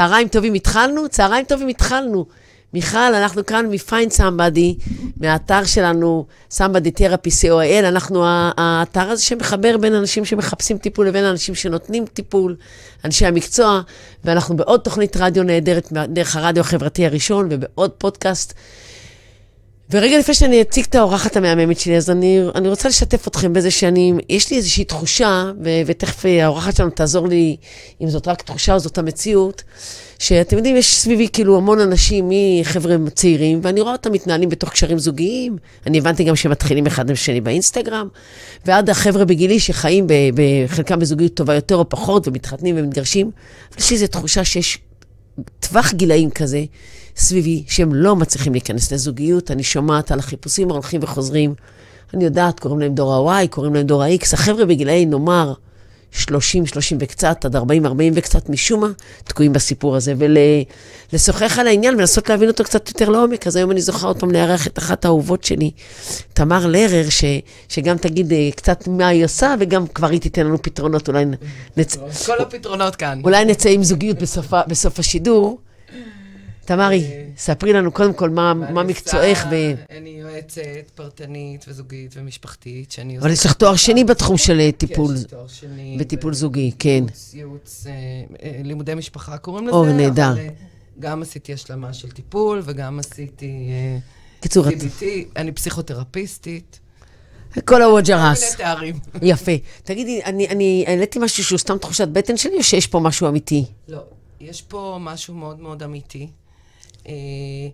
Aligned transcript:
צהריים 0.00 0.28
טובים 0.28 0.54
התחלנו? 0.54 1.08
צהריים 1.08 1.44
טובים 1.44 1.68
התחלנו. 1.68 2.26
מיכל, 2.74 2.98
אנחנו 2.98 3.46
כאן 3.46 3.66
מ-Find 3.66 4.18
Somebody, 4.18 4.90
מהאתר 5.16 5.64
שלנו, 5.64 6.26
Somebody 6.52 6.98
Therapy 6.98 7.30
co.il. 7.42 7.84
אנחנו 7.88 8.24
האתר 8.56 9.10
הזה 9.10 9.22
שמחבר 9.22 9.76
בין 9.76 9.94
אנשים 9.94 10.24
שמחפשים 10.24 10.78
טיפול 10.78 11.08
לבין 11.08 11.24
אנשים 11.24 11.54
שנותנים 11.54 12.06
טיפול, 12.06 12.56
אנשי 13.04 13.26
המקצוע, 13.26 13.80
ואנחנו 14.24 14.56
בעוד 14.56 14.80
תוכנית 14.80 15.16
רדיו 15.16 15.42
נהדרת 15.42 15.92
דרך 16.08 16.36
הרדיו 16.36 16.60
החברתי 16.60 17.06
הראשון 17.06 17.48
ובעוד 17.50 17.90
פודקאסט. 17.90 18.54
ורגע 19.90 20.18
לפני 20.18 20.34
שאני 20.34 20.62
אציג 20.62 20.84
את 20.88 20.94
האורחת 20.94 21.36
המהממת 21.36 21.80
שלי, 21.80 21.96
אז 21.96 22.10
אני, 22.10 22.40
אני 22.54 22.68
רוצה 22.68 22.88
לשתף 22.88 23.28
אתכם 23.28 23.52
בזה 23.52 23.70
שאני, 23.70 24.12
יש 24.28 24.50
לי 24.50 24.56
איזושהי 24.56 24.84
תחושה, 24.84 25.50
ו, 25.64 25.68
ותכף 25.86 26.24
האורחת 26.26 26.76
שלנו 26.76 26.90
תעזור 26.90 27.28
לי 27.28 27.56
אם 28.00 28.08
זאת 28.08 28.28
רק 28.28 28.42
תחושה 28.42 28.74
או 28.74 28.78
זאת 28.78 28.98
המציאות, 28.98 29.62
שאתם 30.18 30.56
יודעים, 30.56 30.76
יש 30.76 30.96
סביבי 30.96 31.28
כאילו 31.32 31.56
המון 31.56 31.80
אנשים 31.80 32.30
מחבר'ה 32.30 32.96
צעירים, 33.14 33.60
ואני 33.62 33.80
רואה 33.80 33.92
אותם 33.92 34.12
מתנהלים 34.12 34.48
בתוך 34.48 34.70
קשרים 34.70 34.98
זוגיים. 34.98 35.56
אני 35.86 35.98
הבנתי 35.98 36.24
גם 36.24 36.36
שהם 36.36 36.52
מתחילים 36.52 36.86
אחד 36.86 37.10
עם 37.10 37.16
שני 37.16 37.40
באינסטגרם, 37.40 38.08
ועד 38.66 38.90
החבר'ה 38.90 39.24
בגילי 39.24 39.60
שחיים 39.60 40.06
בחלקם 40.34 40.98
בזוגיות 40.98 41.34
טובה 41.34 41.54
יותר 41.54 41.76
או 41.76 41.88
פחות, 41.88 42.28
ומתחתנים 42.28 42.74
ומתגרשים. 42.78 43.30
יש 43.78 43.90
לי 43.90 43.94
איזו 43.94 44.06
תחושה 44.06 44.44
שיש 44.44 44.78
טווח 45.60 45.92
גילאים 45.92 46.30
כזה 46.30 46.64
סביבי, 47.16 47.64
שהם 47.68 47.94
לא 47.94 48.16
מצליחים 48.16 48.52
להיכנס 48.52 48.92
לזוגיות. 48.92 49.50
אני 49.50 49.62
שומעת 49.62 50.12
על 50.12 50.18
החיפושים 50.18 50.70
ההולכים 50.70 51.00
וחוזרים. 51.02 51.54
אני 52.14 52.24
יודעת, 52.24 52.60
קוראים 52.60 52.80
להם 52.80 52.94
דור 52.94 53.30
ה-Y, 53.30 53.48
קוראים 53.48 53.74
להם 53.74 53.86
דור 53.86 54.02
ה-X. 54.02 54.24
החבר'ה 54.32 54.64
בגילאי, 54.64 55.06
נאמר, 55.06 55.52
30, 56.12 56.66
30 56.66 56.98
וקצת, 57.00 57.44
עד 57.44 57.56
40, 57.56 57.86
40 57.86 58.12
וקצת, 58.16 58.48
משום 58.48 58.80
מה, 58.80 58.88
תקועים 59.24 59.52
בסיפור 59.52 59.96
הזה, 59.96 60.14
ולשוחח 61.12 61.58
על 61.58 61.66
העניין 61.66 61.94
ולנסות 61.94 62.28
להבין 62.28 62.48
אותו 62.48 62.64
קצת 62.64 62.88
יותר 62.88 63.08
לעומק. 63.08 63.46
אז 63.46 63.56
היום 63.56 63.70
אני 63.70 63.80
זוכר 63.80 64.06
עוד 64.06 64.20
פעם 64.20 64.30
לארח 64.30 64.66
את 64.66 64.78
אחת 64.78 65.04
האהובות 65.04 65.44
שלי, 65.44 65.70
תמר 66.32 66.66
לרר, 66.66 67.08
ש, 67.08 67.24
שגם 67.68 67.96
תגיד 67.96 68.32
אה, 68.32 68.48
קצת 68.56 68.88
מה 68.88 69.08
היא 69.08 69.24
עושה, 69.24 69.54
וגם 69.60 69.86
כבר 69.86 70.08
היא 70.08 70.20
תיתן 70.20 70.46
לנו 70.46 70.62
פתרונות, 70.62 71.08
אולי 71.08 71.24
נצא... 71.76 72.00
כל 72.26 72.38
הפתרונות 72.38 72.96
כאן. 72.96 73.20
אולי 73.24 73.44
נצא 73.44 73.68
עם 73.68 73.82
זוגיות 73.82 74.18
בסוף, 74.18 74.52
בסוף 74.68 74.98
השידור. 74.98 75.58
תמרי, 76.70 77.04
אה, 77.04 77.24
ספרי 77.36 77.72
לנו 77.72 77.92
קודם 77.92 78.12
כל 78.12 78.30
מה, 78.30 78.54
מה 78.54 78.82
מקצועך. 78.82 79.46
ו... 79.50 79.54
אני 79.98 80.10
יועצת 80.10 80.90
פרטנית 80.94 81.64
וזוגית 81.68 82.14
ומשפחתית, 82.16 82.92
שאני 82.92 83.16
עושה... 83.16 83.26
אבל 83.26 83.32
יש 83.32 83.46
לך 83.46 83.52
תואר 83.52 83.76
שני 83.76 84.04
בתחום 84.04 84.38
של 84.38 84.60
אה, 84.60 84.72
טיפול. 84.72 85.14
יש 85.16 85.24
תואר 85.24 85.46
שני. 85.46 85.96
בטיפול 86.00 86.34
זוגי, 86.34 86.72
כן. 86.78 87.04
ייעוץ, 87.34 87.86
אה, 87.86 87.92
לימודי 88.64 88.94
משפחה 88.94 89.38
קוראים 89.38 89.66
לזה. 89.66 89.76
או, 89.76 89.84
נהדר. 89.84 90.34
גם 90.98 91.22
עשיתי 91.22 91.52
השלמה 91.52 91.92
של 91.92 92.10
טיפול 92.10 92.62
וגם 92.64 92.98
עשיתי... 92.98 93.70
קיצור, 94.40 94.68
את... 94.68 94.74
אני 95.36 95.52
פסיכותרפיסטית. 95.52 96.80
כל 97.64 97.82
הווג'רס. 97.82 98.54
כל 98.54 98.62
מיני 98.62 98.74
תארים. 98.74 98.98
יפה. 99.22 99.52
תגידי, 99.84 100.20
אני 100.24 100.84
העליתי 100.86 101.18
משהו 101.18 101.44
שהוא 101.44 101.58
סתם 101.58 101.78
תחושת 101.78 102.08
בטן 102.08 102.36
שלי, 102.36 102.56
או 102.56 102.62
שיש 102.62 102.86
פה 102.86 103.00
משהו 103.00 103.28
אמיתי? 103.28 103.64
לא, 103.88 104.02
יש 104.40 104.62
פה 104.62 104.98
משהו 105.00 105.34
מאוד 105.34 105.60
מאוד 105.60 105.82
אמיתי. 105.82 106.28
אה, 107.08 107.68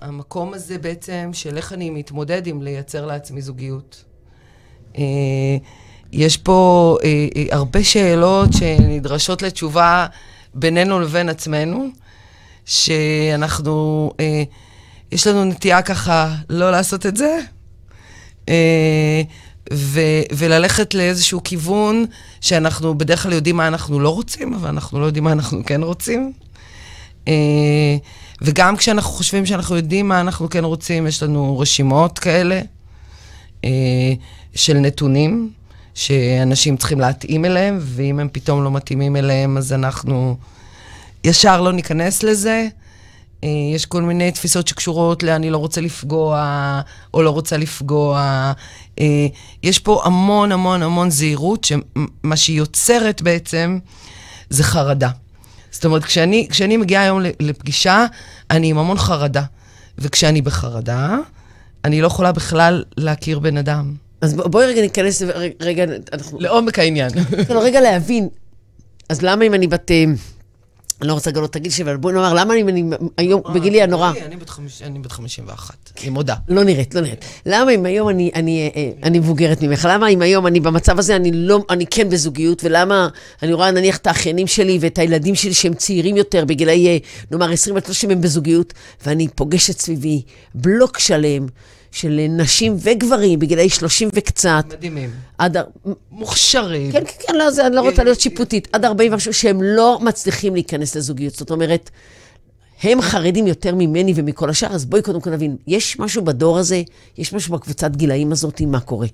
המקום 0.00 0.54
הזה 0.54 0.78
בעצם 0.78 1.30
של 1.32 1.56
איך 1.56 1.72
אני 1.72 1.90
מתמודד 1.90 2.46
עם 2.46 2.62
לייצר 2.62 3.06
לעצמי 3.06 3.42
זוגיות. 3.42 4.04
אה, 4.98 5.02
יש 6.12 6.36
פה 6.36 6.96
אה, 7.04 7.26
הרבה 7.50 7.84
שאלות 7.84 8.52
שנדרשות 8.52 9.42
לתשובה 9.42 10.06
בינינו 10.54 11.00
לבין 11.00 11.28
עצמנו, 11.28 11.88
שאנחנו, 12.64 14.10
יש 15.12 15.26
לנו 15.26 15.44
נטייה 15.44 15.82
ככה 15.82 16.34
לא 16.48 16.70
לעשות 16.70 17.06
את 17.06 17.16
זה, 17.16 17.38
ו- 19.72 20.22
וללכת 20.32 20.94
לאיזשהו 20.94 21.40
כיוון 21.44 22.04
שאנחנו 22.40 22.98
בדרך 22.98 23.22
כלל 23.22 23.32
יודעים 23.32 23.56
מה 23.56 23.66
אנחנו 23.66 24.00
לא 24.00 24.08
רוצים, 24.08 24.54
אבל 24.54 24.68
אנחנו 24.68 25.00
לא 25.00 25.06
יודעים 25.06 25.24
מה 25.24 25.32
אנחנו 25.32 25.64
כן 25.66 25.82
רוצים. 25.82 26.32
אה, 27.28 27.96
וגם 28.42 28.76
כשאנחנו 28.76 29.10
חושבים 29.10 29.46
שאנחנו 29.46 29.76
יודעים 29.76 30.08
מה 30.08 30.20
אנחנו 30.20 30.50
כן 30.50 30.64
רוצים, 30.64 31.06
יש 31.06 31.22
לנו 31.22 31.58
רשימות 31.58 32.18
כאלה 32.18 32.60
אה, 33.64 34.12
של 34.54 34.78
נתונים 34.78 35.50
שאנשים 35.94 36.76
צריכים 36.76 37.00
להתאים 37.00 37.44
אליהם, 37.44 37.78
ואם 37.80 38.20
הם 38.20 38.28
פתאום 38.32 38.64
לא 38.64 38.70
מתאימים 38.70 39.16
אליהם, 39.16 39.56
אז 39.56 39.72
אנחנו 39.72 40.36
ישר 41.24 41.60
לא 41.60 41.72
ניכנס 41.72 42.22
לזה. 42.22 42.68
אה, 43.44 43.48
יש 43.74 43.86
כל 43.86 44.02
מיני 44.02 44.32
תפיסות 44.32 44.68
שקשורות 44.68 45.22
ל"אני 45.22 45.50
לא 45.50 45.56
רוצה 45.58 45.80
לפגוע" 45.80 46.80
או 47.14 47.22
"לא 47.22 47.30
רוצה 47.30 47.56
לפגוע". 47.56 48.52
יש 49.62 49.78
פה 49.78 50.02
המון 50.04 50.52
המון 50.52 50.82
המון 50.82 51.10
זהירות, 51.10 51.64
שמה 51.64 52.36
שהיא 52.36 52.58
יוצרת 52.58 53.22
בעצם 53.22 53.78
זה 54.50 54.64
חרדה. 54.64 55.10
זאת 55.72 55.84
אומרת, 55.84 56.04
כשאני, 56.04 56.46
כשאני 56.50 56.76
מגיעה 56.76 57.02
היום 57.02 57.20
לפגישה, 57.40 58.06
אני 58.50 58.70
עם 58.70 58.78
המון 58.78 58.98
חרדה. 58.98 59.42
וכשאני 59.98 60.42
בחרדה, 60.42 61.18
אני 61.84 62.00
לא 62.00 62.06
יכולה 62.06 62.32
בכלל 62.32 62.84
להכיר 62.96 63.38
בן 63.38 63.56
אדם. 63.56 63.94
אז 64.20 64.34
בואי 64.34 64.66
רגע 64.66 64.80
ניכנס, 64.80 65.22
רגע, 65.60 65.84
אנחנו... 66.12 66.40
לעומק 66.40 66.78
העניין. 66.78 67.10
לא, 67.54 67.64
רגע 67.64 67.80
להבין. 67.80 68.28
אז 69.08 69.22
למה 69.22 69.44
אם 69.44 69.54
אני 69.54 69.66
בת... 69.66 69.90
אה, 71.02 71.04
אני 71.04 71.08
לא 71.08 71.14
רוצה 71.14 71.30
לגלות 71.30 71.50
את 71.50 71.56
הגיל 71.56 71.72
שלי, 71.72 71.84
אבל 71.84 71.96
בואי 71.96 72.14
נאמר, 72.14 72.34
למה 72.34 72.54
אני 72.54 72.82
היום, 73.16 73.42
אה, 73.46 73.52
בגילי 73.52 73.82
הנורא... 73.82 74.12
אני 74.26 74.98
בת 74.98 75.12
51, 75.12 75.90
אני 76.00 76.10
מודה. 76.10 76.34
לא 76.48 76.64
נראית, 76.64 76.94
לא 76.94 77.00
נראית. 77.00 77.24
למה 77.46 77.70
אם 77.70 77.86
היום 77.86 78.08
אני 78.08 78.70
אה, 79.04 79.10
מבוגרת 79.10 79.62
ממך? 79.62 79.88
למה 79.90 80.08
אם 80.08 80.22
היום 80.22 80.46
אני 80.46 80.60
במצב 80.60 80.98
הזה, 80.98 81.16
אני 81.16 81.32
לא, 81.32 81.64
אני 81.70 81.86
כן 81.86 82.08
בזוגיות, 82.08 82.64
ולמה 82.64 83.08
אני 83.42 83.52
רואה 83.52 83.70
נניח 83.70 83.96
את 83.96 84.06
האחיינים 84.06 84.46
שלי 84.46 84.78
ואת 84.80 84.98
הילדים 84.98 85.34
שלי 85.34 85.54
שהם 85.54 85.74
צעירים 85.74 86.16
יותר, 86.16 86.44
בגילאי, 86.44 86.88
אה, 86.88 86.98
נאמר, 87.30 87.52
20 87.52 87.76
עד 87.76 87.84
30 87.84 88.10
הם 88.10 88.20
בזוגיות, 88.20 88.72
ואני 89.06 89.28
פוגשת 89.28 89.78
סביבי 89.78 90.22
בלוק 90.54 90.98
שלם. 90.98 91.46
של 91.92 92.20
נשים 92.30 92.76
וגברים 92.78 93.38
בגילאי 93.38 93.68
30 93.68 94.08
וקצת. 94.14 94.64
מדהימים. 94.68 95.10
עד... 95.38 95.56
מוכשרים. 96.10 96.92
כן, 96.92 97.04
כן, 97.04 97.12
כן, 97.26 97.34
לא, 97.34 97.50
זה, 97.50 97.66
אני 97.66 97.76
לא 97.76 97.80
רוצה 97.80 98.04
להיות 98.04 98.20
שיפוטית. 98.20 98.68
עד 98.72 98.84
40 98.84 99.12
ומשהו, 99.12 99.32
שהם 99.32 99.62
לא 99.62 99.98
מצליחים 100.02 100.54
להיכנס 100.54 100.96
לזוגיות. 100.96 101.34
זאת 101.34 101.50
אומרת, 101.50 101.90
הם 102.82 103.02
חרדים 103.02 103.46
יותר 103.46 103.74
ממני 103.74 104.12
ומכל 104.16 104.50
השאר, 104.50 104.72
אז 104.72 104.84
בואי 104.84 105.02
קודם 105.02 105.20
כל 105.20 105.30
נבין, 105.30 105.56
יש 105.66 105.98
משהו 105.98 106.24
בדור 106.24 106.58
הזה, 106.58 106.82
יש 107.18 107.32
משהו 107.32 107.54
בקבוצת 107.54 107.96
גילאים 107.96 108.32
הזאת, 108.32 108.60
מה 108.60 108.80
קורה? 108.80 109.06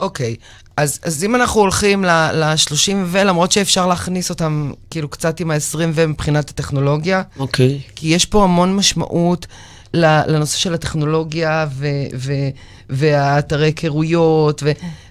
אוקיי, 0.00 0.36
okay. 0.38 0.70
אז, 0.76 0.98
אז 1.02 1.24
אם 1.24 1.34
אנחנו 1.34 1.60
הולכים 1.60 2.04
ל-30 2.04 2.92
ו, 3.04 3.18
למרות 3.24 3.52
שאפשר 3.52 3.86
להכניס 3.86 4.30
אותם 4.30 4.72
כאילו 4.90 5.08
קצת 5.08 5.40
עם 5.40 5.50
ה-20 5.50 5.78
ו 5.92 6.08
מבחינת 6.08 6.50
הטכנולוגיה, 6.50 7.22
אוקיי. 7.38 7.80
Okay. 7.82 7.92
כי 7.94 8.08
יש 8.08 8.24
פה 8.24 8.44
המון 8.44 8.76
משמעות. 8.76 9.46
לנושא 9.94 10.58
של 10.58 10.74
הטכנולוגיה 10.74 11.66
ו, 11.72 11.86
ו, 12.14 12.32
והאתרי 12.90 13.66
היכרויות 13.66 14.62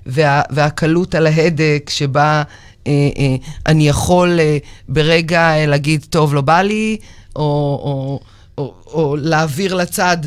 וה, 0.06 0.42
והקלות 0.50 1.16
על 1.16 1.28
ההדק 1.28 1.90
שבה 1.90 2.44
אה, 2.88 3.10
אה, 3.18 3.36
אני 3.66 3.88
יכול 3.88 4.40
אה, 4.40 4.58
ברגע 4.90 5.42
אה, 5.42 5.66
להגיד, 5.66 6.06
טוב, 6.10 6.34
לא 6.34 6.42
בא 6.42 6.62
לי, 6.62 6.98
או, 7.36 7.42
או, 7.42 8.20
או, 8.58 8.74
או 8.88 9.16
להעביר 9.16 9.76
לצד. 9.76 10.18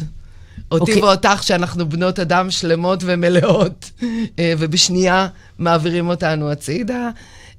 אותי 0.71 0.93
okay. 0.93 0.95
אוקיי. 0.95 1.03
ואותך, 1.03 1.43
שאנחנו 1.43 1.89
בנות 1.89 2.19
אדם 2.19 2.51
שלמות 2.51 3.01
ומלאות, 3.07 3.91
אה, 4.39 4.53
ובשנייה 4.59 5.29
מעבירים 5.59 6.09
אותנו 6.09 6.51
הצידה. 6.51 7.11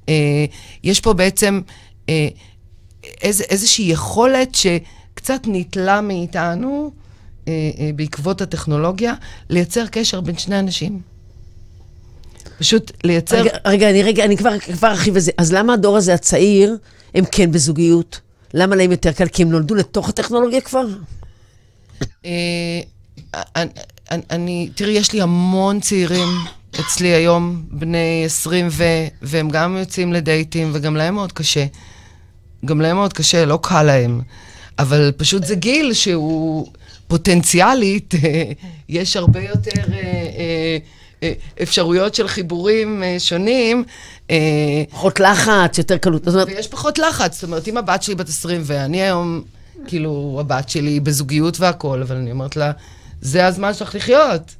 אה, 0.08 0.44
יש 0.84 1.00
פה 1.00 1.12
בעצם 1.12 1.60
איז, 3.22 3.40
איזושהי 3.40 3.84
יכולת 3.84 4.54
ש... 4.54 4.66
קצת 5.20 5.40
נתלה 5.46 6.00
מאיתנו, 6.00 6.90
אה, 7.48 7.52
אה, 7.78 7.90
בעקבות 7.96 8.40
הטכנולוגיה, 8.40 9.14
לייצר 9.50 9.86
קשר 9.86 10.20
בין 10.20 10.38
שני 10.38 10.58
אנשים. 10.58 11.00
פשוט 12.58 12.92
לייצר... 13.04 13.40
רגע, 13.40 13.50
רגע, 13.64 13.90
אני, 13.90 14.02
רגע, 14.02 14.24
אני 14.24 14.36
כבר, 14.36 14.58
כבר 14.58 14.88
ארחיב 14.88 15.16
את 15.16 15.22
זה. 15.22 15.30
אז 15.38 15.52
למה 15.52 15.72
הדור 15.72 15.96
הזה 15.96 16.14
הצעיר, 16.14 16.76
הם 17.14 17.24
כן 17.32 17.52
בזוגיות? 17.52 18.20
למה 18.54 18.76
להם 18.76 18.90
יותר 18.90 19.12
קל? 19.12 19.28
כי 19.28 19.42
הם 19.42 19.50
נולדו 19.50 19.74
לתוך 19.74 20.08
הטכנולוגיה 20.08 20.60
כבר? 20.60 20.86
אה, 22.24 22.30
אני, 24.30 24.70
תראי, 24.74 24.92
יש 24.92 25.12
לי 25.12 25.22
המון 25.22 25.80
צעירים 25.80 26.28
אצלי 26.80 27.08
היום, 27.08 27.62
בני 27.70 28.22
20 28.24 28.68
ו... 28.70 28.84
והם 29.22 29.48
גם 29.48 29.76
יוצאים 29.76 30.12
לדייטים, 30.12 30.70
וגם 30.74 30.96
להם 30.96 31.14
מאוד 31.14 31.32
קשה. 31.32 31.66
גם 32.64 32.80
להם 32.80 32.96
מאוד 32.96 33.12
קשה, 33.12 33.44
לא 33.44 33.58
קל 33.62 33.82
להם. 33.82 34.20
אבל 34.80 35.12
פשוט 35.16 35.44
זה 35.44 35.54
גיל 35.54 35.92
שהוא 35.92 36.66
פוטנציאלית, 37.08 38.14
יש 38.88 39.16
הרבה 39.16 39.40
יותר 39.40 39.92
אה, 39.92 39.98
אה, 40.02 40.78
אה, 41.22 41.32
אפשרויות 41.62 42.14
של 42.14 42.28
חיבורים 42.28 43.02
אה, 43.02 43.16
שונים. 43.18 43.84
אה, 44.30 44.36
פחות 44.90 45.20
לחץ, 45.20 45.78
יותר 45.78 45.96
קלות. 45.96 46.28
ויש 46.46 46.68
פחות 46.68 46.98
לחץ. 46.98 47.34
זאת 47.34 47.42
אומרת, 47.42 47.68
אם 47.68 47.76
הבת 47.76 48.02
שלי 48.02 48.14
בת 48.14 48.28
20, 48.28 48.60
ואני 48.64 49.02
היום, 49.02 49.42
כאילו, 49.86 50.36
הבת 50.40 50.68
שלי 50.68 51.00
בזוגיות 51.00 51.60
והכול, 51.60 52.02
אבל 52.02 52.16
אני 52.16 52.30
אומרת 52.30 52.56
לה, 52.56 52.72
זה 53.20 53.46
הזמן 53.46 53.74
שלך 53.74 53.94
לחיות. 53.94 54.54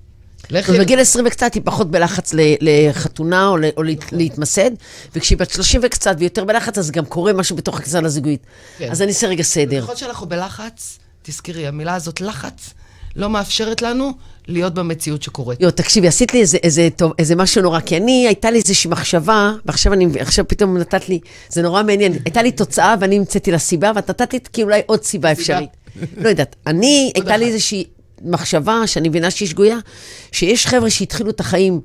לכי... 0.50 0.78
בגיל 0.78 1.00
20 1.00 1.26
וקצת 1.26 1.54
היא 1.54 1.62
פחות 1.64 1.90
בלחץ 1.90 2.34
לחתונה 2.60 3.48
או, 3.48 3.56
או 3.76 3.82
להת- 3.82 4.12
להתמסד, 4.12 4.70
וכשהיא 5.14 5.38
בת 5.38 5.50
30 5.50 5.80
וקצת 5.84 6.14
ויותר 6.18 6.44
בלחץ, 6.44 6.78
אז 6.78 6.90
גם 6.90 7.04
קורה 7.04 7.32
משהו 7.32 7.56
בתוך 7.56 7.76
הכניסה 7.78 8.00
לזוגיות. 8.00 8.40
כן. 8.78 8.90
אז 8.90 9.02
אני 9.02 9.08
אעשה 9.08 9.26
רגע 9.26 9.42
סדר. 9.42 9.82
ככל 9.82 9.96
שאנחנו 9.96 10.26
בלחץ, 10.28 10.98
תזכרי, 11.22 11.66
המילה 11.66 11.94
הזאת, 11.94 12.20
לחץ, 12.20 12.70
לא 13.16 13.30
מאפשרת 13.30 13.82
לנו 13.82 14.12
להיות 14.48 14.74
במציאות 14.74 15.22
שקורית. 15.22 15.60
יו, 15.60 15.70
תקשיבי, 15.70 16.08
עשית 16.08 16.34
לי 16.34 16.40
איזה, 16.40 16.58
איזה, 16.62 16.88
טוב, 16.96 17.12
איזה 17.18 17.36
משהו 17.36 17.62
נורא, 17.62 17.80
כי 17.80 17.96
אני, 17.96 18.26
הייתה 18.26 18.50
לי 18.50 18.58
איזושהי 18.58 18.90
מחשבה, 18.90 19.52
ועכשיו 19.66 19.92
אני, 19.92 20.06
עכשיו 20.20 20.48
פתאום 20.48 20.78
נתת 20.78 21.08
לי, 21.08 21.20
זה 21.48 21.62
נורא 21.62 21.82
מעניין, 21.82 22.12
הייתה 22.24 22.42
לי 22.42 22.52
תוצאה 22.52 22.94
ואני 23.00 23.16
המצאתי 23.16 23.50
לה 23.50 23.58
סיבה, 23.58 23.92
ואת 23.94 24.10
נתת 24.10 24.32
לי 24.32 24.38
כאילו 24.52 24.68
אולי 24.68 24.80
עוד 24.86 25.02
סיבה 25.04 25.32
אפשרית. 25.32 25.68
לא 26.16 26.28
יודעת, 26.28 26.56
אני, 26.66 27.12
הייתה 27.14 27.36
לי. 27.36 27.46
איזושהי 27.46 27.84
מחשבה, 28.24 28.86
שאני 28.86 29.08
מבינה 29.08 29.30
שהיא 29.30 29.48
שגויה, 29.48 29.76
שיש 30.32 30.66
חבר'ה 30.66 30.90
שהתחילו 30.90 31.30
את 31.30 31.40
החיים, 31.40 31.80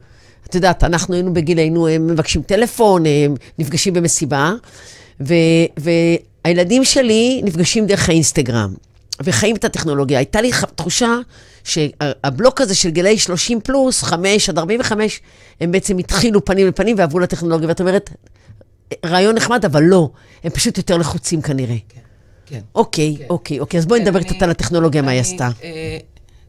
את 0.50 0.56
יודעת, 0.56 0.84
אנחנו 0.84 1.14
היינו 1.14 1.34
בגילנו, 1.34 1.88
הם 1.88 2.08
מבקשים 2.08 2.42
טלפון, 2.42 3.04
הם 3.06 3.36
נפגשים 3.60 3.94
במסיבה, 3.94 4.54
ו, 5.22 5.34
והילדים 5.78 6.84
שלי 6.84 7.42
נפגשים 7.44 7.86
דרך 7.88 8.10
האינסטגרם. 8.10 8.74
וחיים 9.24 9.56
את 9.56 9.64
הטכנולוגיה. 9.66 10.18
הייתה 10.20 10.42
לי 10.42 10.52
תחושה 10.76 11.16
שהבלוק 11.64 12.62
הזה 12.62 12.76
של 12.76 12.90
גילאי 12.90 13.18
30 13.18 13.62
פלוס, 13.62 14.04
5 14.04 14.50
עד 14.50 14.58
45, 14.58 15.22
הם 15.62 15.72
בעצם 15.72 15.98
התחילו 15.98 16.46
פנים 16.46 16.68
לפנים 16.68 16.96
ועברו 17.00 17.20
לטכנולוגיה. 17.20 17.68
ואת 17.68 17.80
אומרת, 17.82 18.10
רעיון 19.06 19.36
נחמד, 19.36 19.66
אבל 19.66 19.84
לא, 19.84 20.10
הם 20.44 20.52
פשוט 20.52 20.78
יותר 20.78 20.98
לחוצים 20.98 21.42
כנראה. 21.42 21.76
כן. 22.46 22.60
אוקיי, 22.76 23.18
אוקיי, 23.30 23.60
אוקיי, 23.60 23.78
אז 23.80 23.86
בואי 23.86 24.00
נדבר 24.00 24.20
אני- 24.20 24.26
קצת 24.28 24.42
על 24.42 24.50
הטכנולוגיה, 24.50 25.02
מה 25.02 25.12
היא 25.12 25.20
אני, 25.20 25.28
עשתה. 25.34 25.50
אה, 25.64 25.98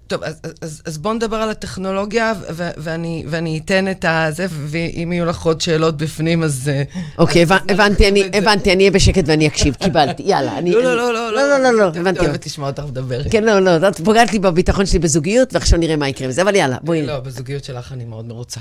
טוב, 0.07 0.23
אז, 0.23 0.41
אז, 0.61 0.83
אז 0.85 0.99
בואו 0.99 1.15
נדבר 1.15 1.37
על 1.37 1.51
הטכנולוגיה, 1.51 2.33
ו- 2.53 2.71
ואני, 2.77 3.25
ואני 3.29 3.61
אתן 3.65 3.91
את 3.91 4.05
הזה, 4.09 4.47
ואם 4.51 5.13
יהיו 5.13 5.25
לך 5.27 5.43
עוד 5.43 5.61
שאלות 5.61 5.97
בפנים, 5.97 6.43
אז... 6.43 6.69
אה, 6.73 6.83
אוקיי, 7.19 7.43
אז 7.43 7.51
הבנ- 7.51 7.55
נרחיב 7.55 7.71
הבנתי, 7.81 8.09
אני. 8.09 8.25
הבנתי, 8.33 8.73
אני 8.73 8.83
אהיה 8.83 8.91
בשקט 8.91 9.25
ואני 9.27 9.47
אקשיב, 9.47 9.75
קיבלתי, 9.75 10.23
יאללה. 10.23 10.59
אני- 10.59 10.71
לא, 10.73 10.83
לא, 10.83 10.91
אני- 10.91 10.97
לא, 10.97 11.33
לא, 11.33 11.49
לא, 11.49 11.59
לא, 11.59 11.79
לא, 11.79 11.89
אני 11.89 11.99
הבנתי. 12.01 12.21
אוהבת 12.21 12.47
לשמוע 12.47 12.69
אותך 12.71 12.83
מדברת. 12.89 13.27
כן, 13.31 13.45
לא, 13.45 13.59
לא, 13.61 13.89
את 13.89 14.01
פוגעת 14.01 14.33
לי 14.33 14.39
בביטחון 14.39 14.87
שלי 14.87 14.99
בזוגיות, 14.99 15.55
ועכשיו 15.55 15.79
נראה 15.79 15.97
מה 15.97 16.09
יקרה 16.09 16.27
עם 16.27 16.33
זה, 16.33 16.43
אבל 16.43 16.55
יאללה, 16.55 16.77
בואי, 16.83 17.07
לא, 17.07 17.21
בזוגיות 17.21 17.65
שלך 17.65 17.93
אני 17.93 18.05
מאוד 18.05 18.25
מרוצה. 18.29 18.61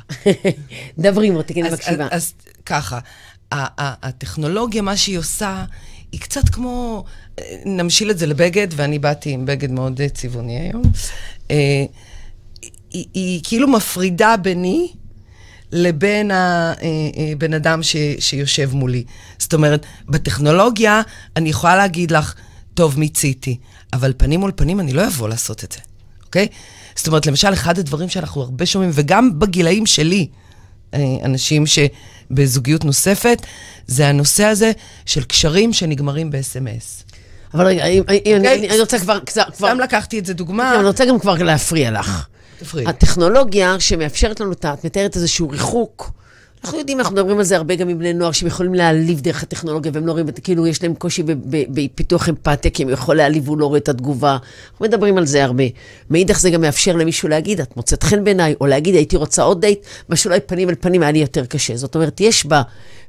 דברי 1.00 1.30
מוטי, 1.30 1.54
כי 1.54 1.62
אני 1.62 1.70
מקשיבה. 1.70 2.08
אז, 2.12 2.34
ככה, 2.66 3.00
הטכנולוגיה, 3.78 4.82
מה 4.82 4.98
שהיא 4.98 5.18
עושה, 5.18 5.64
היא 6.12 6.20
קצת 6.20 6.50
כמו, 6.50 7.04
אה, 7.40 7.44
נמשיל 7.66 8.12
את 8.12 8.18
זה 8.18 8.26
לבגד, 8.26 8.68
ואני 8.72 9.00
באתי 9.00 9.30
עם 9.30 9.46
בגד 9.46 9.72
מאוד 9.72 10.02
אה, 10.02 10.10
צבעוני 10.10 10.60
היום. 10.60 10.84
אה, 11.52 11.86
היא, 12.92 13.06
היא 13.14 13.42
כאילו 13.44 13.68
מפרידה 13.68 14.38
ביני 14.38 14.92
לבין 15.72 16.32
הבן 16.34 17.54
אדם 17.54 17.84
ש, 17.84 17.96
שיושב 18.20 18.70
מולי. 18.74 19.04
זאת 19.38 19.54
אומרת, 19.54 19.86
בטכנולוגיה 20.10 21.02
אני 21.36 21.50
יכולה 21.50 21.76
להגיד 21.76 22.12
לך, 22.12 22.34
טוב, 22.74 23.00
מיציתי, 23.00 23.58
אבל 23.94 24.14
פנים 24.18 24.40
מול 24.40 24.52
פנים 24.56 24.80
אני 24.80 24.94
לא 24.94 25.08
אבוא 25.08 25.30
לעשות 25.30 25.64
את 25.64 25.72
זה, 25.72 25.80
אוקיי? 26.26 26.48
זאת 26.96 27.08
אומרת, 27.08 27.26
למשל, 27.26 27.54
אחד 27.54 27.80
הדברים 27.80 28.10
שאנחנו 28.10 28.42
הרבה 28.42 28.66
שומעים, 28.66 28.92
וגם 28.94 29.40
בגילאים 29.40 29.86
שלי, 29.86 30.28
אנשים 31.24 31.64
שבזוגיות 31.66 32.86
נוספת, 32.86 33.42
זה 33.88 34.08
הנושא 34.08 34.44
הזה 34.44 34.72
של 35.06 35.24
קשרים 35.24 35.74
שנגמרים 35.74 36.32
ב-SMS. 36.32 37.14
אבל 37.54 37.68
רגע, 37.68 37.86
אם- 37.86 38.04
אם- 38.10 38.36
אני 38.36 38.38
אוקיי? 38.38 38.56
אני- 38.60 38.70
אני 38.70 38.80
רוצה 38.80 39.00
כבר, 39.00 39.20
כבר- 39.26 39.44
סתם 39.56 39.78
לקחתי 39.80 40.20
את 40.20 40.26
זה 40.26 40.34
דוגמה. 40.34 40.76
אני 40.80 40.88
רוצה 40.88 41.06
גם 41.06 41.20
כבר 41.20 41.34
להפריע 41.34 41.92
לך. 41.92 42.26
תפריעי. 42.60 42.88
הטכנולוגיה 42.88 43.76
שמאפשרת 43.80 44.40
לנו, 44.40 44.52
את 44.52 44.66
מתארת 44.84 45.16
איזשהו 45.16 45.50
ריחוק. 45.50 46.12
אנחנו 46.66 46.80
יודעים, 46.80 47.00
אנחנו 47.00 47.16
מדברים 47.16 47.38
על 47.38 47.44
זה 47.44 47.56
הרבה 47.56 47.76
גם 47.76 47.90
עם 47.90 48.00
בני 48.00 48.14
נוער, 48.14 48.32
שהם 48.32 48.48
יכולים 48.48 48.74
להעליב 48.74 49.22
דרך 49.22 49.44
הטכנולוגיה, 49.44 49.92
והם 49.96 50.08
לא 50.08 50.12
רואים, 50.12 50.26
כאילו, 50.44 50.68
יש 50.68 50.84
להם 50.84 50.96
קושי 50.96 51.24
בפיתוח 51.48 52.30
אמפתיה, 52.30 52.72
כי 52.72 52.84
הם 52.84 52.90
יכול 52.90 53.16
להעליב 53.18 53.48
והוא 53.48 53.58
לא 53.58 53.66
רואה 53.66 53.78
את 53.78 53.90
התגובה. 53.90 54.38
אנחנו 54.72 54.86
מדברים 54.86 55.18
על 55.18 55.26
זה 55.26 55.44
הרבה. 55.44 55.64
מאידך 56.10 56.40
זה 56.40 56.50
גם 56.50 56.62
מאפשר 56.62 56.96
למישהו 56.96 57.30
להגיד, 57.30 57.62
את 57.62 57.78
מוצאת 57.78 58.04
חן 58.04 58.24
בעיניי, 58.24 58.56
או 58.62 58.68
להגיד, 58.68 58.96
הייתי 58.96 59.18
רוצה 59.18 59.44
עוד 59.44 59.62
דייט, 59.62 59.80
מה 60.10 60.16
שאולי 60.16 60.40
פנים 60.40 60.70
אל 60.70 60.76
פנים 60.76 61.02
היה 61.02 61.12
לי 61.12 61.20
יותר 61.20 61.46
קשה. 61.46 61.76
זאת 61.76 61.96
אומרת, 61.96 62.22
יש 62.22 62.48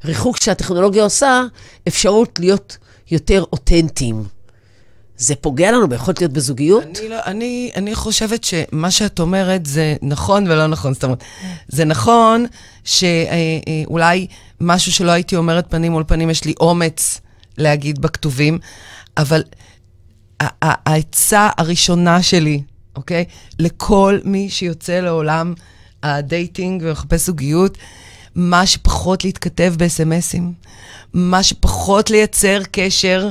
בריחוק 0.05 0.37
שהטכנולוגיה 0.43 1.03
עושה, 1.03 1.45
אפשרות 1.89 2.39
להיות 2.41 2.77
יותר 3.11 3.45
אותנטיים. 3.53 4.36
זה 5.19 5.35
פוגע 5.35 5.73
לנו 5.73 5.89
ביכולת 5.89 6.21
להיות 6.21 6.33
בזוגיות? 6.33 6.85
אני, 6.85 7.09
לא, 7.09 7.17
אני, 7.27 7.71
אני 7.77 7.95
חושבת 7.95 8.45
שמה 8.45 8.91
שאת 8.91 9.21
אומרת 9.21 9.67
זה 9.67 9.97
נכון 10.03 10.47
ולא 10.47 10.67
נכון. 10.67 10.95
זאת 10.95 11.05
אומרת, 11.05 11.25
זה 11.69 11.85
נכון 11.85 12.47
שאולי 12.85 14.27
משהו 14.61 14.93
שלא 14.93 15.11
הייתי 15.11 15.37
אומרת 15.37 15.71
פנים 15.71 15.93
מול 15.93 16.05
פנים, 16.07 16.31
יש 16.31 16.45
לי 16.45 16.55
אומץ 16.61 17.21
להגיד 17.59 17.99
בכתובים, 17.99 18.59
אבל 19.17 19.43
העצה 20.41 21.49
הראשונה 21.59 22.23
שלי, 22.23 22.63
אוקיי? 22.97 23.25
לכל 23.59 24.19
מי 24.25 24.49
שיוצא 24.51 25.01
לעולם 25.01 25.55
ה 26.03 26.14
dating 26.14 26.83
ומחפש 26.87 27.27
זוגיות, 27.27 27.79
מה 28.35 28.67
שפחות 28.67 29.25
להתכתב 29.25 29.75
בסמסים, 29.77 30.53
מה 31.13 31.43
שפחות 31.43 32.11
לייצר 32.11 32.61
קשר 32.73 33.31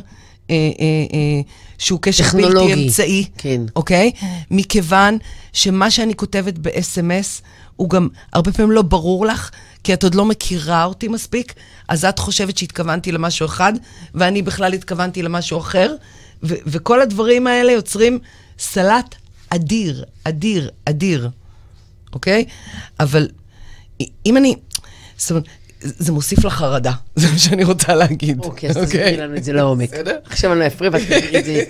אה, 0.49 0.55
אה, 0.79 1.05
אה, 1.13 1.41
שהוא 1.77 1.99
קשר 2.01 2.23
טכנולוגי. 2.23 2.69
בלתי 2.69 2.83
אמצעי, 2.83 3.25
כן. 3.37 3.61
אוקיי? 3.75 4.11
מכיוון 4.51 5.17
שמה 5.53 5.91
שאני 5.91 6.15
כותבת 6.15 6.53
ב-SMS 6.57 7.41
הוא 7.75 7.89
גם 7.89 8.07
הרבה 8.33 8.51
פעמים 8.51 8.71
לא 8.71 8.81
ברור 8.81 9.25
לך, 9.25 9.49
כי 9.83 9.93
את 9.93 10.03
עוד 10.03 10.15
לא 10.15 10.25
מכירה 10.25 10.85
אותי 10.85 11.07
מספיק, 11.07 11.53
אז 11.87 12.05
את 12.05 12.19
חושבת 12.19 12.57
שהתכוונתי 12.57 13.11
למשהו 13.11 13.45
אחד, 13.45 13.73
ואני 14.15 14.41
בכלל 14.41 14.73
התכוונתי 14.73 15.21
למשהו 15.21 15.59
אחר, 15.59 15.95
ו- 16.43 16.55
וכל 16.65 17.01
הדברים 17.01 17.47
האלה 17.47 17.71
יוצרים 17.71 18.19
סלט 18.59 19.15
אדיר, 19.49 20.03
אדיר, 20.23 20.69
אדיר, 20.85 21.29
אוקיי? 22.13 22.45
אבל 22.99 23.27
אם 24.25 24.37
אני... 24.37 24.55
זאת 25.17 25.31
אומרת, 25.31 25.45
זה 25.81 26.11
מוסיף 26.11 26.45
לחרדה, 26.45 26.91
זה 27.15 27.31
מה 27.31 27.37
שאני 27.37 27.63
רוצה 27.63 27.95
להגיד. 27.95 28.39
אוקיי, 28.39 28.69
אז 28.69 28.77
תסבירי 28.77 29.17
לנו 29.17 29.35
את 29.35 29.43
זה 29.43 29.53
לעומק. 29.53 29.89
בסדר? 29.89 30.17
עכשיו 30.25 30.51
אני 30.51 30.59
לא 30.59 30.67
אפריע 30.67 30.91
ואת 30.93 31.01
תסבירי 31.01 31.39
את 31.39 31.45
זה 31.45 31.63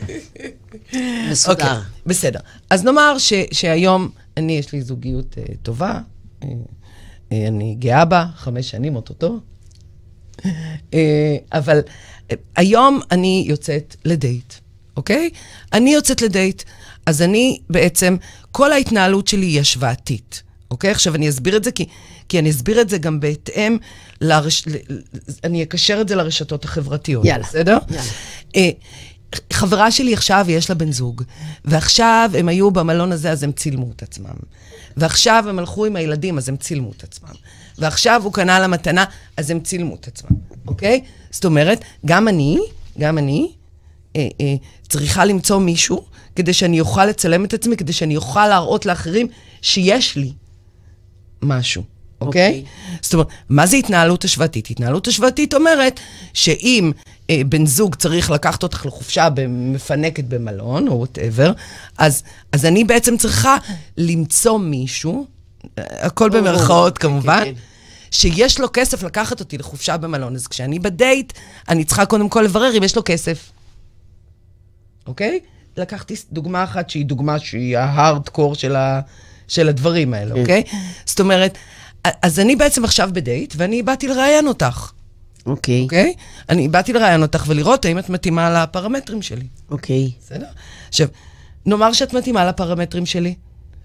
מסודר. 1.31 1.63
אוקיי, 1.63 1.83
בסדר. 2.05 2.39
אז 2.69 2.83
נאמר 2.83 3.17
שהיום 3.51 4.09
אני, 4.37 4.57
יש 4.57 4.73
לי 4.73 4.81
זוגיות 4.81 5.35
uh, 5.35 5.51
טובה, 5.63 5.99
uh, 6.41 6.45
uh, 6.45 6.47
אני 7.47 7.75
גאה 7.79 8.05
בה, 8.05 8.25
חמש 8.35 8.71
שנים 8.71 8.95
אוטוטו, 8.95 9.39
אבל 11.53 11.81
היום 12.55 12.99
אני 13.11 13.45
יוצאת 13.47 13.95
לדייט, 14.05 14.53
אוקיי? 14.97 15.29
אני 15.73 15.93
יוצאת 15.93 16.21
לדייט, 16.21 16.63
אז 17.05 17.21
אני 17.21 17.59
בעצם, 17.69 18.17
כל 18.51 18.71
ההתנהלות 18.71 19.27
שלי 19.27 19.45
היא 19.45 19.61
השוואתית. 19.61 20.43
אוקיי? 20.71 20.91
עכשיו 20.91 21.15
אני 21.15 21.29
אסביר 21.29 21.57
את 21.57 21.63
זה, 21.63 21.71
כי, 21.71 21.85
כי 22.29 22.39
אני 22.39 22.49
אסביר 22.49 22.81
את 22.81 22.89
זה 22.89 22.97
גם 22.97 23.19
בהתאם, 23.19 23.77
לרש... 24.21 24.63
אני 25.43 25.63
אקשר 25.63 26.01
את 26.01 26.07
זה 26.07 26.15
לרשתות 26.15 26.65
החברתיות. 26.65 27.25
יאללה, 27.25 27.43
בסדר? 27.43 27.77
יאללה. 27.89 28.03
אה, 28.55 28.69
חברה 29.53 29.91
שלי 29.91 30.13
עכשיו, 30.13 30.45
יש 30.49 30.69
לה 30.69 30.75
בן 30.75 30.91
זוג, 30.91 31.23
ועכשיו 31.65 32.29
הם 32.39 32.49
היו 32.49 32.71
במלון 32.71 33.11
הזה, 33.11 33.31
אז 33.31 33.43
הם 33.43 33.51
צילמו 33.51 33.91
את 33.95 34.03
עצמם. 34.03 34.35
ועכשיו 34.97 35.45
הם 35.49 35.59
הלכו 35.59 35.85
עם 35.85 35.95
הילדים, 35.95 36.37
אז 36.37 36.49
הם 36.49 36.57
צילמו 36.57 36.91
את 36.97 37.03
עצמם. 37.03 37.33
ועכשיו 37.77 38.21
הוא 38.23 38.33
קנה 38.33 38.59
לה 38.59 38.67
מתנה, 38.67 39.05
אז 39.37 39.51
הם 39.51 39.59
צילמו 39.59 39.95
את 39.95 40.07
עצמם, 40.07 40.37
אוקיי? 40.67 41.01
זאת 41.31 41.45
אומרת, 41.45 41.83
גם 42.05 42.27
אני, 42.27 42.57
גם 42.99 43.17
אני, 43.17 43.51
אה, 44.15 44.27
אה, 44.41 44.55
צריכה 44.89 45.25
למצוא 45.25 45.59
מישהו 45.59 46.05
כדי 46.35 46.53
שאני 46.53 46.79
אוכל 46.79 47.05
לצלם 47.05 47.45
את 47.45 47.53
עצמי, 47.53 47.77
כדי 47.77 47.93
שאני 47.93 48.15
אוכל 48.15 48.47
להראות 48.47 48.85
לאחרים 48.85 49.27
שיש 49.61 50.15
לי 50.15 50.31
משהו, 51.45 51.83
אוקיי? 52.21 52.47
אוקיי. 52.47 52.63
זאת 53.01 53.13
אומרת, 53.13 53.27
מה 53.49 53.65
זה 53.65 53.77
התנהלות 53.77 54.23
השוואתית? 54.23 54.69
התנהלות 54.69 55.07
השוואתית 55.07 55.53
אומרת 55.53 55.99
שאם 56.33 56.91
אה, 57.29 57.41
בן 57.45 57.65
זוג 57.65 57.95
צריך 57.95 58.31
לקחת 58.31 58.63
אותך 58.63 58.85
לחופשה 58.85 59.29
מפנקת 59.29 60.23
במלון, 60.23 60.87
או 60.87 60.97
whatever, 60.97 61.51
אז, 61.97 62.23
אז 62.51 62.65
אני 62.65 62.83
בעצם 62.83 63.17
צריכה 63.17 63.57
למצוא 63.97 64.59
מישהו, 64.59 65.25
אה, 65.77 65.83
הכל. 66.05 66.29
במרכאות 66.29 66.97
כמובן, 66.97 67.43
כן, 67.43 67.53
כן. 67.53 67.59
שיש 68.11 68.59
לו 68.59 68.67
כסף 68.73 69.03
לקחת 69.03 69.39
אותי 69.39 69.57
לחופשה 69.57 69.97
במלון. 69.97 70.35
אז 70.35 70.47
כשאני 70.47 70.79
בדייט, 70.79 71.33
אני 71.69 71.83
צריכה 71.83 72.05
קודם 72.05 72.29
כל 72.29 72.41
לברר 72.41 72.77
אם 72.77 72.83
יש 72.83 72.95
לו 72.95 73.01
כסף. 73.05 73.51
אוקיי? 75.07 75.39
לקחתי 75.77 76.15
דוגמה 76.31 76.63
אחת 76.63 76.89
שהיא 76.89 77.05
דוגמה 77.05 77.39
שהיא 77.39 77.77
ההארדקור 77.77 78.55
של, 78.55 78.75
ה, 78.75 79.01
של 79.47 79.69
הדברים 79.69 80.13
האלה, 80.13 80.35
כן. 80.35 80.41
אוקיי? 80.41 80.63
זאת 81.05 81.19
אומרת, 81.19 81.57
אז 82.03 82.39
אני 82.39 82.55
בעצם 82.55 82.83
עכשיו 82.83 83.09
בדייט, 83.13 83.53
ואני 83.57 83.83
באתי 83.83 84.07
לראיין 84.07 84.47
אותך, 84.47 84.91
אוקיי, 85.45 85.83
אוקיי? 85.83 86.13
אני 86.49 86.67
באתי 86.67 86.93
לראיין 86.93 87.21
אותך 87.21 87.43
ולראות 87.47 87.85
האם 87.85 87.99
את 87.99 88.09
מתאימה 88.09 88.63
לפרמטרים 88.63 89.21
שלי. 89.21 89.47
אוקיי. 89.71 90.11
בסדר? 90.21 90.45
עכשיו, 90.89 91.07
נאמר 91.65 91.93
שאת 91.93 92.13
מתאימה 92.13 92.45
לפרמטרים 92.45 93.05
שלי, 93.05 93.35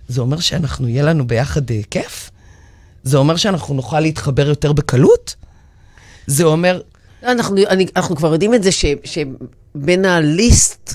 זה 0.09 0.21
אומר 0.21 0.41
שאנחנו, 0.41 0.89
יהיה 0.89 1.03
לנו 1.03 1.27
ביחד 1.27 1.71
אה, 1.71 1.81
כיף? 1.91 2.31
זה 3.03 3.17
אומר 3.17 3.37
שאנחנו 3.37 3.75
נוכל 3.75 4.01
להתחבר 4.01 4.49
יותר 4.49 4.73
בקלות? 4.73 5.37
זה 6.27 6.45
אומר... 6.45 6.81
אנחנו, 7.23 7.57
אני, 7.69 7.87
אנחנו 7.97 8.17
כבר 8.17 8.33
יודעים 8.33 8.55
את 8.55 8.63
זה 8.63 8.73
ש, 8.73 8.85
שבין 9.05 10.05
הליסט 10.05 10.95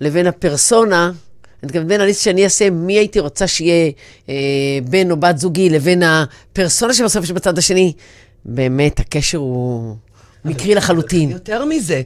לבין 0.00 0.26
הפרסונה, 0.26 1.12
אני 1.62 1.66
מתכוונת 1.66 1.88
בין 1.88 2.00
הליסט 2.00 2.22
שאני 2.22 2.44
אעשה, 2.44 2.70
מי 2.70 2.92
הייתי 2.98 3.20
רוצה 3.20 3.46
שיהיה 3.46 3.90
אה, 4.28 4.34
בן 4.84 5.10
או 5.10 5.16
בת 5.16 5.38
זוגי, 5.38 5.70
לבין 5.70 6.02
הפרסונה 6.02 6.94
שבסוף 6.94 7.24
יש 7.24 7.30
בצד 7.32 7.58
השני, 7.58 7.92
באמת, 8.44 9.00
הקשר 9.00 9.38
הוא 9.38 9.96
מקרי 10.44 10.74
לחלוטין. 10.74 11.30
יותר 11.30 11.64
מזה, 11.64 12.02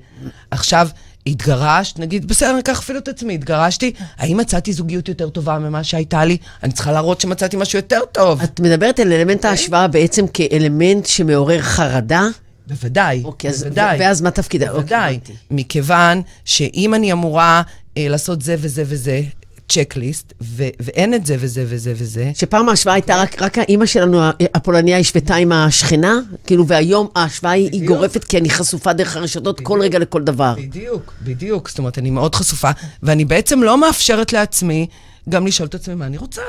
עכשיו, 0.51 0.89
התגרשת, 1.27 1.99
נגיד, 1.99 2.29
בסדר, 2.29 2.51
אני 2.51 2.61
אקח 2.61 2.79
אפילו 2.79 2.99
את 2.99 3.09
עצמי, 3.09 3.35
התגרשתי, 3.35 3.93
האם 4.17 4.37
מצאתי 4.37 4.73
זוגיות 4.73 5.09
יותר 5.09 5.29
טובה 5.29 5.59
ממה 5.59 5.85
שהייתה 5.85 6.25
לי? 6.25 6.37
אני 6.63 6.73
צריכה 6.73 6.93
להראות 6.93 7.21
שמצאתי 7.21 7.57
משהו 7.57 7.79
יותר 7.79 8.01
טוב. 8.13 8.43
את 8.43 8.61
מדברת 8.61 9.01
על 9.01 9.13
אלמנט 9.13 9.45
ההשוואה 9.45 9.89
בעצם 9.89 10.27
כאלמנט 10.27 11.07
שמעורר 11.07 11.61
חרדה? 11.61 12.27
בוודאי, 12.67 13.23
אוקיי, 13.25 13.51
אז, 13.51 13.63
בוודאי. 13.63 13.99
ואז 14.01 14.21
מה 14.21 14.31
תפקידה? 14.31 14.71
אוקיי, 14.71 14.81
בוודאי. 14.81 15.15
הבנתי. 15.15 15.33
מכיוון 15.51 16.23
שאם 16.45 16.95
אני 16.95 17.13
אמורה 17.13 17.63
אה, 17.97 18.09
לעשות 18.09 18.43
זה 18.43 18.57
וזה 18.59 18.83
וזה, 18.87 19.23
צ'קליסט, 19.69 20.33
ו- 20.43 20.69
ואין 20.81 21.15
את 21.15 21.27
זה 21.27 21.37
וזה 21.39 21.65
וזה 21.69 21.93
וזה, 21.97 22.31
שפעם 22.35 22.69
ההשוואה 22.69 22.95
הייתה 22.95 23.17
רק, 23.23 23.43
רק 23.43 23.59
האימא 23.59 23.87
שלנו, 23.87 24.21
הפולניה, 24.55 24.99
השוותה 24.99 25.35
עם 25.35 25.53
השכנה, 25.53 26.15
כאילו, 26.47 26.67
והיום 26.67 27.09
ההשוואה 27.17 27.53
היא, 27.53 27.63
היא 27.65 27.71
בדיוק. 27.81 27.87
גורפת 27.97 28.25
כי 28.25 28.39
אני 28.39 28.51
חשופה 28.51 28.93
דרך 28.93 29.17
הרשתות 29.17 29.61
כל 29.61 29.81
רגע 29.83 29.99
לכל 29.99 30.23
דבר. 30.23 30.55
בדיוק, 30.59 31.13
בדיוק. 31.23 31.69
זאת 31.69 31.79
אומרת, 31.79 31.99
אני 31.99 32.11
מאוד 32.11 32.35
חשופה, 32.35 32.71
ואני 33.03 33.25
בעצם 33.25 33.63
לא 33.63 33.79
מאפשרת 33.81 34.33
לעצמי 34.33 34.87
גם 35.29 35.47
לשאול 35.47 35.69
את 35.69 35.75
עצמי 35.75 35.95
מה 35.95 36.07
אני 36.07 36.17
רוצה. 36.17 36.43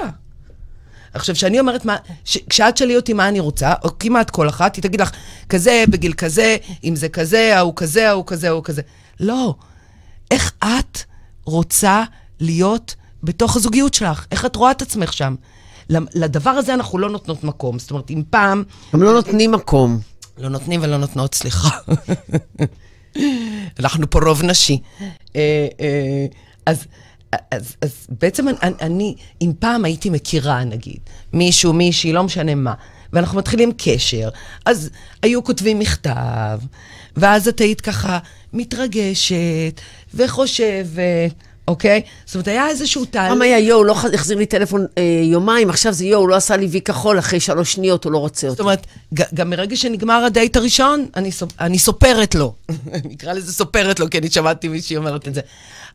עכשיו, 1.14 1.36
כשאני 1.36 1.60
אומרת 1.60 1.86
מה, 1.86 1.96
ש- 2.26 2.38
כשאת 2.50 2.74
תשאלי 2.74 2.96
אותי 2.96 3.14
מה 3.14 3.28
אני 3.28 3.40
רוצה, 3.40 3.74
או 3.84 4.00
כמעט 4.00 4.30
כל 4.30 4.50
אחת, 4.50 4.76
היא 4.76 4.84
תגיד 4.84 5.02
לך, 5.02 5.12
כזה, 5.50 5.84
בגיל 5.90 6.14
כזה, 6.14 6.58
אם 6.84 6.96
זה 6.96 7.10
כזה, 7.10 7.58
ההוא 7.58 7.74
כזה, 7.76 8.10
ההוא 8.10 8.24
כזה, 8.28 8.48
ההוא 8.50 8.64
כזה. 8.64 8.82
לא. 9.20 9.56
איך 10.32 10.52
את 10.64 11.00
רוצה 11.46 12.04
להיות 12.40 12.96
בתוך 13.26 13.56
הזוגיות 13.56 13.94
שלך? 13.94 14.26
איך 14.32 14.46
את 14.46 14.56
רואה 14.56 14.72
את 14.72 14.82
עצמך 14.82 15.14
שם? 15.14 15.36
לדבר 15.90 16.50
הזה 16.50 16.74
אנחנו 16.74 16.98
לא 16.98 17.10
נותנות 17.10 17.44
מקום. 17.44 17.80
זאת 17.80 17.92
אומרת, 17.92 18.12
אם 18.12 18.24
פעם 18.30 18.64
הם 18.94 19.04
לא 19.04 19.14
נותנים 19.14 19.52
מקום. 19.52 20.00
לא 20.38 20.50
נותנים 20.50 20.80
ולא 20.84 20.98
נותנות, 20.98 21.36
סליחה. 21.36 21.70
אנחנו 23.80 24.10
פה 24.10 24.20
רוב 24.20 24.44
נשי. 24.44 24.80
אה, 25.36 25.68
אה, 25.80 26.26
אז, 26.66 26.86
אז, 27.52 27.76
אז 27.82 28.08
בעצם 28.22 28.48
אני, 28.48 28.74
אני, 28.82 29.16
אם 29.42 29.52
פעם 29.60 29.86
הייתי 29.86 30.10
מכירה, 30.10 30.64
נגיד, 30.64 31.00
מישהו, 31.34 31.74
מישהי, 31.74 32.14
לא 32.14 32.24
משנה 32.24 32.56
מה, 32.56 32.74
ואנחנו 33.14 33.38
מתחילים 33.38 33.72
קשר, 33.78 34.30
אז 34.66 34.90
היו 35.22 35.44
כותבים 35.44 35.80
מכתב, 35.80 36.60
ואז 37.16 37.48
את 37.48 37.60
היית 37.60 37.82
ככה 37.82 38.20
מתרגשת 38.54 39.82
וחושבת, 40.14 41.34
אוקיי? 41.68 42.02
זאת 42.26 42.36
אומרת, 42.36 42.48
היה 42.48 42.68
איזשהו 42.70 43.06
תהליך. 43.06 43.32
פעם 43.32 43.42
היה 43.42 43.60
יואו, 43.60 43.84
לא 43.84 43.96
החזיר 44.14 44.38
לי 44.38 44.46
טלפון 44.46 44.86
אה, 44.98 45.04
יומיים, 45.24 45.70
עכשיו 45.70 45.94
זה 45.94 46.06
יואו, 46.06 46.28
לא 46.28 46.36
עשה 46.36 46.58
לי 46.58 46.66
וי 46.66 46.82
כחול, 46.82 47.20
אחרי 47.20 47.40
שלוש 47.40 47.74
שניות 47.74 48.04
הוא 48.04 48.12
לא 48.12 48.18
רוצה 48.18 48.42
זאת 48.42 48.50
אותי. 48.50 48.62
אומרת, 48.62 48.86
ג- 49.14 49.24
גם 49.34 49.50
מרגע 49.50 49.76
שנגמר 49.76 50.24
הדייט 50.26 50.58
הראשון, 50.58 51.06
אני, 51.16 51.32
סופ... 51.32 51.52
אני 51.60 51.80
סופרת 51.80 52.36
לו. 52.36 52.54
אני 52.94 53.14
אקרא 53.16 53.34
לזה 53.34 53.54
סופרת 53.54 54.00
לו, 54.00 54.10
כי 54.10 54.18
אני 54.18 54.30
שמעתי 54.32 54.68
מישהי 54.68 54.98
אומרת 54.98 55.28
את 55.28 55.34
זה. 55.34 55.42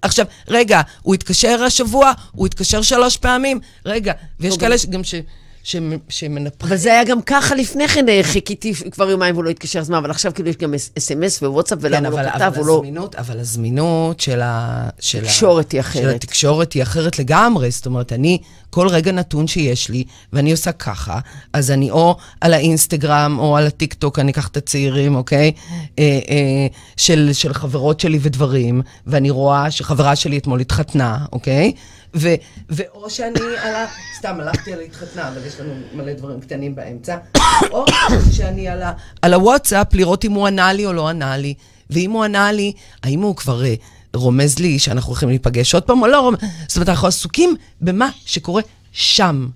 עכשיו, 0.02 0.26
רגע, 0.48 0.80
הוא 1.02 1.14
התקשר 1.14 1.62
השבוע, 1.66 2.12
הוא 2.32 2.46
התקשר 2.46 2.82
שלוש 2.82 3.16
פעמים, 3.16 3.60
רגע, 3.86 4.12
ויש. 4.40 4.56
כאלה 4.56 4.78
שגם 4.78 5.04
ש... 5.04 5.14
שמנפחים. 5.62 6.38
אבל 6.60 6.76
זה 6.76 6.92
היה 6.92 7.04
גם 7.04 7.22
ככה 7.22 7.54
לפני 7.54 7.88
כן, 7.88 8.08
אה, 8.08 8.20
חיכיתי 8.22 8.74
כבר 8.90 9.10
יומיים 9.10 9.34
והוא 9.34 9.44
לא 9.44 9.50
התקשר, 9.50 9.78
אז 9.78 9.90
מה, 9.90 9.98
אבל 9.98 10.10
עכשיו 10.10 10.34
כאילו 10.34 10.48
יש 10.48 10.56
גם 10.56 10.74
אס.אם.אס 10.74 11.42
ווואטסאפ, 11.42 11.78
כן, 11.78 11.86
ולמה 11.86 12.08
הוא 12.08 12.20
אבל, 12.20 12.26
לא 12.26 12.30
כתב, 12.30 12.52
הוא 12.56 12.66
לא... 12.66 13.08
אבל 13.18 13.40
הזמינות 13.40 14.20
של 14.20 14.40
ה... 14.42 14.88
של 15.00 15.24
תקשורת 15.24 15.74
ה... 15.74 15.76
היא 15.76 15.82
של 15.82 15.88
אחרת. 15.88 16.14
התקשורת 16.14 16.72
היא 16.72 16.82
אחרת 16.82 17.18
לגמרי. 17.18 17.70
זאת 17.70 17.86
אומרת, 17.86 18.12
אני, 18.12 18.38
כל 18.70 18.88
רגע 18.88 19.12
נתון 19.12 19.46
שיש 19.46 19.88
לי, 19.88 20.04
ואני 20.32 20.52
עושה 20.52 20.72
ככה, 20.72 21.18
אז 21.52 21.70
אני 21.70 21.90
או 21.90 22.16
על 22.40 22.54
האינסטגרם 22.54 23.36
או 23.38 23.56
על 23.56 23.66
הטיקטוק, 23.66 24.18
אני 24.18 24.32
אקח 24.32 24.48
את 24.48 24.56
הצעירים, 24.56 25.14
אוקיי? 25.14 25.52
אה, 25.98 26.18
אה, 26.28 26.66
של, 26.96 27.30
של 27.32 27.54
חברות 27.54 28.00
שלי 28.00 28.18
ודברים, 28.22 28.82
ואני 29.06 29.30
רואה 29.30 29.70
שחברה 29.70 30.16
שלי 30.16 30.38
אתמול 30.38 30.60
התחתנה, 30.60 31.18
אוקיי? 31.32 31.72
ו, 32.14 32.28
ואו 32.68 33.10
שאני 33.10 33.40
על 33.58 33.74
ה... 33.74 33.86
סתם, 34.18 34.40
הלכתי 34.40 34.72
על 34.72 34.80
ההתחתנה, 34.80 35.28
אבל 35.28 35.46
יש 35.46 35.60
לנו 35.60 35.74
מלא 35.94 36.12
דברים 36.12 36.40
קטנים 36.40 36.74
באמצע. 36.74 37.16
או 37.72 37.84
שאני 38.32 38.68
על, 38.68 38.82
ה, 38.82 38.92
על 39.22 39.34
הוואטסאפ 39.34 39.94
לראות 39.94 40.24
אם 40.24 40.32
הוא 40.32 40.46
ענה 40.46 40.72
לי 40.72 40.86
או 40.86 40.92
לא 40.92 41.08
ענה 41.08 41.36
לי. 41.36 41.54
ואם 41.90 42.10
הוא 42.10 42.24
ענה 42.24 42.52
לי, 42.52 42.72
האם 43.02 43.20
הוא 43.20 43.36
כבר 43.36 43.64
אה, 43.64 43.74
רומז 44.14 44.58
לי 44.58 44.78
שאנחנו 44.78 45.08
הולכים 45.08 45.28
להיפגש 45.28 45.74
עוד 45.74 45.82
פעם 45.82 46.02
או 46.02 46.06
לא 46.06 46.20
רומז? 46.20 46.38
זאת 46.68 46.76
אומרת, 46.76 46.88
אנחנו 46.88 47.08
עסוקים 47.08 47.56
במה 47.80 48.08
שקורה 48.26 48.62
שם. 48.92 49.48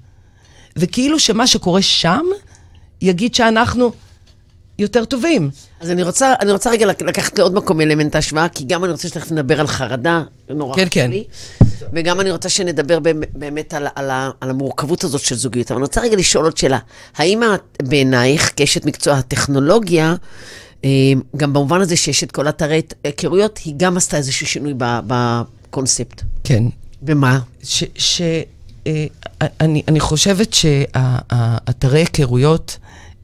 וכאילו 0.77 1.19
שמה 1.19 1.47
שקורה 1.47 1.83
שם 1.83 2.25
יגיד 3.01 3.35
שאנחנו 3.35 3.93
יותר 4.79 5.05
טובים. 5.05 5.51
אז 5.81 5.91
אני 5.91 6.03
רוצה, 6.03 6.35
אני 6.41 6.53
רוצה 6.53 6.71
רגע 6.71 6.87
לק- 6.87 7.03
לקחת 7.03 7.39
לעוד 7.39 7.55
מקום 7.55 7.81
אלמנט 7.81 8.15
ההשוואה, 8.15 8.49
כי 8.49 8.65
גם 8.65 8.85
אני 8.85 8.93
רוצה 8.93 9.09
שתכף 9.09 9.33
נדבר 9.33 9.61
על 9.61 9.67
חרדה, 9.67 10.23
נורא 10.49 10.77
כן, 10.77 10.81
חשוב 10.83 10.93
כן. 10.95 11.11
לי, 11.11 11.25
וגם 11.93 12.21
אני 12.21 12.31
רוצה 12.31 12.49
שנדבר 12.49 12.99
באמת- 13.35 13.75
על, 13.75 13.87
על, 13.95 14.11
על 14.41 14.51
המורכבות 14.51 15.05
הזאת 15.05 15.21
של 15.21 15.35
זוגיות. 15.35 15.71
אבל 15.71 15.79
אני 15.79 15.85
רוצה 15.85 16.01
רגע 16.01 16.17
לשאול 16.17 16.45
עוד 16.45 16.57
שאלה. 16.57 16.79
האם 17.17 17.43
בעינייך, 17.83 18.53
כאשת 18.57 18.85
מקצוע 18.85 19.15
הטכנולוגיה, 19.15 20.15
אה, 20.85 20.91
גם 21.37 21.53
במובן 21.53 21.81
הזה 21.81 21.97
שיש 21.97 22.25
את 22.25 22.33
כל 22.33 22.49
אתרי 22.49 22.83
היכרויות, 23.05 23.59
היא 23.65 23.75
גם 23.77 23.97
עשתה 23.97 24.17
איזשהו 24.17 24.47
שינוי 24.47 24.75
בקונספט. 24.79 26.23
כן. 26.45 26.65
במה? 27.03 27.39
ש... 27.63 27.85
ש 27.97 28.23
אה, 28.87 29.07
אני, 29.61 29.83
אני 29.89 30.01
חושבת 30.01 30.53
שהאתרי 30.55 32.01
היכרויות, 32.01 32.79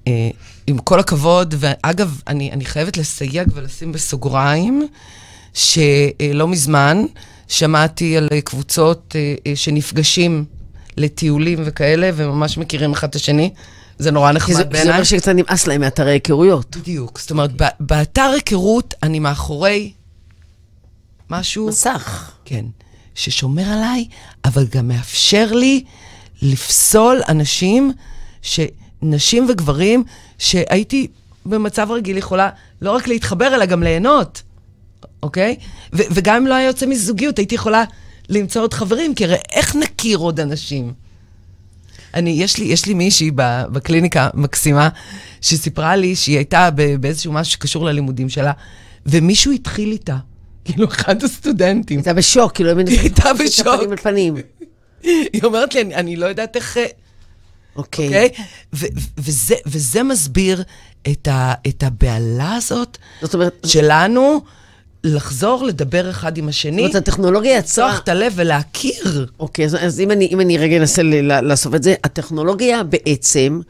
אה, 0.06 0.28
עם 0.66 0.78
כל 0.78 1.00
הכבוד, 1.00 1.54
ואגב, 1.58 2.20
אני, 2.26 2.52
אני 2.52 2.64
חייבת 2.64 2.96
לסייג 2.96 3.48
ולשים 3.54 3.92
בסוגריים, 3.92 4.88
שלא 5.54 6.48
מזמן 6.48 7.04
שמעתי 7.50 8.16
על 8.16 8.28
קבוצות 8.44 9.16
אה, 9.16 9.34
אה, 9.46 9.56
שנפגשים 9.56 10.44
לטיולים 10.96 11.58
וכאלה, 11.64 12.10
וממש 12.14 12.58
מכירים 12.58 12.92
אחד 12.92 13.08
את 13.08 13.14
השני. 13.14 13.50
זה 13.98 14.10
נורא 14.10 14.32
זה, 14.32 14.36
נחמד 14.36 14.54
זה 14.54 14.64
בעיניי. 14.64 14.92
אומר 14.92 15.04
שקצת 15.04 15.32
נמאס 15.34 15.66
להם 15.66 15.80
מאתרי 15.80 16.10
היכרויות. 16.10 16.76
בדיוק. 16.76 17.18
זאת 17.20 17.30
אומרת, 17.30 17.50
באתר 17.80 18.30
היכרות 18.34 18.94
אני 19.02 19.18
מאחורי 19.18 19.92
משהו... 21.30 21.68
מסך. 21.68 22.30
כן. 22.44 22.64
ששומר 23.14 23.62
עליי, 23.62 24.06
אבל 24.44 24.66
גם 24.66 24.88
מאפשר 24.88 25.52
לי 25.52 25.84
לפסול 26.42 27.20
אנשים, 27.28 27.92
ש... 28.42 28.60
נשים 29.02 29.46
וגברים, 29.48 30.04
שהייתי 30.38 31.06
במצב 31.46 31.90
רגיל 31.90 32.16
יכולה 32.16 32.50
לא 32.82 32.90
רק 32.90 33.08
להתחבר, 33.08 33.54
אלא 33.54 33.66
גם 33.66 33.82
ליהנות, 33.82 34.42
אוקיי? 35.22 35.56
ו- 35.92 36.02
וגם 36.10 36.36
אם 36.36 36.46
לא 36.46 36.54
היה 36.54 36.66
יוצא 36.66 36.86
מזוגיות, 36.86 37.38
הייתי 37.38 37.54
יכולה 37.54 37.84
למצוא 38.28 38.62
עוד 38.62 38.74
חברים, 38.74 39.14
כי 39.14 39.24
הרי 39.24 39.36
איך 39.52 39.76
נכיר 39.76 40.18
עוד 40.18 40.40
אנשים? 40.40 40.92
אני, 42.14 42.30
יש 42.30 42.58
לי, 42.58 42.64
יש 42.64 42.86
לי 42.86 42.94
מישהי 42.94 43.30
בקליניקה 43.72 44.28
מקסימה, 44.34 44.88
שסיפרה 45.40 45.96
לי 45.96 46.16
שהיא 46.16 46.36
הייתה 46.36 46.68
באיזשהו 47.00 47.32
משהו 47.32 47.52
שקשור 47.52 47.84
ללימודים 47.84 48.28
שלה, 48.28 48.52
ומישהו 49.06 49.52
התחיל 49.52 49.92
איתה. 49.92 50.16
כאילו, 50.64 50.88
אחד 50.88 51.22
הסטודנטים. 51.24 51.98
הייתה 51.98 52.14
בשוק, 52.14 52.52
כאילו, 52.52 52.78
היא 52.78 53.00
הייתה 53.00 53.30
בשוק. 53.44 53.66
פנים 53.78 53.92
אל 53.92 53.96
פנים. 54.02 54.34
היא 55.02 55.42
אומרת 55.44 55.74
לי, 55.74 55.80
אני, 55.80 55.94
אני 55.94 56.16
לא 56.16 56.26
יודעת 56.26 56.56
איך... 56.56 56.76
אה, 56.76 56.86
אוקיי. 57.76 58.06
אוקיי? 58.06 58.28
ו- 58.74 58.86
ו- 58.98 59.00
וזה, 59.18 59.54
וזה 59.66 60.02
מסביר 60.02 60.62
את, 61.12 61.28
ה, 61.28 61.54
את 61.68 61.82
הבהלה 61.82 62.54
הזאת 62.54 62.98
זאת 63.22 63.34
אומרת, 63.34 63.66
שלנו 63.66 64.40
לחזור 65.04 65.64
לדבר 65.64 66.10
אחד 66.10 66.38
עם 66.38 66.44
זאת 66.44 66.50
השני, 66.50 66.82
אומרת, 66.82 66.94
הטכנולוגיה 66.94 67.58
יצרה... 67.58 67.88
לפתוח 67.88 68.02
את 68.02 68.08
הלב 68.08 68.32
ולהכיר. 68.36 69.26
אוקיי, 69.40 69.64
אז, 69.64 69.76
אז 69.80 70.00
אם, 70.00 70.10
אני, 70.10 70.28
אם 70.32 70.40
אני 70.40 70.58
רגע 70.58 70.76
אנסה 70.76 71.02
לאסוף 71.42 71.74
את 71.74 71.82
זה, 71.82 71.94
הטכנולוגיה 72.04 72.82
בעצם 72.82 73.60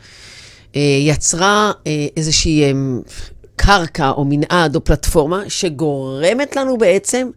אה, 0.76 0.80
יצרה 1.00 1.72
אה, 1.86 2.06
איזושהי 2.16 2.64
אה, 2.64 2.72
קרקע 3.56 4.10
או 4.10 4.24
מנעד 4.24 4.74
או 4.76 4.84
פלטפורמה 4.84 5.42
שגורמת 5.48 6.56
לנו 6.56 6.78
בעצם 6.78 7.28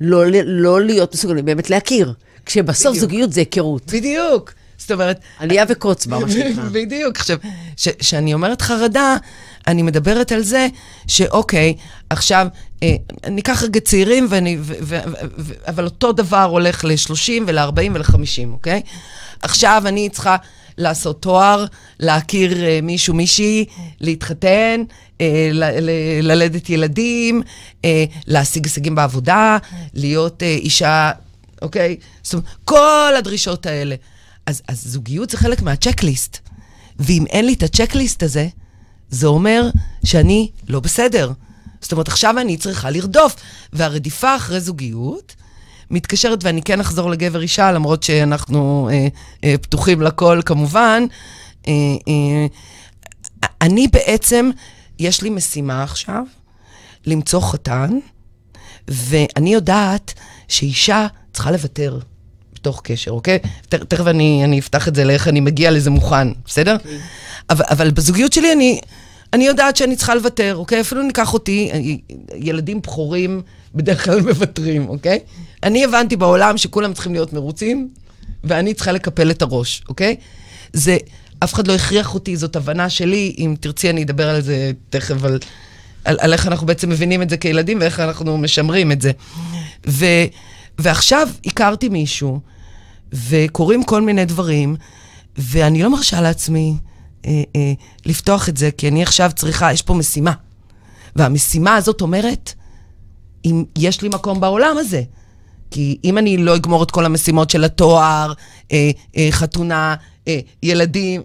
לא, 0.00 0.24
לא 0.44 0.80
להיות 0.80 1.14
מסוגלים 1.14 1.44
באמת 1.44 1.70
להכיר. 1.70 2.12
כשבסוף 2.46 2.90
בדיוק. 2.90 3.00
זוגיות 3.00 3.32
זה 3.32 3.40
היכרות. 3.40 3.92
בדיוק. 3.92 4.52
זאת 4.78 4.90
אומרת... 4.90 5.20
עלייה 5.38 5.64
וקוץ 5.68 6.06
בה, 6.06 6.18
מה 6.18 6.30
שנקרא. 6.30 6.64
בדיוק. 6.72 7.16
עכשיו, 7.16 7.36
כשאני 7.98 8.34
אומרת 8.34 8.62
חרדה, 8.62 9.16
אני 9.66 9.82
מדברת 9.82 10.32
על 10.32 10.42
זה 10.42 10.66
שאוקיי, 11.06 11.74
עכשיו, 12.10 12.46
אה, 12.82 12.94
ניקח 13.28 13.62
רגע 13.62 13.80
צעירים, 13.80 14.26
ואני, 14.30 14.56
ו, 14.60 14.74
ו, 14.82 14.98
ו, 15.38 15.52
אבל 15.68 15.84
אותו 15.84 16.12
דבר 16.12 16.42
הולך 16.42 16.84
ל-30 16.84 17.42
ול-40 17.46 17.90
ול-50, 17.94 18.48
אוקיי? 18.52 18.82
עכשיו 19.42 19.82
אני 19.86 20.08
צריכה 20.08 20.36
לעשות 20.78 21.22
תואר, 21.22 21.64
להכיר 22.00 22.64
אה, 22.64 22.78
מישהו, 22.82 23.14
מישהי, 23.14 23.64
להתחתן, 24.00 24.82
אה, 25.20 25.50
ל- 25.52 25.80
ל- 25.80 26.20
ללדת 26.22 26.70
ילדים, 26.70 27.42
אה, 27.84 28.04
להשיג 28.26 28.66
הישגים 28.66 28.94
בעבודה, 28.94 29.58
להיות 29.94 30.42
אה, 30.42 30.48
אישה, 30.48 31.10
אוקיי? 31.62 31.96
זאת 32.22 32.34
אומרת, 32.34 32.46
כל 32.64 33.12
הדרישות 33.18 33.66
האלה. 33.66 33.94
אז, 34.46 34.62
אז 34.68 34.82
זוגיות 34.86 35.30
זה 35.30 35.36
חלק 35.36 35.62
מהצ'קליסט. 35.62 36.38
ואם 36.98 37.24
אין 37.30 37.46
לי 37.46 37.52
את 37.52 37.62
הצ'קליסט 37.62 38.22
הזה, 38.22 38.48
זה 39.10 39.26
אומר 39.26 39.70
שאני 40.04 40.50
לא 40.68 40.80
בסדר. 40.80 41.32
זאת 41.80 41.92
אומרת, 41.92 42.08
עכשיו 42.08 42.38
אני 42.38 42.56
צריכה 42.56 42.90
לרדוף. 42.90 43.36
והרדיפה 43.72 44.36
אחרי 44.36 44.60
זוגיות 44.60 45.34
מתקשרת, 45.90 46.44
ואני 46.44 46.62
כן 46.62 46.80
אחזור 46.80 47.10
לגבר 47.10 47.40
אישה, 47.40 47.72
למרות 47.72 48.02
שאנחנו 48.02 48.88
אה, 48.92 49.08
אה, 49.44 49.54
פתוחים 49.58 50.02
לכל 50.02 50.40
כמובן. 50.46 51.04
אה, 51.68 51.72
אה, 52.08 52.46
אני 53.60 53.88
בעצם, 53.88 54.50
יש 54.98 55.22
לי 55.22 55.30
משימה 55.30 55.82
עכשיו, 55.82 56.24
למצוא 57.06 57.40
חתן, 57.40 57.98
ואני 58.88 59.54
יודעת 59.54 60.14
שאישה 60.48 61.06
צריכה 61.32 61.50
לוותר 61.50 61.98
בתוך 62.60 62.80
קשר, 62.84 63.10
אוקיי? 63.10 63.38
תכף 63.68 64.06
אני, 64.06 64.44
אני 64.44 64.58
אפתח 64.58 64.88
את 64.88 64.94
זה 64.94 65.04
לאיך 65.04 65.28
אני 65.28 65.40
מגיע 65.40 65.70
לזה 65.70 65.90
מוכן, 65.90 66.28
בסדר? 66.46 66.76
Okay. 66.76 66.88
אבל, 67.50 67.64
אבל 67.70 67.90
בזוגיות 67.90 68.32
שלי 68.32 68.52
אני, 68.52 68.80
אני 69.32 69.46
יודעת 69.46 69.76
שאני 69.76 69.96
צריכה 69.96 70.14
לוותר, 70.14 70.56
אוקיי? 70.56 70.80
אפילו 70.80 71.02
ניקח 71.02 71.32
אותי, 71.32 71.70
ילדים 72.34 72.80
בכורים 72.80 73.42
בדרך 73.74 74.04
כלל 74.04 74.20
מוותרים, 74.20 74.88
אוקיי? 74.88 75.18
אני 75.62 75.84
הבנתי 75.84 76.16
בעולם 76.16 76.58
שכולם 76.58 76.92
צריכים 76.92 77.12
להיות 77.12 77.32
מרוצים, 77.32 77.88
ואני 78.44 78.74
צריכה 78.74 78.92
לקפל 78.92 79.30
את 79.30 79.42
הראש, 79.42 79.82
אוקיי? 79.88 80.16
זה, 80.72 80.96
אף 81.44 81.54
אחד 81.54 81.66
לא 81.66 81.74
הכריח 81.74 82.14
אותי, 82.14 82.36
זאת 82.36 82.56
הבנה 82.56 82.90
שלי, 82.90 83.34
אם 83.38 83.54
תרצי 83.60 83.90
אני 83.90 84.02
אדבר 84.02 84.28
על 84.28 84.40
זה 84.40 84.72
תכף, 84.90 85.24
על, 85.24 85.38
על, 86.04 86.16
על 86.20 86.32
איך 86.32 86.46
אנחנו 86.46 86.66
בעצם 86.66 86.88
מבינים 86.88 87.22
את 87.22 87.30
זה 87.30 87.36
כילדים 87.36 87.80
ואיך 87.80 88.00
אנחנו 88.00 88.38
משמרים 88.38 88.92
את 88.92 89.02
זה. 89.02 89.10
ו, 89.86 90.06
ועכשיו 90.80 91.28
הכרתי 91.46 91.88
מישהו, 91.88 92.40
וקורים 93.12 93.84
כל 93.84 94.02
מיני 94.02 94.24
דברים, 94.24 94.76
ואני 95.38 95.82
לא 95.82 95.90
מרשה 95.90 96.20
לעצמי 96.20 96.76
אה, 97.26 97.42
אה, 97.56 97.72
לפתוח 98.06 98.48
את 98.48 98.56
זה, 98.56 98.70
כי 98.70 98.88
אני 98.88 99.02
עכשיו 99.02 99.30
צריכה, 99.36 99.72
יש 99.72 99.82
פה 99.82 99.94
משימה. 99.94 100.32
והמשימה 101.16 101.74
הזאת 101.74 102.00
אומרת, 102.00 102.54
אם 103.44 103.64
יש 103.78 104.02
לי 104.02 104.08
מקום 104.08 104.40
בעולם 104.40 104.76
הזה. 104.78 105.02
כי 105.70 105.98
אם 106.04 106.18
אני 106.18 106.36
לא 106.36 106.56
אגמור 106.56 106.82
את 106.82 106.90
כל 106.90 107.06
המשימות 107.06 107.50
של 107.50 107.64
התואר, 107.64 108.32
אה, 108.72 108.90
אה, 109.16 109.28
חתונה, 109.30 109.94
אה, 110.28 110.40
ילדים, 110.62 111.22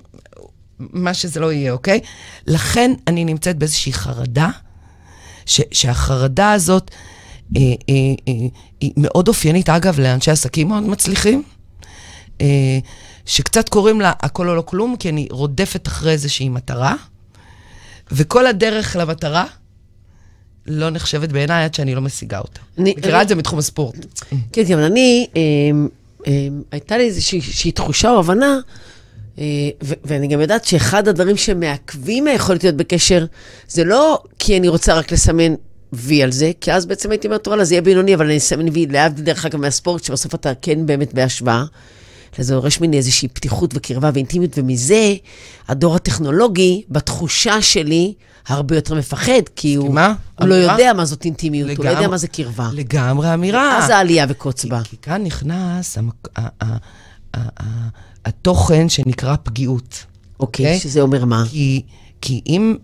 מה 0.79 1.13
שזה 1.13 1.39
לא 1.39 1.51
יהיה, 1.51 1.71
אוקיי? 1.71 1.99
לכן 2.47 2.91
אני 3.07 3.25
נמצאת 3.25 3.57
באיזושהי 3.57 3.93
חרדה, 3.93 4.49
ש, 5.45 5.61
שהחרדה 5.71 6.51
הזאת 6.51 6.91
היא 7.53 8.91
מאוד 8.97 9.27
אופיינית, 9.27 9.69
אגב, 9.69 9.99
לאנשי 9.99 10.31
עסקים 10.31 10.67
מאוד 10.67 10.83
מצליחים, 10.83 11.43
אה, 12.41 12.79
שקצת 13.25 13.69
קוראים 13.69 14.01
לה 14.01 14.11
הכל 14.19 14.49
או 14.49 14.55
לא 14.55 14.61
כלום, 14.61 14.95
כי 14.99 15.09
אני 15.09 15.27
רודפת 15.31 15.87
אחרי 15.87 16.11
איזושהי 16.11 16.49
מטרה, 16.49 16.95
וכל 18.11 18.47
הדרך 18.47 18.95
למטרה 18.99 19.45
לא 20.67 20.89
נחשבת 20.89 21.29
בעיניי 21.29 21.63
עד 21.63 21.73
שאני 21.73 21.95
לא 21.95 22.01
משיגה 22.01 22.39
אותה. 22.39 22.59
אני 22.77 22.93
מכירה 22.97 23.21
את 23.21 23.27
זה 23.27 23.35
מתחום 23.35 23.59
הספורט. 23.59 23.95
כן, 24.29 24.37
כן, 24.53 24.73
אבל 24.73 24.83
אני, 24.83 25.27
אה, 25.35 25.41
אה, 26.27 26.47
הייתה 26.71 26.97
לי 26.97 27.03
איזושהי 27.03 27.71
תחושה 27.71 28.11
או 28.11 28.19
הבנה, 28.19 28.59
אה, 29.37 29.43
ואני 29.81 30.27
גם 30.27 30.41
יודעת 30.41 30.65
שאחד 30.65 31.07
הדברים 31.07 31.37
שמעכבים 31.37 32.27
היכולת 32.27 32.63
להיות 32.63 32.75
בקשר, 32.75 33.25
זה 33.67 33.83
לא 33.83 34.23
כי 34.39 34.57
אני 34.57 34.67
רוצה 34.67 34.93
רק 34.93 35.11
לסמן 35.11 35.53
וי 35.95 36.23
על 36.23 36.31
זה, 36.31 36.51
כי 36.61 36.73
אז 36.73 36.85
בעצם 36.85 37.11
הייתי 37.11 37.27
אומרת, 37.27 37.47
וואלה, 37.47 37.65
זה 37.65 37.73
יהיה 37.73 37.81
בינוני, 37.81 38.15
אבל 38.15 38.25
אני 38.25 38.37
אסמן 38.37 38.69
וי, 38.73 38.85
להבדיל 38.85 39.25
דרך 39.25 39.45
אגב 39.45 39.59
מהספורט, 39.59 40.03
שבסוף 40.03 40.35
אתה 40.35 40.51
כן 40.61 40.85
באמת 40.85 41.13
בהשוואה. 41.13 41.63
זה 42.37 42.53
דורש 42.53 42.81
ממני 42.81 42.97
איזושהי 42.97 43.27
פתיחות 43.27 43.71
וקרבה 43.73 44.09
ואינטימיות, 44.13 44.57
ומזה 44.57 45.15
הדור 45.67 45.95
הטכנולוגי, 45.95 46.83
בתחושה 46.89 47.61
שלי, 47.61 48.13
הרבה 48.47 48.75
יותר 48.75 48.95
מפחד, 48.95 49.41
כי 49.55 49.75
הוא, 49.75 49.99
הוא 50.39 50.47
לא 50.47 50.55
יודע 50.55 50.93
מה 50.93 51.05
זאת 51.05 51.25
אינטימיות, 51.25 51.69
לגמרי, 51.69 51.87
הוא 51.87 51.93
לא 51.93 51.97
יודע 51.99 52.09
מה 52.09 52.17
זה 52.17 52.27
קרבה. 52.27 52.69
לגמרי 52.73 53.33
אמירה. 53.33 53.77
אז 53.77 53.89
העלייה 53.89 54.25
וקוץ 54.29 54.65
בה. 54.65 54.81
כי 54.83 54.97
כאן 55.01 55.23
נכנס 55.23 55.97
המק... 55.97 56.27
התוכן 58.25 58.89
שנקרא 58.89 59.35
פגיעות. 59.43 60.05
אוקיי, 60.39 60.65
okay, 60.65 60.79
okay? 60.79 60.83
שזה 60.83 61.01
אומר 61.01 61.25
מה? 61.25 61.43
כי, 61.49 61.81
כי 62.21 62.41
אם... 62.47 62.77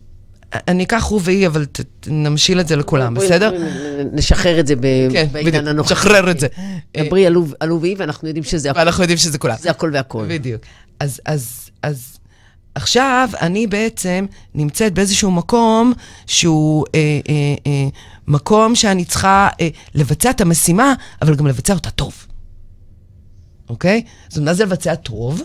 אני 0.54 0.84
אקח 0.84 1.04
הוא 1.04 1.22
והיא, 1.24 1.48
אבל 1.48 1.66
ת, 1.66 1.80
נמשיל 2.08 2.60
את 2.60 2.68
זה 2.68 2.76
לכולם, 2.76 3.14
בסדר? 3.14 3.52
נשחרר 4.14 4.60
את 4.60 4.68
זה 4.68 4.76
כן, 5.12 5.28
בעידן 5.32 5.68
הנוכחי. 5.68 5.94
נשחרר 5.94 6.32
את 6.32 6.40
זה. 6.40 6.48
דברי 6.98 7.26
על 7.26 7.70
הוא 7.70 7.80
והיא, 7.82 7.96
ואנחנו 8.00 8.28
יודעים 8.28 8.44
שזה 8.44 8.72
הכל. 8.72 8.80
ואנחנו 8.80 9.04
יודעים 9.04 9.18
שזה 9.18 9.38
כולם. 9.38 9.56
זה 9.60 9.70
הכל 9.72 9.90
והכל. 9.94 10.26
בדיוק. 10.30 10.62
אז, 11.00 11.22
אז, 11.26 11.70
אז 11.84 12.18
עכשיו 12.76 13.30
אני 13.42 13.68
בעצם 13.68 14.26
נמצאת 14.56 14.94
באיזשהו 14.94 15.32
מקום 15.32 15.94
שהוא 16.28 16.86
אה, 16.96 17.20
אה, 17.30 17.56
אה, 17.68 17.88
מקום 18.28 18.76
שאני 18.76 19.06
צריכה 19.06 19.50
אה, 19.62 19.68
לבצע 19.96 20.30
את 20.30 20.42
המשימה, 20.42 20.94
אבל 21.22 21.36
גם 21.36 21.48
לבצע 21.48 21.74
אותה 21.74 21.90
טוב. 21.90 22.26
אוקיי? 23.70 24.04
אומרת, 24.36 24.50
מה 24.50 24.54
זה 24.54 24.64
לבצע 24.64 24.96
טוב? 24.96 25.42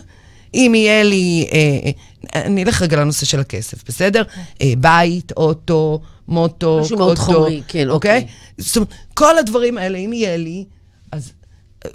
אם 0.56 0.72
יהיה 0.74 1.02
לי, 1.02 1.48
אה, 1.52 1.90
אה, 2.34 2.46
אני 2.46 2.62
אלך 2.64 2.82
רגע 2.82 2.96
לנושא 2.96 3.26
של 3.26 3.40
הכסף, 3.40 3.84
בסדר? 3.88 4.22
אה, 4.62 4.72
בית, 4.78 5.32
אוטו, 5.36 6.00
מוטו, 6.28 6.80
משהו 6.82 6.98
מאוד 6.98 7.18
חומרי, 7.18 7.62
כן, 7.68 7.90
אוקיי. 7.90 8.20
אוקיי. 8.20 8.26
זאת 8.58 8.76
אומרת, 8.76 8.94
כל 9.14 9.38
הדברים 9.38 9.78
האלה, 9.78 9.98
אם 9.98 10.12
יהיה 10.12 10.36
לי, 10.36 10.64
אז, 11.12 11.32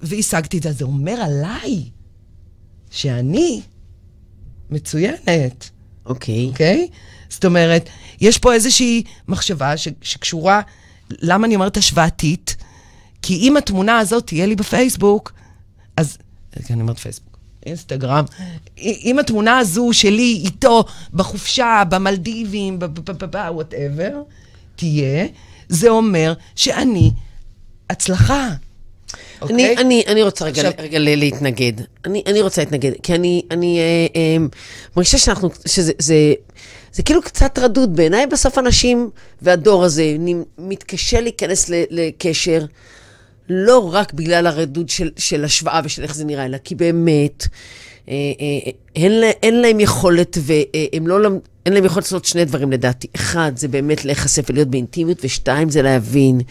והשגתי 0.02 0.58
את 0.58 0.64
זה, 0.64 0.72
זה 0.72 0.86
אומר 0.86 1.12
עליי 1.22 1.84
שאני 2.92 3.62
מצוינת. 4.70 5.70
אוקיי. 6.06 6.48
אוקיי? 6.48 6.88
זאת 7.30 7.46
אומרת, 7.46 7.90
יש 8.22 8.38
פה 8.38 8.54
איזושהי 8.54 9.04
מחשבה 9.28 9.78
ש, 9.78 9.88
שקשורה, 10.02 10.62
למה 11.10 11.48
אני 11.48 11.56
אומרת 11.56 11.78
השוואתית? 11.78 12.56
כי 13.22 13.36
אם 13.36 13.58
התמונה 13.58 14.00
הזאת 14.00 14.28
תהיה 14.28 14.46
לי 14.46 14.56
בפייסבוק, 14.56 15.34
אז, 15.98 16.18
אני 16.70 16.82
אומרת 16.82 17.00
פייסבוק, 17.00 17.31
אינסטגרם, 17.66 18.26
אם 18.78 19.20
התמונה 19.20 19.58
הזו 19.58 19.90
שלי 19.92 20.42
איתו 20.46 20.84
בחופשה, 21.14 21.84
במלדיבים, 21.90 22.80
וואטאבר, 23.34 24.22
תהיה, 24.76 25.28
זה 25.70 25.90
אומר 25.90 26.34
שאני 26.56 27.12
הצלחה. 27.90 28.50
Okay? 29.42 29.50
אני, 29.50 29.70
אוקיי? 29.70 29.78
אני, 29.78 30.04
אני 30.08 30.24
רוצה 30.24 30.46
רגע, 30.46 30.62
עכשיו... 30.62 30.84
רגע 30.84 31.00
להתנגד. 31.00 31.74
אני, 32.06 32.24
אני 32.28 32.42
רוצה 32.42 32.62
להתנגד, 32.62 32.92
כי 33.04 33.16
אני, 33.16 33.42
אני 33.52 33.80
אה, 33.80 34.08
אה, 34.16 34.38
מרגישה 34.96 35.18
שאנחנו, 35.18 35.50
שזה 35.66 35.92
זה, 36.00 36.34
זה 36.94 37.04
כאילו 37.04 37.22
קצת 37.22 37.60
רדוד. 37.60 37.96
בעיניי 37.96 38.28
בסוף 38.28 38.58
אנשים 38.58 39.10
והדור 39.42 39.84
הזה 39.84 40.16
מתקשה 40.58 41.22
להיכנס 41.22 41.66
לקשר, 41.70 42.66
לא 43.50 43.94
רק 43.94 44.14
בגלל 44.14 44.48
הרדוד 44.48 44.90
של, 44.90 45.10
של 45.18 45.46
השוואה 45.46 45.82
ושל 45.84 46.04
איך 46.04 46.16
זה 46.16 46.26
נראה, 46.26 46.46
אלא 46.46 46.58
כי 46.64 46.76
באמת, 46.76 47.48
אה, 48.10 48.14
אה, 48.40 48.72
אין, 48.96 49.24
אין 49.44 49.62
להם 49.62 49.80
יכולת, 49.80 50.38
והם 50.42 51.08
לא, 51.08 51.30
אין 51.66 51.74
להם 51.74 51.86
יכולת 51.86 52.06
לעשות 52.06 52.26
שני 52.26 52.46
דברים 52.46 52.72
לדעתי. 52.72 53.08
אחד, 53.16 53.52
זה 53.56 53.68
באמת 53.68 54.06
להיחשף 54.06 54.50
ולהיות 54.50 54.68
באינטימיות, 54.68 55.18
ושתיים, 55.24 55.70
זה 55.70 55.82
להבין 55.82 56.42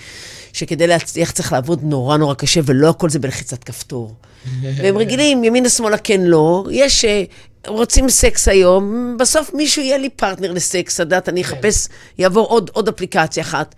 שכדי 0.52 0.86
להצליח 0.86 1.30
צריך 1.30 1.52
לעבוד 1.52 1.80
נורא 1.82 2.16
נורא 2.16 2.34
קשה, 2.34 2.60
ולא 2.64 2.88
הכל 2.88 3.10
זה 3.10 3.18
בלחיצת 3.18 3.64
כפתור. 3.64 4.14
והם 4.62 4.96
רגילים, 4.96 5.44
ימינה 5.44 5.68
שמאלה 5.68 5.98
כן 5.98 6.20
לא, 6.20 6.64
יש... 6.70 7.04
אה, 7.04 7.24
רוצים 7.66 8.08
סקס 8.08 8.48
היום, 8.48 9.16
בסוף 9.18 9.54
מישהו 9.54 9.82
יהיה 9.82 9.98
לי 9.98 10.08
פרטנר 10.08 10.52
לסקס, 10.52 10.94
את 10.94 11.00
יודעת, 11.00 11.28
אני 11.28 11.42
אחפש, 11.42 11.88
יעבור 12.18 12.46
עוד, 12.46 12.70
עוד 12.72 12.88
אפליקציה 12.88 13.42
אחת. 13.42 13.74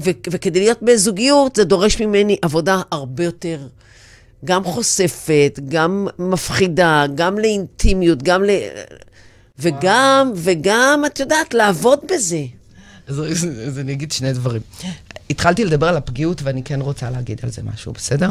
ו- 0.00 0.10
וכדי 0.30 0.60
להיות 0.60 0.82
בזוגיות, 0.82 1.56
זה 1.56 1.64
דורש 1.64 2.00
ממני 2.00 2.36
עבודה 2.42 2.82
הרבה 2.90 3.24
יותר 3.24 3.58
גם 4.44 4.64
חושפת, 4.64 5.60
גם 5.68 6.08
מפחידה, 6.18 7.04
גם 7.14 7.38
לאינטימיות, 7.38 8.22
גם 8.22 8.44
ל... 8.44 8.50
וגם, 9.58 10.32
וגם, 10.34 11.02
את 11.06 11.20
יודעת, 11.20 11.54
לעבוד 11.54 11.98
בזה. 12.12 12.44
אז, 13.06 13.20
אז 13.66 13.78
אני 13.78 13.92
אגיד 13.92 14.12
שני 14.12 14.32
דברים. 14.32 14.62
התחלתי 15.30 15.64
לדבר 15.64 15.88
על 15.88 15.96
הפגיעות, 15.96 16.42
ואני 16.42 16.62
כן 16.62 16.80
רוצה 16.80 17.10
להגיד 17.10 17.40
על 17.42 17.50
זה 17.50 17.62
משהו, 17.62 17.92
בסדר? 17.92 18.30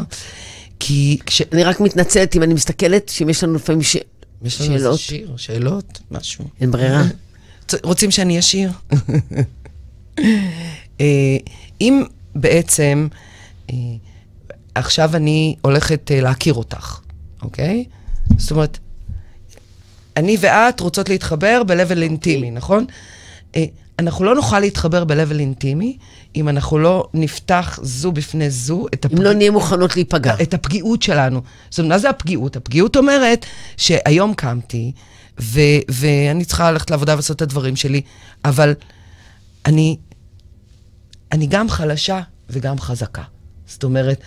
כי 0.80 1.18
כש... 1.26 1.42
אני 1.52 1.64
רק 1.64 1.80
מתנצלת 1.80 2.36
אם 2.36 2.42
אני 2.42 2.54
מסתכלת, 2.54 3.08
שאם 3.08 3.28
יש 3.28 3.44
לנו 3.44 3.54
לפעמים 3.54 3.82
ש... 3.82 3.96
יש 4.42 4.60
לנו 4.60 4.74
איזה. 4.74 4.96
שיר, 4.96 5.34
שאלות, 5.36 6.00
משהו. 6.10 6.44
אין 6.60 6.70
ברירה. 6.70 7.02
רוצים 7.82 8.10
שאני 8.10 8.38
אשיר? 8.38 8.70
אה, 11.00 11.36
אם 11.80 12.02
בעצם 12.34 13.08
אה, 13.70 13.74
עכשיו 14.74 15.16
אני 15.16 15.56
הולכת 15.62 16.10
אה, 16.10 16.20
להכיר 16.20 16.54
אותך, 16.54 17.00
אוקיי? 17.42 17.84
זאת 18.36 18.50
אומרת, 18.50 18.78
אני 20.16 20.36
ואת 20.40 20.80
רוצות 20.80 21.08
להתחבר 21.08 21.62
ב-level 21.66 22.02
אינטימי, 22.02 22.50
נכון? 22.50 22.84
אה, 23.56 23.64
אנחנו 23.98 24.24
לא 24.24 24.34
נוכל 24.34 24.60
להתחבר 24.60 25.04
ב-level 25.04 25.38
אינטימי 25.38 25.98
אם 26.36 26.48
אנחנו 26.48 26.78
לא 26.78 27.08
נפתח 27.14 27.78
זו 27.82 28.12
בפני 28.12 28.50
זו 28.50 28.86
את 28.94 29.06
אם 29.12 29.22
לא 29.22 29.32
נהיה 29.32 29.50
מוכנות 29.50 29.96
להיפגע. 29.96 30.34
את 30.42 30.54
הפגיעות 30.54 31.02
שלנו. 31.02 31.40
זאת 31.70 31.78
אומרת, 31.78 31.92
מה 31.92 31.98
זה 31.98 32.10
הפגיעות? 32.10 32.56
הפגיעות 32.56 32.96
אומרת 32.96 33.46
שהיום 33.76 34.34
קמתי, 34.34 34.92
ו- 35.40 35.80
ואני 35.88 36.44
צריכה 36.44 36.72
ללכת 36.72 36.90
לעבודה 36.90 37.12
ולעשות 37.12 37.36
את 37.36 37.42
הדברים 37.42 37.76
שלי, 37.76 38.00
אבל 38.44 38.74
אני, 39.66 39.96
אני 41.32 41.46
גם 41.46 41.68
חלשה 41.68 42.20
וגם 42.50 42.78
חזקה. 42.78 43.22
זאת 43.66 43.84
אומרת, 43.84 44.20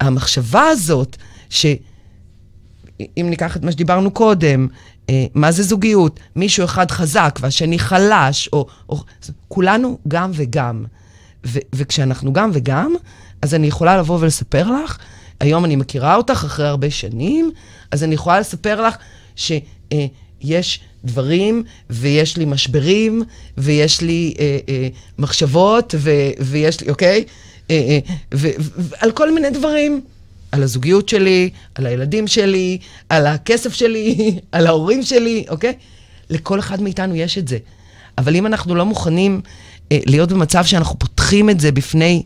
המחשבה 0.00 0.62
הזאת, 0.62 1.16
שאם 1.50 3.26
ניקח 3.30 3.56
את 3.56 3.62
מה 3.62 3.72
שדיברנו 3.72 4.10
קודם, 4.10 4.66
אה, 5.10 5.26
מה 5.34 5.52
זה 5.52 5.62
זוגיות? 5.62 6.20
מישהו 6.36 6.64
אחד 6.64 6.90
חזק 6.90 7.38
והשני 7.40 7.78
חלש, 7.78 8.48
או, 8.52 8.66
או 8.88 9.02
כולנו 9.48 9.98
גם 10.08 10.30
וגם. 10.34 10.84
ו- 11.46 11.58
וכשאנחנו 11.74 12.32
גם 12.32 12.50
וגם, 12.52 12.94
אז 13.42 13.54
אני 13.54 13.66
יכולה 13.66 13.96
לבוא 13.96 14.18
ולספר 14.20 14.70
לך, 14.70 14.98
היום 15.40 15.64
אני 15.64 15.76
מכירה 15.76 16.14
אותך 16.16 16.44
אחרי 16.46 16.68
הרבה 16.68 16.90
שנים, 16.90 17.50
אז 17.90 18.04
אני 18.04 18.14
יכולה 18.14 18.40
לספר 18.40 18.82
לך 18.86 18.96
שיש 19.36 20.80
דברים, 21.04 21.62
ויש 21.90 22.36
לי 22.36 22.44
משברים, 22.44 23.22
ויש 23.58 24.00
לי 24.00 24.34
אה, 24.38 24.58
אה, 24.68 24.88
מחשבות, 25.18 25.94
ו- 25.98 26.30
ויש 26.40 26.80
לי, 26.80 26.90
אוקיי? 26.90 27.24
אה, 27.70 27.76
אה, 27.76 27.98
ו- 28.34 28.48
ו- 28.60 28.72
ועל 28.76 29.10
כל 29.10 29.34
מיני 29.34 29.50
דברים. 29.50 30.00
על 30.52 30.62
הזוגיות 30.62 31.08
שלי, 31.08 31.50
על 31.74 31.86
הילדים 31.86 32.26
שלי, 32.26 32.78
על 33.08 33.26
הכסף 33.26 33.74
שלי, 33.74 34.16
על 34.52 34.66
ההורים 34.66 35.02
שלי, 35.02 35.44
אוקיי? 35.48 35.72
לכל 36.30 36.58
אחד 36.58 36.82
מאיתנו 36.82 37.14
יש 37.14 37.38
את 37.38 37.48
זה. 37.48 37.58
אבל 38.18 38.36
אם 38.36 38.46
אנחנו 38.46 38.74
לא 38.74 38.84
מוכנים 38.86 39.40
אה, 39.92 39.98
להיות 40.06 40.32
במצב 40.32 40.64
שאנחנו 40.64 40.98
פותחים 40.98 41.50
את 41.50 41.60
זה 41.60 41.72
בפני 41.72 42.22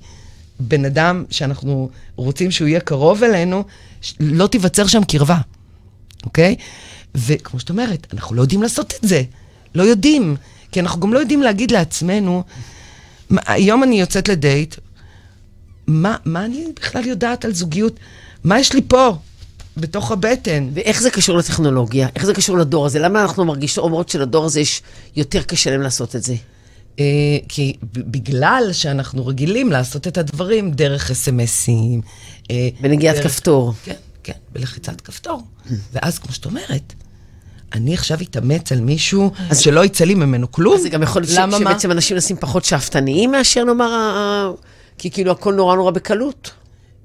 בן 0.60 0.84
אדם 0.84 1.24
שאנחנו 1.30 1.90
רוצים 2.16 2.50
שהוא 2.50 2.68
יהיה 2.68 2.80
קרוב 2.80 3.24
אלינו, 3.24 3.64
לא 4.20 4.46
תיווצר 4.46 4.86
שם 4.86 5.04
קרבה, 5.04 5.38
אוקיי? 6.24 6.56
וכמו 7.16 7.60
שאת 7.60 7.70
אומרת, 7.70 8.06
אנחנו 8.12 8.36
לא 8.36 8.42
יודעים 8.42 8.62
לעשות 8.62 8.94
את 9.02 9.08
זה. 9.08 9.22
לא 9.74 9.82
יודעים. 9.82 10.36
כי 10.72 10.80
אנחנו 10.80 11.00
גם 11.00 11.12
לא 11.12 11.18
יודעים 11.18 11.42
להגיד 11.42 11.70
לעצמנו, 11.70 12.42
"מה, 13.30 13.40
היום 13.46 13.82
אני 13.82 14.00
יוצאת 14.00 14.28
לדייט, 14.28 14.74
מה, 15.86 16.16
מה 16.24 16.44
אני 16.44 16.64
בכלל 16.76 17.06
יודעת 17.06 17.44
על 17.44 17.54
זוגיות? 17.54 17.96
מה 18.44 18.60
יש 18.60 18.72
לי 18.72 18.80
פה, 18.88 19.16
בתוך 19.76 20.10
הבטן? 20.12 20.68
ואיך 20.74 21.00
זה 21.02 21.10
קשור 21.10 21.36
לטכנולוגיה? 21.36 22.08
איך 22.16 22.26
זה 22.26 22.34
קשור 22.34 22.58
לדור 22.58 22.86
הזה? 22.86 22.98
למה 22.98 23.22
אנחנו 23.22 23.44
מרגישות, 23.44 23.84
אומרות 23.84 24.08
שלדור 24.08 24.44
הזה 24.44 24.60
יש 24.60 24.82
יותר 25.16 25.42
קשה 25.42 25.70
להם 25.70 25.80
לעשות 25.80 26.16
את 26.16 26.22
זה? 26.22 26.34
אה, 26.98 27.04
כי 27.48 27.76
בגלל 27.96 28.68
שאנחנו 28.72 29.26
רגילים 29.26 29.72
לעשות 29.72 30.06
את 30.08 30.18
הדברים 30.18 30.70
דרך 30.70 31.10
אס.אם.אסים. 31.10 32.00
אה, 32.50 32.68
בנגיעת 32.80 33.16
דרך- 33.16 33.26
כפתור. 33.26 33.72
כן, 33.84 33.94
כן, 34.22 34.32
בלחיצת 34.52 35.00
כפתור. 35.00 35.42
ואז, 35.92 36.18
כמו 36.18 36.32
שאת 36.32 36.44
אומרת, 36.46 36.92
אני 37.74 37.94
עכשיו 37.94 38.18
אתאמץ 38.22 38.72
על 38.72 38.80
מישהו 38.80 39.30
שלא 39.54 39.84
יצא 39.84 40.04
לי 40.04 40.14
ממנו 40.14 40.52
כלום. 40.52 40.74
אז 40.76 40.82
זה 40.82 40.88
גם 40.88 41.02
יכול 41.02 41.22
להיות? 41.22 41.50
שבעצם 41.60 41.90
אנשים 41.90 42.14
נעשים 42.14 42.36
פחות 42.36 42.64
שאפתניים 42.64 43.30
מאשר 43.30 43.64
נאמר, 43.64 43.92
ה- 43.92 43.96
ה- 43.96 44.52
כי 44.98 45.10
כאילו 45.10 45.32
הכל 45.32 45.54
נורא 45.54 45.76
נורא 45.76 45.90
בקלות. 45.90 46.50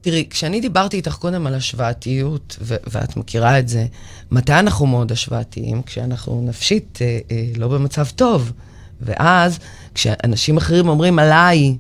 תראי, 0.02 0.26
כשאני 0.30 0.62
דיברתי 0.62 0.98
איתך 0.98 1.14
קודם 1.16 1.48
על 1.48 1.56
השוואתיות, 1.56 2.58
ו- 2.62 2.76
ואת 2.92 3.18
מכירה 3.18 3.60
את 3.60 3.68
זה, 3.68 3.86
מתי 4.32 4.54
אנחנו 4.54 4.86
מאוד 4.86 5.12
השוואתיים? 5.12 5.82
כשאנחנו 5.82 6.42
נפשית 6.46 7.00
אה, 7.02 7.20
אה, 7.32 7.46
לא 7.58 7.68
במצב 7.68 8.06
טוב. 8.16 8.52
ואז, 9.02 9.60
כשאנשים 9.96 10.58
אחרים 10.58 10.90
אומרים 10.90 11.20
עליי 11.20 11.76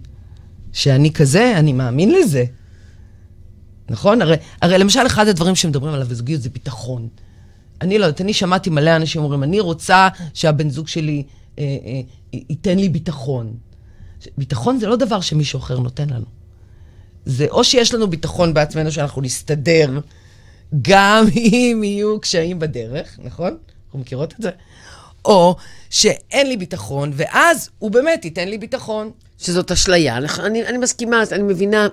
שאני 0.73 1.13
כזה, 1.13 1.53
אני 1.55 1.73
מאמין 1.73 2.11
לזה. 2.15 2.43
נכון? 3.89 4.21
הרי, 4.21 4.35
הרי 4.61 4.77
למשל, 4.77 5.05
אחד 5.05 5.27
הדברים 5.27 5.55
שמדברים 5.55 5.93
עליו 5.93 6.07
בזוגיות 6.07 6.41
זה 6.41 6.49
ביטחון. 6.49 7.07
אני 7.81 7.97
לא 7.97 8.05
יודעת, 8.05 8.21
אני 8.21 8.33
שמעתי 8.33 8.69
מלא 8.69 8.95
אנשים 8.95 9.21
אומרים, 9.21 9.43
אני 9.43 9.59
רוצה 9.59 10.07
שהבן 10.33 10.69
זוג 10.69 10.87
שלי 10.87 11.23
אה, 11.59 11.63
אה, 11.63 12.01
ייתן 12.33 12.77
לי 12.77 12.89
ביטחון. 12.89 13.53
ביטחון 14.37 14.79
זה 14.79 14.87
לא 14.87 14.95
דבר 14.95 15.21
שמישהו 15.21 15.59
אחר 15.59 15.79
נותן 15.79 16.09
לנו. 16.09 16.25
זה 17.25 17.47
או 17.49 17.63
שיש 17.63 17.93
לנו 17.93 18.07
ביטחון 18.07 18.53
בעצמנו 18.53 18.91
שאנחנו 18.91 19.21
נסתדר, 19.21 19.99
גם 20.81 21.25
אם 21.37 21.81
יהיו 21.83 22.19
קשיים 22.21 22.59
בדרך, 22.59 23.19
נכון? 23.23 23.57
אנחנו 23.85 23.99
מכירות 23.99 24.33
את 24.33 24.41
זה? 24.41 24.49
או 25.25 25.55
שאין 25.89 26.47
לי 26.47 26.57
ביטחון, 26.57 27.11
ואז 27.15 27.69
הוא 27.79 27.91
באמת 27.91 28.25
ייתן 28.25 28.47
לי 28.47 28.57
ביטחון. 28.57 29.11
שזאת 29.39 29.71
אשליה. 29.71 30.17
אני, 30.39 30.65
אני 30.65 30.77
מסכימה, 30.77 31.23
אני 31.31 31.43
מבינה, 31.43 31.87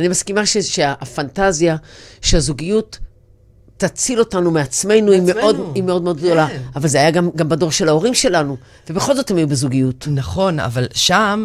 אני 0.00 0.08
מסכימה 0.08 0.46
ש, 0.46 0.56
שהפנטזיה, 0.56 1.76
שהזוגיות 2.20 2.98
תציל 3.76 4.18
אותנו 4.18 4.50
מעצמנו, 4.50 5.12
היא. 5.12 5.22
מאוד, 5.22 5.56
היא 5.74 5.82
מאוד 5.82 6.02
מאוד 6.02 6.16
גדולה. 6.16 6.48
כן. 6.48 6.62
אבל 6.76 6.88
זה 6.88 6.98
היה 6.98 7.10
גם, 7.10 7.30
גם 7.36 7.48
בדור 7.48 7.72
של 7.72 7.88
ההורים 7.88 8.14
שלנו, 8.14 8.56
ובכל 8.90 9.16
זאת 9.16 9.30
הם 9.30 9.36
היו 9.36 9.48
בזוגיות. 9.48 10.08
נכון, 10.10 10.60
אבל 10.60 10.86
שם 10.94 11.44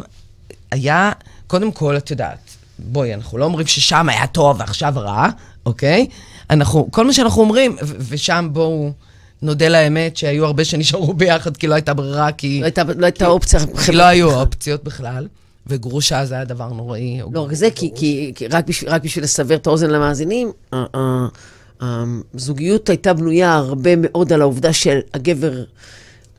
היה, 0.72 1.12
קודם 1.48 1.72
כל, 1.72 1.98
את 1.98 2.12
יודעת, 2.12 2.38
בואי, 2.80 3.14
אנחנו 3.14 3.38
לא 3.38 3.46
אומרים 3.46 3.68
ששם 3.68 4.10
היה 4.10 4.28
טוב 4.28 4.60
ועכשיו 4.60 4.94
רע, 4.96 5.28
אוקיי? 5.66 6.08
אנחנו, 6.50 6.88
כל 6.92 7.06
מה 7.06 7.14
שאנחנו 7.14 7.42
אומרים, 7.42 7.76
ושם 8.10 8.50
בואו 8.52 8.92
נודה 9.42 9.70
לאמת 9.70 10.18
שהיו 10.18 10.46
הרבה 10.46 10.66
שנשארו 10.66 11.14
ביחד 11.14 11.58
כי 11.58 11.68
לא 11.68 11.76
הייתה 11.76 11.94
ברירה, 11.94 12.32
כי, 12.32 12.60
לא 12.60 12.66
הייתה, 12.66 12.84
לא 12.98 13.06
הייתה 13.06 13.28
אופציה 13.28 13.60
כי 13.86 13.92
לא 13.92 14.04
היו 14.04 14.34
אופציות 14.40 14.84
בכלל, 14.84 15.28
וגרושה 15.68 16.26
זה 16.26 16.36
היה 16.36 16.46
דבר 16.46 16.68
נוראי. 16.68 17.22
לא 17.34 17.46
רק 17.46 17.54
זה, 17.54 17.70
כי, 17.76 17.92
כי, 17.96 18.32
כי 18.36 18.48
רק, 18.48 18.68
בשביל, 18.68 18.90
רק 18.90 19.04
בשביל 19.04 19.24
לסבר 19.24 19.56
את 19.56 19.68
האוזן 19.68 19.90
למאזינים, 19.90 20.52
ה- 20.74 20.98
ה- 20.98 21.28
הזוגיות 21.82 22.90
הייתה 22.90 23.14
בנויה 23.14 23.56
הרבה 23.56 23.92
מאוד 23.98 24.34
על 24.34 24.42
העובדה 24.42 24.74
שהגבר, 24.74 25.64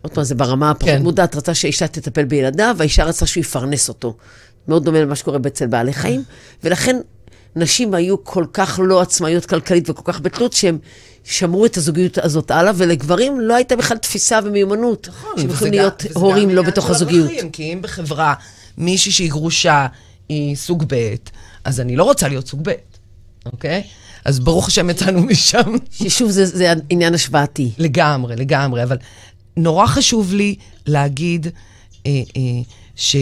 עוד 0.03 0.13
פעם, 0.13 0.25
זה 0.25 0.35
ברמה 0.35 0.71
הפחות 0.71 0.89
כן. 0.89 1.03
מודעת, 1.03 1.37
רצה 1.37 1.55
שהאישה 1.55 1.87
תטפל 1.87 2.25
בילדיו, 2.25 2.75
והאישה 2.79 3.05
רצה 3.05 3.27
שהוא 3.27 3.41
יפרנס 3.41 3.89
אותו. 3.89 4.17
מאוד 4.69 4.85
דומה 4.85 5.01
למה 5.01 5.17
שקורה 5.17 5.39
אצל 5.47 5.67
בעלי 5.67 5.93
חיים, 5.93 6.23
ולכן 6.65 6.97
נשים 7.57 7.95
היו 7.95 8.25
כל 8.25 8.45
כך 8.53 8.81
לא 8.83 9.01
עצמאיות 9.01 9.47
כלכלית 9.47 9.91
וכל 9.91 10.13
כך 10.13 10.21
בתלות, 10.21 10.53
שהם 10.53 10.79
שמרו 11.25 11.67
את 11.67 11.77
הזוגיות 11.77 12.19
הזאת 12.19 12.51
הלאה, 12.51 12.73
ולגברים 12.77 13.41
לא 13.41 13.55
הייתה 13.55 13.77
בכלל 13.77 13.97
תפיסה 13.97 14.39
ומיומנות, 14.45 15.09
שהם 15.37 15.47
וזה 15.47 15.55
יכולים 15.55 15.73
להיות 15.73 16.03
וזה 16.11 16.21
הורים 16.21 16.51
לא 16.51 16.63
בתוך 16.63 16.87
של 16.87 16.91
הזוגיות. 16.91 17.31
ערכים, 17.31 17.51
כי 17.51 17.73
אם 17.73 17.83
בחברה 17.83 18.35
מישהי 18.79 19.13
שהיא 19.13 19.31
גרושה 19.31 19.87
היא 20.29 20.57
סוג 20.57 20.85
ב', 20.89 21.15
אז 21.65 21.81
אני 21.81 21.97
לא 21.97 22.05
רוצה 22.05 22.29
להיות 22.29 22.49
סוג 22.49 22.61
ב', 22.63 22.73
אוקיי? 23.47 23.83
אז 24.25 24.41
ברוך 24.41 24.69
השם 24.69 24.91
יצאנו 24.91 25.21
משם. 25.23 25.77
ששוב, 25.91 26.31
זה, 26.31 26.47
זה 26.47 26.73
עניין 26.91 27.15
השוואתי. 27.15 27.71
לגמרי, 27.79 28.37
לגמרי, 28.37 28.83
אבל 28.83 28.97
נורא 29.57 29.87
חשוב 29.87 30.35
לי 30.35 30.55
להגיד, 30.87 31.47
אה, 32.07 32.11
אה, 32.37 32.43
ש... 32.97 33.17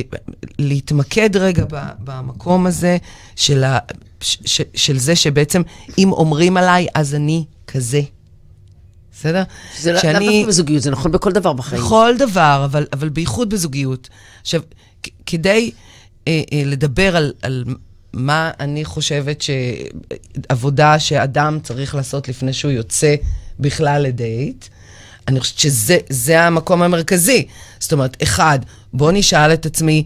להתמקד 0.58 1.36
רגע 1.36 1.64
ב, 1.70 1.76
במקום 2.04 2.66
הזה 2.66 2.96
של, 3.36 3.64
ה, 3.64 3.78
ש, 4.20 4.38
ש, 4.44 4.60
של 4.74 4.98
זה 4.98 5.16
שבעצם 5.16 5.62
אם 5.98 6.12
אומרים 6.12 6.56
עליי, 6.56 6.86
אז 6.94 7.14
אני 7.14 7.44
כזה. 7.66 8.02
בסדר? 9.12 9.42
זה 9.80 9.92
לא- 9.92 10.00
לאו 10.04 10.12
דווקא 10.12 10.46
בזוגיות, 10.48 10.82
זה 10.82 10.90
נכון 10.90 11.12
בכל 11.12 11.32
דבר 11.32 11.52
בחיים. 11.52 11.82
בכל 11.82 12.14
דבר, 12.18 12.62
אבל, 12.64 12.86
אבל 12.92 13.08
בייחוד 13.08 13.50
בזוגיות. 13.50 14.08
עכשיו, 14.40 14.62
כדי 15.26 15.70
אה, 16.28 16.42
אה, 16.52 16.62
לדבר 16.66 17.16
על, 17.16 17.32
על 17.42 17.64
מה 18.12 18.50
אני 18.60 18.84
חושבת 18.84 19.42
שעבודה 19.42 20.98
שאדם 20.98 21.58
צריך 21.62 21.94
לעשות 21.94 22.28
לפני 22.28 22.52
שהוא 22.52 22.72
יוצא 22.72 23.14
בכלל 23.60 24.02
לדייט, 24.02 24.64
אני 25.28 25.40
חושבת 25.40 25.58
שזה 25.58 25.98
זה 26.08 26.42
המקום 26.42 26.82
המרכזי. 26.82 27.46
זאת 27.80 27.92
אומרת, 27.92 28.22
אחד, 28.22 28.58
בוא 28.92 29.12
נשאל 29.12 29.52
את 29.52 29.66
עצמי, 29.66 30.04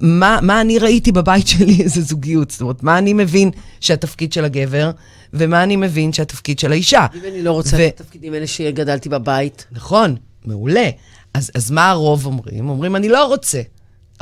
מה, 0.00 0.38
מה 0.42 0.60
אני 0.60 0.78
ראיתי 0.78 1.12
בבית 1.12 1.48
שלי 1.48 1.78
איזה 1.82 2.02
זוגיות? 2.02 2.50
זאת 2.50 2.60
אומרת, 2.60 2.82
מה 2.82 2.98
אני 2.98 3.12
מבין 3.12 3.50
שהתפקיד 3.80 4.32
של 4.32 4.44
הגבר, 4.44 4.90
ומה 5.34 5.62
אני 5.62 5.76
מבין 5.76 6.12
שהתפקיד 6.12 6.58
של 6.58 6.72
האישה. 6.72 7.06
אם 7.14 7.20
אני 7.32 7.42
לא 7.42 7.52
רוצה 7.52 7.76
ו- 7.76 7.86
את 7.86 8.00
התפקידים 8.00 8.34
האלה 8.34 8.46
שגדלתי 8.46 9.08
בבית, 9.08 9.66
נכון, 9.72 10.16
מעולה. 10.44 10.90
אז, 11.34 11.50
אז 11.54 11.70
מה 11.70 11.90
הרוב 11.90 12.26
אומרים? 12.26 12.68
אומרים, 12.68 12.96
אני 12.96 13.08
לא 13.08 13.26
רוצה, 13.26 13.60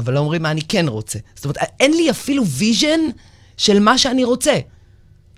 אבל 0.00 0.12
לא 0.12 0.18
אומרים 0.18 0.42
מה 0.42 0.50
אני 0.50 0.62
כן 0.62 0.88
רוצה. 0.88 1.18
זאת 1.34 1.44
אומרת, 1.44 1.56
אין 1.80 1.92
לי 1.92 2.10
אפילו 2.10 2.46
vision 2.46 3.00
של 3.56 3.78
מה 3.80 3.98
שאני 3.98 4.24
רוצה. 4.24 4.58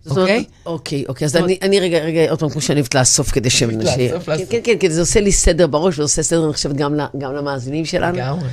אוקיי? 0.06 0.44
אוקיי, 0.66 1.04
אוקיי, 1.08 1.24
אז 1.24 1.36
אני, 1.36 1.58
אני 1.62 1.80
רגע, 1.80 1.98
רגע, 1.98 2.30
עוד 2.30 2.38
פעם, 2.38 2.48
כמו 2.48 2.60
שאני 2.60 2.80
אוהבת 2.80 2.94
לאסוף 2.94 3.30
כדי 3.30 3.50
ש... 3.50 3.62
לאסוף, 3.62 4.28
לאסוף. 4.28 4.50
כן, 4.50 4.58
כן, 4.64 4.74
כן, 4.80 4.90
זה 4.90 5.00
עושה 5.00 5.20
לי 5.20 5.32
סדר 5.32 5.66
בראש, 5.66 5.94
וזה 5.94 6.02
עושה 6.02 6.22
סדר, 6.22 6.44
אני 6.44 6.52
חושבת, 6.52 6.76
גם 7.18 7.34
למאזינים 7.34 7.84
שלנו. 7.84 8.16
לגמרי. 8.18 8.48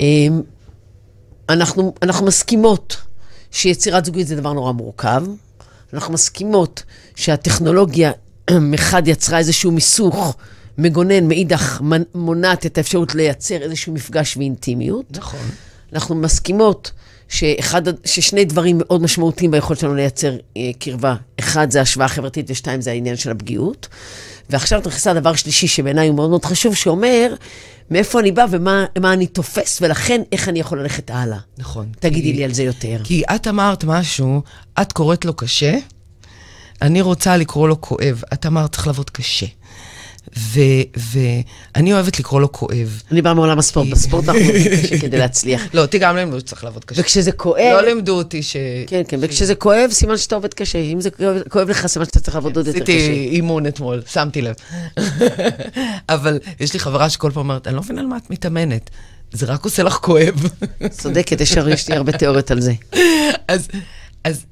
אמ, 0.00 0.42
אנחנו, 1.48 1.94
אנחנו 2.02 2.26
מסכימות 2.26 2.96
שיצירת 3.50 4.04
זוגיות 4.04 4.26
זה 4.26 4.36
דבר 4.36 4.52
נורא 4.52 4.72
מורכב. 4.72 5.22
אנחנו 5.92 6.14
מסכימות 6.14 6.82
שהטכנולוגיה 7.16 8.12
מחד 8.60 9.08
יצרה 9.08 9.38
איזשהו 9.38 9.72
מיסוך 9.72 10.36
מגונן, 10.78 11.28
מאידך 11.28 11.80
מונעת 12.14 12.66
את 12.66 12.78
האפשרות 12.78 13.14
לייצר 13.14 13.56
איזשהו 13.62 13.92
מפגש 13.92 14.36
ואינטימיות. 14.36 15.04
נכון. 15.10 15.40
אנחנו 15.92 16.14
מסכימות 16.14 16.90
שאחד, 17.28 17.82
ששני 18.04 18.44
דברים 18.44 18.76
מאוד 18.78 19.02
משמעותיים 19.02 19.50
ביכולת 19.50 19.78
שלנו 19.78 19.94
לייצר 19.94 20.36
אה, 20.56 20.70
קרבה. 20.78 21.14
אחד 21.40 21.70
זה 21.70 21.80
השוואה 21.80 22.08
חברתית 22.08 22.46
ושתיים 22.50 22.80
זה 22.80 22.90
העניין 22.90 23.16
של 23.16 23.30
הפגיעות. 23.30 23.88
ועכשיו 24.50 24.78
את 24.80 24.86
נכנסה 24.86 25.12
לדבר 25.12 25.34
שלישי 25.34 25.68
שבעיניי 25.68 26.08
הוא 26.08 26.16
מאוד 26.16 26.30
מאוד 26.30 26.44
חשוב, 26.44 26.74
שאומר 26.74 27.34
מאיפה 27.90 28.20
אני 28.20 28.32
בא 28.32 28.46
ומה 28.50 28.84
מה 29.00 29.12
אני 29.12 29.26
תופס, 29.26 29.78
ולכן 29.82 30.22
איך 30.32 30.48
אני 30.48 30.60
יכול 30.60 30.80
ללכת 30.82 31.10
הלאה. 31.10 31.38
נכון. 31.58 31.86
תגידי 32.00 32.30
כי- 32.32 32.36
לי 32.36 32.44
על 32.44 32.54
זה 32.54 32.62
יותר. 32.62 33.00
כי 33.04 33.22
את 33.34 33.46
אמרת 33.46 33.84
משהו, 33.84 34.42
את 34.82 34.92
קוראת 34.92 35.24
לו 35.24 35.34
קשה, 35.34 35.74
אני 36.82 37.00
רוצה 37.00 37.36
לקרוא 37.36 37.68
לו 37.68 37.80
כואב. 37.80 38.22
את 38.32 38.46
אמרת, 38.46 38.72
צריך 38.72 38.86
לעבוד 38.86 39.10
קשה. 39.10 39.46
ואני 40.36 41.92
אוהבת 41.92 42.18
לקרוא 42.18 42.40
לו 42.40 42.52
כואב. 42.52 43.02
אני 43.12 43.22
באה 43.22 43.34
מעולם 43.34 43.58
הספורט, 43.58 43.88
בספורט 43.88 44.28
אנחנו 44.28 44.40
עובדים 44.44 44.72
קשה 44.82 44.98
כדי 45.02 45.18
להצליח. 45.18 45.62
לא, 45.74 45.80
אותי 45.80 45.98
גם 45.98 46.16
לימדו 46.16 46.40
שצריך 46.40 46.64
לעבוד 46.64 46.84
קשה. 46.84 47.00
וכשזה 47.00 47.32
כואב, 47.32 47.72
לא 47.72 47.80
לימדו 47.88 48.12
אותי 48.16 48.42
ש... 48.42 48.56
כן, 48.86 49.02
כן, 49.08 49.18
וכשזה 49.22 49.54
כואב, 49.54 49.90
סימן 49.92 50.16
שאתה 50.16 50.34
עובד 50.34 50.54
קשה. 50.54 50.78
אם 50.78 51.00
זה 51.00 51.08
כואב- 51.48 51.68
לך, 51.68 51.86
סימן 51.86 52.04
שאתה 52.04 52.20
צריך 52.20 52.34
לעבוד 52.34 52.56
עוד 52.56 52.66
יותר 52.66 52.80
קשה. 52.80 52.92
עשיתי 52.92 53.28
אימון 53.32 53.66
אתמול, 53.66 54.02
שמתי 54.06 54.42
לב. 54.42 54.54
אבל 56.08 56.38
יש 56.60 56.72
לי 56.72 56.78
חברה 56.78 57.10
שכל 57.10 57.30
פעם 57.30 57.42
אומרת, 57.42 57.66
אני 57.66 57.76
לא 57.76 57.82
מבינה 57.82 58.00
על 58.00 58.06
מה 58.06 58.16
את 58.16 58.30
מתאמנת. 58.30 58.90
זה 59.32 59.46
רק 59.46 59.64
עושה 59.64 59.82
לך 59.82 59.92
כואב. 59.92 60.44
צודקת, 60.90 61.40
יש 61.40 61.88
לי 61.88 61.96
הרבה 61.96 62.12
תיאוריות 62.12 62.50
על 62.50 62.60
זה. 62.60 62.72
אז 64.24 64.44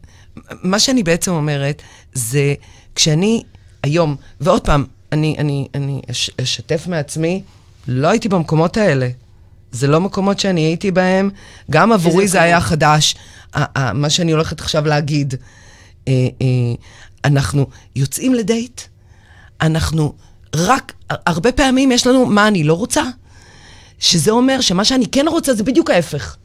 מה 0.63 0.79
שאני 0.79 1.03
בעצם 1.03 1.33
אומרת, 1.33 1.83
זה 2.15 2.55
כשאני 2.95 3.43
היום, 3.83 4.17
ועוד 4.41 4.61
פעם, 4.63 4.85
אני, 5.13 5.37
אני, 5.39 5.69
אני 5.75 6.01
אש, 6.11 6.31
אשתף 6.43 6.87
מעצמי, 6.87 7.43
לא 7.89 8.09
הייתי 8.09 8.29
במקומות 8.29 8.77
האלה. 8.77 9.09
זה 9.73 9.87
לא 9.87 10.01
מקומות 10.01 10.41
שאני 10.41 10.61
הייתי 10.61 10.91
בהם. 10.91 11.31
גם 11.71 11.93
עבורי 11.93 12.29
זה 12.29 12.39
מקומות? 12.39 12.45
היה 12.45 12.61
חדש, 12.61 13.15
מה 13.95 14.11
שאני 14.11 14.33
הולכת 14.33 14.61
עכשיו 14.61 14.87
להגיד. 14.87 15.35
אה, 16.09 16.13
אה, 16.43 16.47
אנחנו 17.25 17.67
יוצאים 17.97 18.35
לדייט, 18.35 18.81
אנחנו 19.61 20.13
רק, 20.57 20.93
הרבה 21.11 21.53
פעמים 21.53 21.93
יש 21.93 22.07
לנו 22.07 22.27
מה 22.27 22.49
אני 22.49 22.65
לא 22.65 22.75
רוצה, 22.75 23.03
שזה 23.99 24.31
אומר 24.31 24.61
שמה 24.61 24.85
שאני 24.85 25.07
כן 25.07 25.25
רוצה 25.29 25.55
זה 25.55 25.63
בדיוק 25.65 25.91
ההפך. 25.91 26.37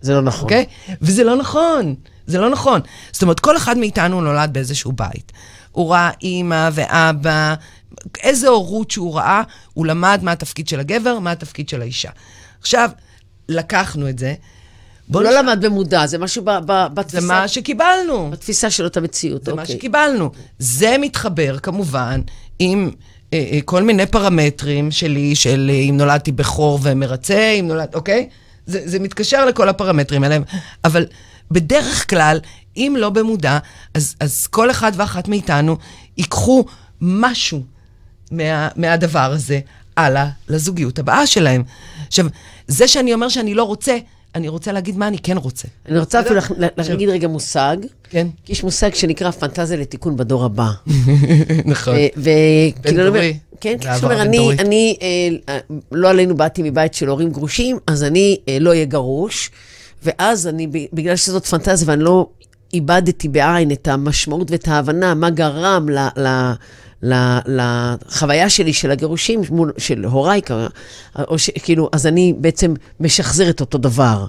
זה 0.00 0.14
לא 0.14 0.22
נכון. 0.22 0.42
אוקיי? 0.42 0.64
וזה 1.02 1.24
לא 1.24 1.36
נכון, 1.36 1.94
זה 2.26 2.38
לא 2.38 2.50
נכון. 2.50 2.80
זאת 3.12 3.22
אומרת, 3.22 3.40
כל 3.40 3.56
אחד 3.56 3.78
מאיתנו 3.78 4.20
נולד 4.20 4.52
באיזשהו 4.52 4.92
בית. 4.92 5.32
הוא 5.72 5.90
ראה 5.90 6.10
אימא 6.22 6.68
ואבא, 6.72 7.54
איזה 8.22 8.48
הורות 8.48 8.90
שהוא 8.90 9.14
ראה, 9.16 9.42
הוא 9.74 9.86
למד 9.86 10.20
מה 10.22 10.32
התפקיד 10.32 10.68
של 10.68 10.80
הגבר, 10.80 11.18
מה 11.18 11.30
התפקיד 11.32 11.68
של 11.68 11.80
האישה. 11.80 12.10
עכשיו, 12.60 12.90
לקחנו 13.48 14.08
את 14.08 14.18
זה. 14.18 14.34
הוא 15.12 15.22
לא 15.22 15.30
נש- 15.30 15.36
למד 15.38 15.64
במודע, 15.64 16.06
זה 16.06 16.18
משהו 16.18 16.44
ב- 16.44 16.50
ב- 16.50 16.82
זה 16.82 16.88
בתפיסה 16.94 17.20
מה 17.26 17.48
שקיבלנו. 17.48 18.30
בתפיסה 18.30 18.70
שלו 18.70 18.86
את 18.86 18.96
המציאות, 18.96 19.44
זה 19.44 19.54
מה 19.54 19.62
אוקיי. 19.62 19.76
שקיבלנו. 19.76 20.30
זה 20.58 20.96
מתחבר 21.00 21.58
כמובן 21.58 22.20
עם 22.58 22.90
אה, 23.32 23.48
אה, 23.52 23.58
כל 23.64 23.82
מיני 23.82 24.06
פרמטרים 24.06 24.90
שלי, 24.90 25.34
של 25.34 25.70
אה, 25.74 25.78
אם 25.90 25.96
נולדתי 25.96 26.32
בכור 26.32 26.78
ומרצה, 26.82 27.50
אם 27.60 27.68
נולד, 27.68 27.94
אוקיי? 27.94 28.28
זה, 28.66 28.80
זה 28.84 28.98
מתקשר 28.98 29.44
לכל 29.44 29.68
הפרמטרים 29.68 30.24
האלה, 30.24 30.38
אבל 30.84 31.06
בדרך 31.50 32.10
כלל, 32.10 32.40
אם 32.76 32.96
לא 32.98 33.10
במודע, 33.10 33.58
אז, 33.94 34.14
אז 34.20 34.46
כל 34.46 34.70
אחד 34.70 34.92
ואחת 34.96 35.28
מאיתנו 35.28 35.76
ייקחו 36.18 36.64
משהו 37.00 37.62
מה, 38.32 38.68
מהדבר 38.76 39.32
הזה 39.32 39.60
הלאה 39.96 40.28
לזוגיות 40.48 40.98
הבאה 40.98 41.26
שלהם. 41.26 41.62
עכשיו, 42.06 42.26
זה 42.68 42.88
שאני 42.88 43.14
אומר 43.14 43.28
שאני 43.28 43.54
לא 43.54 43.64
רוצה, 43.64 43.96
אני 44.34 44.48
רוצה 44.48 44.72
להגיד 44.72 44.96
מה 44.96 45.08
אני 45.08 45.18
כן 45.18 45.36
רוצה. 45.36 45.68
אני 45.88 45.98
רוצה 45.98 46.20
אפילו 46.20 46.40
להגיד 46.76 47.08
רגע 47.08 47.28
מושג, 47.28 47.76
כן, 48.10 48.26
כי 48.44 48.52
יש 48.52 48.64
מושג 48.64 48.94
שנקרא 48.94 49.30
פנטזיה 49.30 49.76
לתיקון 49.76 50.16
בדור 50.16 50.44
הבא. 50.44 50.70
נכון. 51.64 51.94
ו- 51.94 51.98
וכאילו, 52.16 52.72
אני 52.84 53.08
אומר- 53.08 53.20
בין-דורי. 53.20 53.38
כן, 53.60 53.78
כי 53.80 53.88
זאת 53.94 54.04
אומרת, 54.04 54.20
אני. 54.20 54.56
אני, 54.58 54.96
אה, 55.48 55.58
לא 55.92 56.10
עלינו, 56.10 56.36
באתי 56.36 56.62
מבית 56.62 56.94
של 56.94 57.08
הורים 57.08 57.30
גרושים, 57.30 57.78
אז 57.86 58.04
אני 58.04 58.36
אה, 58.48 58.58
לא 58.60 58.70
אהיה 58.70 58.84
גרוש, 58.84 59.50
ואז 60.02 60.46
אני, 60.46 60.66
בגלל 60.92 61.16
שזאת 61.16 61.46
פנטזיה 61.46 61.88
ואני 61.88 62.04
לא 62.04 62.26
איבדתי 62.74 63.28
בעין 63.28 63.70
את 63.72 63.88
המשמעות 63.88 64.50
ואת 64.50 64.68
ההבנה, 64.68 65.14
מה 65.14 65.30
גרם 65.30 65.88
ל... 65.88 65.98
לחוויה 67.02 68.50
שלי 68.50 68.72
של 68.72 68.90
הגירושים, 68.90 69.40
של 69.78 70.04
הוריי, 70.04 70.40
כאילו, 71.62 71.88
אז 71.92 72.06
אני 72.06 72.34
בעצם 72.38 72.74
משחזרת 73.00 73.60
אותו 73.60 73.78
דבר. 73.78 74.26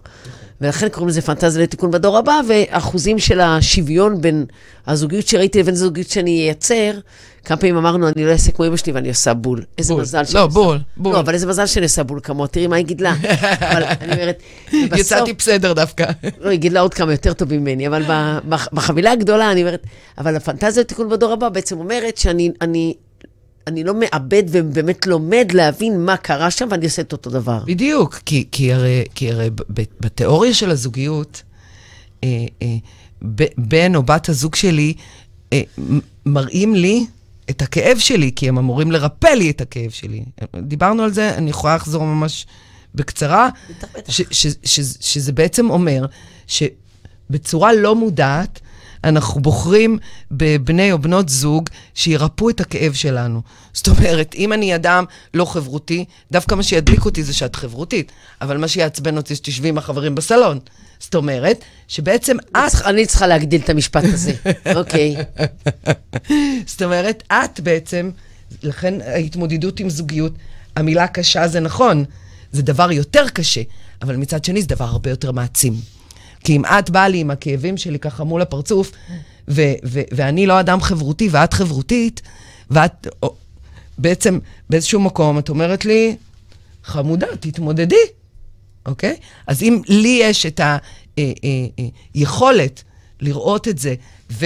ולכן 0.63 0.89
קוראים 0.89 1.09
לזה 1.09 1.21
פנטזיה 1.21 1.63
לתיקון 1.63 1.91
בדור 1.91 2.17
הבא, 2.17 2.41
ואחוזים 2.47 3.19
של 3.19 3.39
השוויון 3.39 4.21
בין 4.21 4.45
הזוגיות 4.87 5.27
שראיתי 5.27 5.59
לבין 5.59 5.75
זוגיות 5.75 6.09
שאני 6.09 6.45
אייצר, 6.45 6.91
כמה 7.45 7.57
פעמים 7.57 7.77
אמרנו, 7.77 8.07
אני 8.07 8.25
לא 8.25 8.31
אעשה 8.31 8.51
כמו 8.51 8.65
אמא 8.65 8.77
שלי 8.77 8.93
ואני 8.93 9.09
עושה 9.09 9.33
בול. 9.33 9.63
איזה 9.77 9.93
בול. 9.93 10.01
מזל 10.01 10.25
שאני 10.25 10.35
לא, 10.35 10.45
עושה- 10.45 10.53
בול, 10.53 10.79
בול. 10.97 11.13
לא, 11.13 11.19
אבל 11.19 11.33
איזה 11.33 11.47
מזל 11.47 11.65
שאני 11.65 11.85
עושה 11.85 12.03
בול 12.03 12.19
כמוה, 12.23 12.47
תראי 12.47 12.67
מה 12.67 12.75
היא 12.75 12.85
גידלה. 12.85 13.15
אבל 13.71 13.83
אני 14.01 14.13
אומרת, 14.13 14.39
בסוף, 14.71 14.99
יצאתי 14.99 15.33
בסדר 15.33 15.73
דווקא. 15.73 16.05
לא, 16.39 16.49
היא 16.49 16.59
גידלה 16.59 16.79
עוד 16.79 16.93
כמה 16.93 17.11
יותר 17.11 17.33
טובים 17.33 17.61
ממני, 17.61 17.87
אבל 17.87 18.03
בחבילה 18.73 19.11
הגדולה, 19.11 19.51
אני 19.51 19.61
אומרת, 19.61 19.83
אבל 20.17 20.35
הפנטזיה 20.35 20.81
לתיקון 20.83 21.09
בדור 21.09 21.31
הבא 21.33 21.49
בעצם 21.49 21.77
אומרת 21.79 22.17
שאני 22.17 22.51
אני, 22.61 22.93
אני 23.67 23.83
לא 23.83 23.93
מאבד 23.99 24.43
ובאמת 24.47 25.07
לומד 25.07 25.51
להבין 25.53 26.05
מה 26.05 26.17
קרה 26.17 26.51
שם, 26.51 26.67
ואני 26.71 26.85
עושה 26.85 27.01
את 27.01 27.11
אותו 27.11 27.29
דבר. 27.29 27.63
בדיוק, 27.65 28.15
כי, 28.25 28.47
כי 28.51 28.73
הרי, 28.73 29.03
כי 29.15 29.31
הרי 29.31 29.49
ב- 29.49 29.61
ב- 29.79 29.83
בתיאוריה 29.99 30.53
של 30.53 30.71
הזוגיות, 30.71 31.43
אה, 32.23 32.45
אה, 32.61 32.75
ב- 33.35 33.53
בן 33.57 33.95
או 33.95 34.03
בת 34.03 34.29
הזוג 34.29 34.55
שלי 34.55 34.93
אה, 35.53 35.61
מראים 36.25 36.75
לי 36.75 37.05
את 37.49 37.61
הכאב 37.61 37.97
שלי, 37.97 38.31
כי 38.35 38.49
הם 38.49 38.57
אמורים 38.57 38.91
לרפא 38.91 39.27
לי 39.27 39.49
את 39.49 39.61
הכאב 39.61 39.89
שלי. 39.89 40.23
דיברנו 40.61 41.03
על 41.03 41.11
זה, 41.11 41.35
אני 41.35 41.49
יכולה 41.49 41.75
לחזור 41.75 42.03
ממש 42.03 42.45
בקצרה, 42.95 43.49
בטח, 43.69 43.87
בטח. 43.95 44.11
ש, 44.11 44.21
ש, 44.31 44.47
ש, 44.63 44.79
שזה 44.99 45.31
בעצם 45.31 45.69
אומר 45.69 46.05
שבצורה 46.47 47.73
לא 47.73 47.95
מודעת, 47.95 48.59
אנחנו 49.03 49.41
בוחרים 49.41 49.97
בבני 50.31 50.91
או 50.91 50.99
בנות 50.99 51.29
זוג 51.29 51.69
שירפאו 51.93 52.49
את 52.49 52.61
הכאב 52.61 52.93
שלנו. 52.93 53.41
זאת 53.73 53.87
אומרת, 53.87 54.35
אם 54.35 54.53
אני 54.53 54.75
אדם 54.75 55.05
לא 55.33 55.45
חברותי, 55.45 56.05
דווקא 56.31 56.55
מה 56.55 56.63
שידליק 56.63 57.05
אותי 57.05 57.23
זה 57.23 57.33
שאת 57.33 57.55
חברותית, 57.55 58.11
אבל 58.41 58.57
מה 58.57 58.67
שיעצבן 58.67 59.17
אותי 59.17 59.35
שתשבי 59.35 59.69
עם 59.69 59.77
החברים 59.77 60.15
בסלון. 60.15 60.59
זאת 60.99 61.15
אומרת, 61.15 61.63
שבעצם 61.87 62.37
את, 62.51 62.55
אני 62.85 63.05
צריכה- 63.05 63.27
להגדיל 63.27 63.61
את 63.61 63.69
המשפט 63.69 64.03
הזה. 64.13 64.33
אוקיי. 64.75 65.15
זאת 66.65 66.81
אומרת, 66.81 67.23
את 67.31 67.59
בעצם, 67.59 68.09
לכן 68.63 69.01
ההתמודדות 69.01 69.79
עם 69.79 69.89
זוגיות, 69.89 70.33
המילה 70.75 71.07
קשה 71.07 71.47
זה 71.47 71.59
נכון, 71.59 72.05
זה 72.51 72.61
דבר 72.61 72.91
יותר 72.91 73.29
קשה, 73.29 73.61
אבל 74.01 74.15
מצד 74.15 74.45
שני 74.45 74.61
זה 74.61 74.67
דבר 74.67 74.85
הרבה 74.85 75.09
יותר 75.09 75.31
מעצים. 75.31 75.73
את 76.79 76.89
באה 76.89 77.07
לי 77.07 77.17
עם 77.17 77.31
הכאבים 77.31 77.77
שלי 77.77 77.99
ככה 77.99 78.23
מול 78.23 78.41
הפרצוף, 78.41 78.91
ו- 79.47 79.73
ו- 79.85 80.01
ואני 80.11 80.45
לא 80.45 80.59
אדם 80.59 80.81
חברותי 80.81 81.29
ואת 81.31 81.53
חברותית, 81.53 82.21
ואת 82.71 83.07
או, 83.23 83.35
בעצם 83.97 84.39
באיזשהו 84.69 84.99
מקום 84.99 85.39
את 85.39 85.49
אומרת 85.49 85.85
לי, 85.85 86.15
חמודה, 86.83 87.27
תתמודדי, 87.39 87.95
אוקיי? 88.85 89.15
אז 89.47 89.63
אם 89.63 89.81
לי 89.87 90.19
יש 90.21 90.45
את 90.45 90.61
היכולת 92.15 92.83
לראות 93.21 93.67
את 93.67 93.77
זה, 93.77 93.95
ו... 94.31 94.45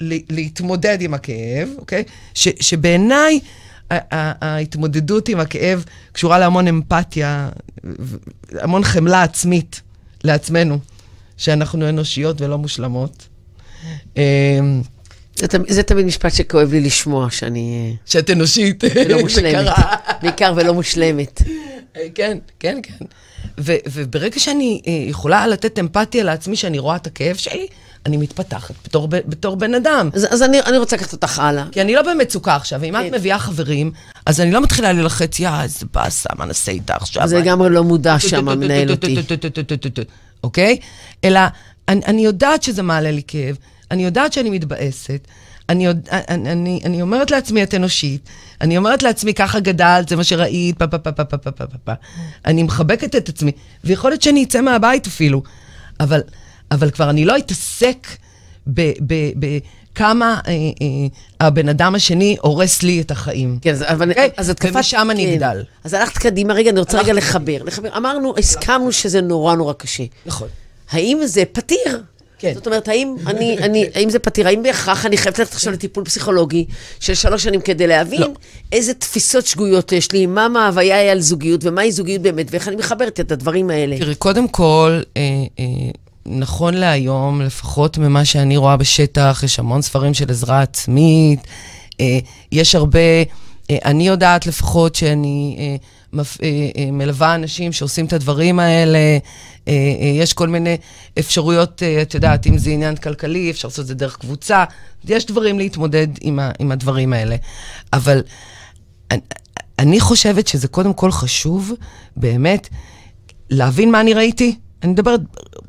ל- 0.00 0.34
להתמודד 0.34 0.98
עם 1.00 1.14
הכאב, 1.14 1.68
אוקיי? 1.78 2.04
ש, 2.34 2.48
שבעיניי 2.60 3.40
ההתמודדות 3.90 5.28
עם 5.28 5.40
הכאב 5.40 5.84
קשורה 6.12 6.38
להמון 6.38 6.68
אמפתיה, 6.68 7.48
המון 8.52 8.84
חמלה 8.84 9.22
עצמית 9.22 9.82
לעצמנו, 10.24 10.78
שאנחנו 11.36 11.88
אנושיות 11.88 12.40
ולא 12.40 12.58
מושלמות. 12.58 13.28
אמ, 14.16 14.22
זה 15.36 15.48
תמיד- 15.48 15.72
זה 15.72 15.82
תמיד 15.82 16.06
משפט 16.06 16.32
שכואב 16.34 16.72
לי 16.72 16.80
לשמוע, 16.80 17.30
שאני 17.30 17.96
שאת 18.06 18.30
אנושית, 18.30 18.84
אה, 18.84 18.88
לא 19.08 19.16
זה 19.16 19.22
מושלמת. 19.22 19.66
בעיקר 20.22 20.52
ולא 20.56 20.74
מושלמת. 20.74 21.42
כן, 22.14 22.38
כן, 22.60 22.78
כן. 22.82 23.04
ו- 23.60 23.76
וברגע 23.92 24.40
שאני 24.40 24.80
אה, 24.86 24.92
יכולה 24.92 25.46
לתת 25.46 25.78
אמפתיה 25.78 26.24
לעצמי, 26.24 26.56
שאני 26.56 26.78
רואה 26.78 26.96
את 26.96 27.06
הכאב 27.06 27.36
שלי, 27.36 27.66
אני 28.06 28.16
מתפתחת 28.16 28.74
בתור, 28.84 29.08
בתור 29.08 29.56
בן 29.56 29.74
אדם. 29.74 30.10
אז, 30.14 30.26
אז 30.30 30.42
אני, 30.42 30.60
אני 30.60 30.78
רוצה 30.78 30.96
לקחת 30.96 31.12
אותך 31.12 31.38
הלאה. 31.38 31.64
כי 31.72 31.80
אני 31.80 31.94
לא 31.94 32.02
במצוקה 32.02 32.56
עכשיו, 32.56 32.80
ואם 32.80 32.96
את 32.96 33.00
כן. 33.02 33.14
מביאה 33.14 33.38
חברים, 33.38 33.92
אז 34.26 34.40
אני 34.40 34.50
לא 34.50 34.62
מתחילה 34.62 34.92
ללחץ, 34.92 35.40
יא, 35.40 35.50
איזה 35.62 35.86
באסה, 35.94 36.28
מה 36.38 36.44
נעשה 36.44 36.72
איתה 36.72 36.94
עכשיו? 36.94 37.28
זה 37.28 37.38
לגמרי 37.38 37.70
לא 37.70 37.84
מודע 37.84 38.18
שם, 38.18 38.44
מנהל 38.44 38.90
אותי. 38.90 39.16
אוקיי? 40.44 40.78
אלא, 41.24 41.40
אני, 41.88 42.24
יודעת 42.24 42.62
שזה 42.62 42.82
מעלה 42.82 43.10
לי 43.10 43.22
כאב, 43.26 43.56
אני 43.90 44.04
יודעת 44.04 44.32
שאני 44.32 44.50
מתבאסת, 44.50 45.28
אני, 45.68 45.86
יודע, 45.86 46.18
אני, 46.28 46.52
אני, 46.52 46.80
אני 46.84 47.02
אומרת 47.02 47.30
לעצמי, 47.30 47.62
את 47.62 47.74
אנושית, 47.74 48.28
אני 48.60 48.76
אומרת 48.76 49.02
לעצמי, 49.02 49.34
ככה 49.34 49.60
גדלת, 49.60 50.08
זה 50.08 50.16
מה 50.16 50.24
שראית, 50.24 50.78
פה, 50.78 50.86
פה, 50.86 50.98
פה, 50.98 51.12
פה, 51.12 51.24
פה, 51.24 51.36
פה, 51.38 51.50
פה, 51.50 51.78
פה. 51.84 51.92
אני 52.46 52.62
מחבקת 52.62 53.16
את 53.16 53.28
עצמי, 53.28 53.52
ויכול 53.84 54.10
להיות 54.10 54.22
שאני 54.22 54.44
אצא 54.44 54.60
מהבית 54.60 55.06
אפילו, 55.06 55.42
אבל, 56.00 56.20
אבל 56.72 56.90
כבר 56.90 57.10
אני 57.10 57.24
לא 57.24 57.38
אתעסק 57.38 58.08
בכמה 58.66 60.40
אה, 60.46 60.52
אה, 60.52 60.56
הבן 61.40 61.68
אדם 61.68 61.94
השני 61.94 62.36
הורס 62.40 62.82
לי 62.82 63.00
את 63.00 63.10
החיים. 63.10 63.58
כן, 63.62 63.70
אז, 63.70 63.82
אבל, 63.82 64.08
אוקיי? 64.08 64.30
אז 64.36 64.50
את 64.50 64.58
קפצת... 64.58 64.76
ומשם 64.76 65.08
אני 65.10 65.26
כן. 65.26 65.32
אגדל. 65.32 65.62
אז 65.84 65.94
הלכת 65.94 66.18
קדימה, 66.18 66.54
רגע, 66.54 66.70
אני 66.70 66.80
רוצה 66.80 67.00
רגע 67.00 67.12
לחבר. 67.12 67.62
לחבר. 67.64 67.96
אמרנו, 67.96 68.34
הסכמנו 68.38 68.92
שזה 68.92 69.20
נורא 69.20 69.54
נורא 69.54 69.72
קשה. 69.72 70.04
נכון. 70.26 70.48
האם 70.90 71.20
זה 71.24 71.44
פתיר? 71.52 72.02
כן. 72.42 72.54
זאת 72.54 72.66
אומרת, 72.66 72.88
האם, 72.88 73.14
אני, 73.26 73.58
אני, 73.58 73.86
האם 73.94 74.10
זה 74.10 74.18
פתיר? 74.18 74.46
האם 74.46 74.62
בהכרח 74.62 75.06
אני 75.06 75.16
חייבת 75.16 75.38
ללכת 75.38 75.52
עכשיו 75.52 75.72
לטיפול 75.72 76.04
פסיכולוגי 76.04 76.66
של 77.00 77.14
שלוש 77.14 77.42
שנים 77.42 77.60
כדי 77.60 77.86
להבין 77.86 78.20
לא. 78.20 78.28
איזה 78.72 78.94
תפיסות 78.94 79.46
שגויות 79.46 79.92
יש 79.92 80.12
לי, 80.12 80.26
מה 80.26 80.48
מההוויה 80.48 80.98
היא 80.98 81.10
על 81.10 81.20
זוגיות 81.20 81.64
ומהי 81.64 81.92
זוגיות 81.92 82.22
באמת, 82.22 82.46
ואיך 82.50 82.68
אני 82.68 82.76
מחברת 82.76 83.20
את 83.20 83.32
הדברים 83.32 83.70
האלה. 83.70 83.98
תראי, 83.98 84.14
קודם 84.14 84.48
כל, 84.48 85.00
אה, 85.16 85.22
אה, 85.58 85.64
נכון 86.26 86.74
להיום, 86.74 87.42
לפחות 87.42 87.98
ממה 87.98 88.24
שאני 88.24 88.56
רואה 88.56 88.76
בשטח, 88.76 89.40
יש 89.44 89.58
המון 89.58 89.82
ספרים 89.82 90.14
של 90.14 90.30
עזרה 90.30 90.62
עצמית, 90.62 91.40
אה, 92.00 92.18
יש 92.52 92.74
הרבה, 92.74 92.98
אה, 93.70 93.78
אני 93.84 94.06
יודעת 94.06 94.46
לפחות 94.46 94.94
שאני 94.94 95.56
אה, 95.58 95.76
מלווה 96.92 97.34
אנשים 97.34 97.72
שעושים 97.72 98.06
את 98.06 98.12
הדברים 98.12 98.58
האלה, 98.60 99.18
יש 100.18 100.32
כל 100.32 100.48
מיני 100.48 100.76
אפשרויות, 101.18 101.82
את 102.02 102.14
יודעת, 102.14 102.46
אם 102.46 102.58
זה 102.58 102.70
עניין 102.70 102.96
כלכלי, 102.96 103.50
אפשר 103.50 103.68
לעשות 103.68 103.82
את 103.82 103.86
זה 103.86 103.94
דרך 103.94 104.16
קבוצה, 104.16 104.64
יש 105.04 105.26
דברים 105.26 105.58
להתמודד 105.58 106.06
עם, 106.20 106.72
הדברים 106.72 107.12
האלה. 107.12 107.36
אבל 107.92 108.22
אני 109.78 110.00
חושבת 110.00 110.46
שזה 110.46 110.68
קודם 110.68 110.92
כל 110.92 111.10
חשוב, 111.12 111.72
באמת, 112.16 112.68
להבין 113.50 113.90
מה 113.90 114.00
אני 114.00 114.14
ראיתי. 114.14 114.56
אני 114.82 114.92
מדברת 114.92 115.20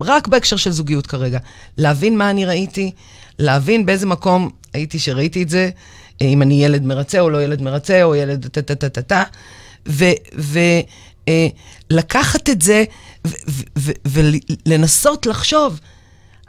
רק 0.02 0.28
בהקשר 0.28 0.56
של 0.56 0.72
זוגיות 0.72 1.08
כרגע. 1.08 1.40
להבין 1.78 2.18
מה 2.18 2.30
אני 2.30 2.46
ראיתי, 2.46 2.92
להבין 3.40 3.86
באיזה 3.86 4.06
מקום 4.06 4.50
הייתי 4.74 5.00
שראיתי 5.00 5.44
את 5.44 5.50
זה, 5.50 5.70
אה, 6.22 6.28
אם 6.28 6.42
אני 6.42 6.66
ילד 6.66 6.84
מרצה 6.84 7.20
או 7.20 7.30
לא 7.30 7.44
ילד 7.44 7.62
מרצה, 7.62 8.04
או 8.04 8.16
ילד 8.16 8.48
טה-טה-טה-טה, 8.48 9.24
ולקחת 11.92 12.50
את 12.50 12.62
זה 12.62 12.84
ולנסות 14.06 15.26
לחשוב, 15.26 15.80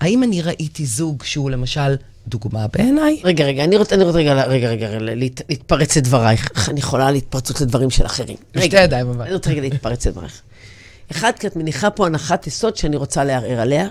האם 0.01 0.23
אני 0.23 0.43
ראיתי 0.43 0.87
זוג 0.87 1.23
שהוא 1.25 1.51
למשל 1.51 1.97
דוגמה 2.27 2.67
בעיניי? 2.73 3.21
רגע, 3.25 3.45
רגע, 3.45 3.65
אני 3.65 3.77
רוצה, 3.77 3.95
אני 3.95 4.05
רוצה 4.05 4.19
רגע, 4.19 4.45
רגע, 4.45 4.69
רגע, 4.69 4.89
רגע, 4.89 5.15
להת, 5.15 5.41
להתפרץ 5.49 5.97
לדברייך. 5.97 6.49
איך 6.55 6.69
אני 6.69 6.81
יכולה 6.81 7.11
להתפרצות 7.11 7.61
לדברים 7.61 7.91
של 7.91 8.07
אחרים? 8.07 8.37
בשתי 8.55 8.77
ידיים, 8.77 9.09
אבל. 9.09 9.25
אני 9.25 9.35
רוצה 9.35 9.51
רגע 9.51 9.61
להתפרץ 9.61 10.07
לדברייך. 10.07 10.43
אחד, 11.15 11.33
כי 11.39 11.47
את 11.47 11.57
מניחה 11.57 11.91
פה 11.91 12.07
הנחת 12.07 12.47
יסוד 12.47 12.77
שאני 12.77 12.97
רוצה 12.97 13.25
לערער 13.25 13.61
עליה, 13.61 13.87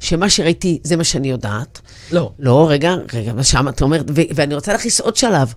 שמה 0.00 0.30
שראיתי 0.30 0.78
זה 0.84 0.96
מה 0.96 1.04
שאני 1.04 1.30
יודעת. 1.30 1.80
לא. 2.12 2.32
לא, 2.38 2.66
רגע, 2.70 2.94
רגע, 3.12 3.32
מה 3.32 3.44
שם 3.44 3.68
את 3.68 3.82
אומרת, 3.82 4.10
ו- 4.10 4.22
ואני 4.34 4.54
רוצה 4.54 4.72
להכניס 4.72 5.00
עוד 5.00 5.16
שלב. 5.16 5.54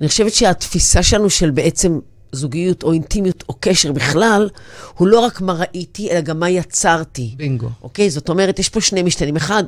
אני 0.00 0.08
חושבת 0.08 0.32
שהתפיסה 0.34 1.02
שלנו 1.02 1.30
של 1.30 1.50
בעצם 1.50 1.98
זוגיות 2.32 2.82
או 2.82 2.92
אינטימיות 2.92 3.44
או 3.48 3.54
קשר 3.60 3.92
בכלל, 3.92 4.48
הוא 4.96 5.08
לא 5.08 5.20
רק 5.20 5.40
מה 5.40 5.52
ראיתי, 5.52 6.10
אלא 6.10 6.20
גם 6.20 6.40
מה 6.40 6.50
יצרתי. 6.50 7.34
בינגו. 7.36 7.68
אוקיי? 7.82 8.10
זאת 8.10 8.28
אומרת, 8.28 8.58
יש 8.58 8.68
פה 8.68 8.80
שני 8.80 9.02
משתנים. 9.02 9.36
אחד, 9.36 9.64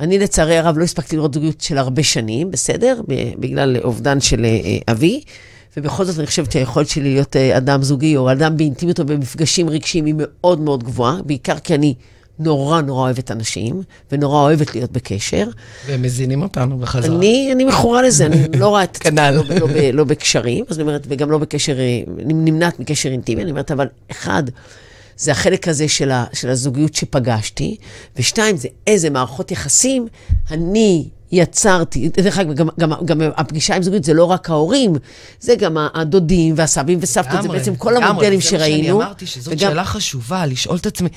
אני 0.00 0.18
לצערי 0.18 0.58
הרב 0.58 0.78
לא 0.78 0.84
הספקתי 0.84 1.16
לראות 1.16 1.34
זוגיות 1.34 1.60
של 1.60 1.78
הרבה 1.78 2.02
שנים, 2.02 2.50
בסדר? 2.50 3.00
בגלל 3.38 3.76
אובדן 3.84 4.20
של 4.20 4.44
אה, 4.44 4.78
אבי. 4.92 5.22
ובכל 5.76 6.04
זאת 6.04 6.18
אני 6.18 6.26
חושבת 6.26 6.52
שהיכולת 6.52 6.88
שלי 6.88 7.14
להיות 7.14 7.36
אה, 7.36 7.56
אדם 7.56 7.82
זוגי, 7.82 8.16
או 8.16 8.32
אדם 8.32 8.56
באינטימיות 8.56 9.00
או 9.00 9.04
במפגשים 9.04 9.70
רגשיים, 9.70 10.06
היא 10.06 10.14
מאוד 10.18 10.60
מאוד 10.60 10.84
גבוהה, 10.84 11.16
בעיקר 11.26 11.58
כי 11.58 11.74
אני 11.74 11.94
נורא 12.38 12.80
נורא 12.80 13.02
אוהבת 13.02 13.30
אנשים, 13.30 13.82
ונורא 14.12 14.42
אוהבת 14.42 14.74
להיות 14.74 14.92
בקשר. 14.92 15.48
והם 15.86 16.02
מזינים 16.02 16.42
אותנו 16.42 16.78
בחזרה. 16.78 17.16
אני, 17.16 17.50
אני 17.52 17.64
מכורה 17.64 18.02
לזה, 18.02 18.26
אני 18.26 18.58
לא 18.58 18.68
רואה 18.68 18.82
את 18.84 18.96
כנ"ל. 18.96 19.30
לא, 19.30 19.42
לא, 19.60 19.66
ב- 19.66 19.90
לא 19.92 20.04
בקשרים, 20.04 20.64
אז 20.68 20.76
אני 20.76 20.82
אומרת, 20.82 21.06
וגם 21.08 21.30
לא 21.30 21.38
בקשר, 21.38 21.78
אה, 21.78 22.00
אני 22.24 22.34
נמנעת 22.34 22.80
מקשר 22.80 23.08
אינטימי, 23.08 23.42
אני 23.42 23.50
אומרת, 23.50 23.70
אבל 23.70 23.86
אחד, 24.10 24.42
זה 25.16 25.32
החלק 25.32 25.68
הזה 25.68 25.88
של, 25.88 26.10
ה, 26.10 26.24
של 26.32 26.48
הזוגיות 26.50 26.94
שפגשתי, 26.94 27.76
ושתיים, 28.16 28.56
זה 28.56 28.68
איזה 28.86 29.10
מערכות 29.10 29.50
יחסים 29.50 30.06
אני 30.50 31.08
יצרתי. 31.32 32.08
דרך 32.08 32.38
אגב, 32.38 32.54
גם, 32.54 32.68
גם, 32.78 32.92
גם 33.04 33.20
הפגישה 33.36 33.76
עם 33.76 33.82
זוגיות 33.82 34.04
זה 34.04 34.14
לא 34.14 34.24
רק 34.24 34.50
ההורים, 34.50 34.94
זה 35.40 35.54
גם 35.54 35.76
הדודים 35.94 36.54
והסבים 36.56 36.98
וסבתות, 37.02 37.42
זה 37.42 37.48
בעצם 37.48 37.76
כל 37.76 37.90
לגמרי, 37.90 38.08
המודלים 38.08 38.40
זה 38.40 38.52
מה 38.52 38.58
שראינו. 38.58 38.84
שאני 38.84 38.92
אמרתי, 38.92 39.26
שזאת 39.26 39.58
שאלה 39.58 39.84
חשובה, 39.84 40.46
לשאול 40.46 40.76
את 40.76 40.86
עצמי. 40.86 41.08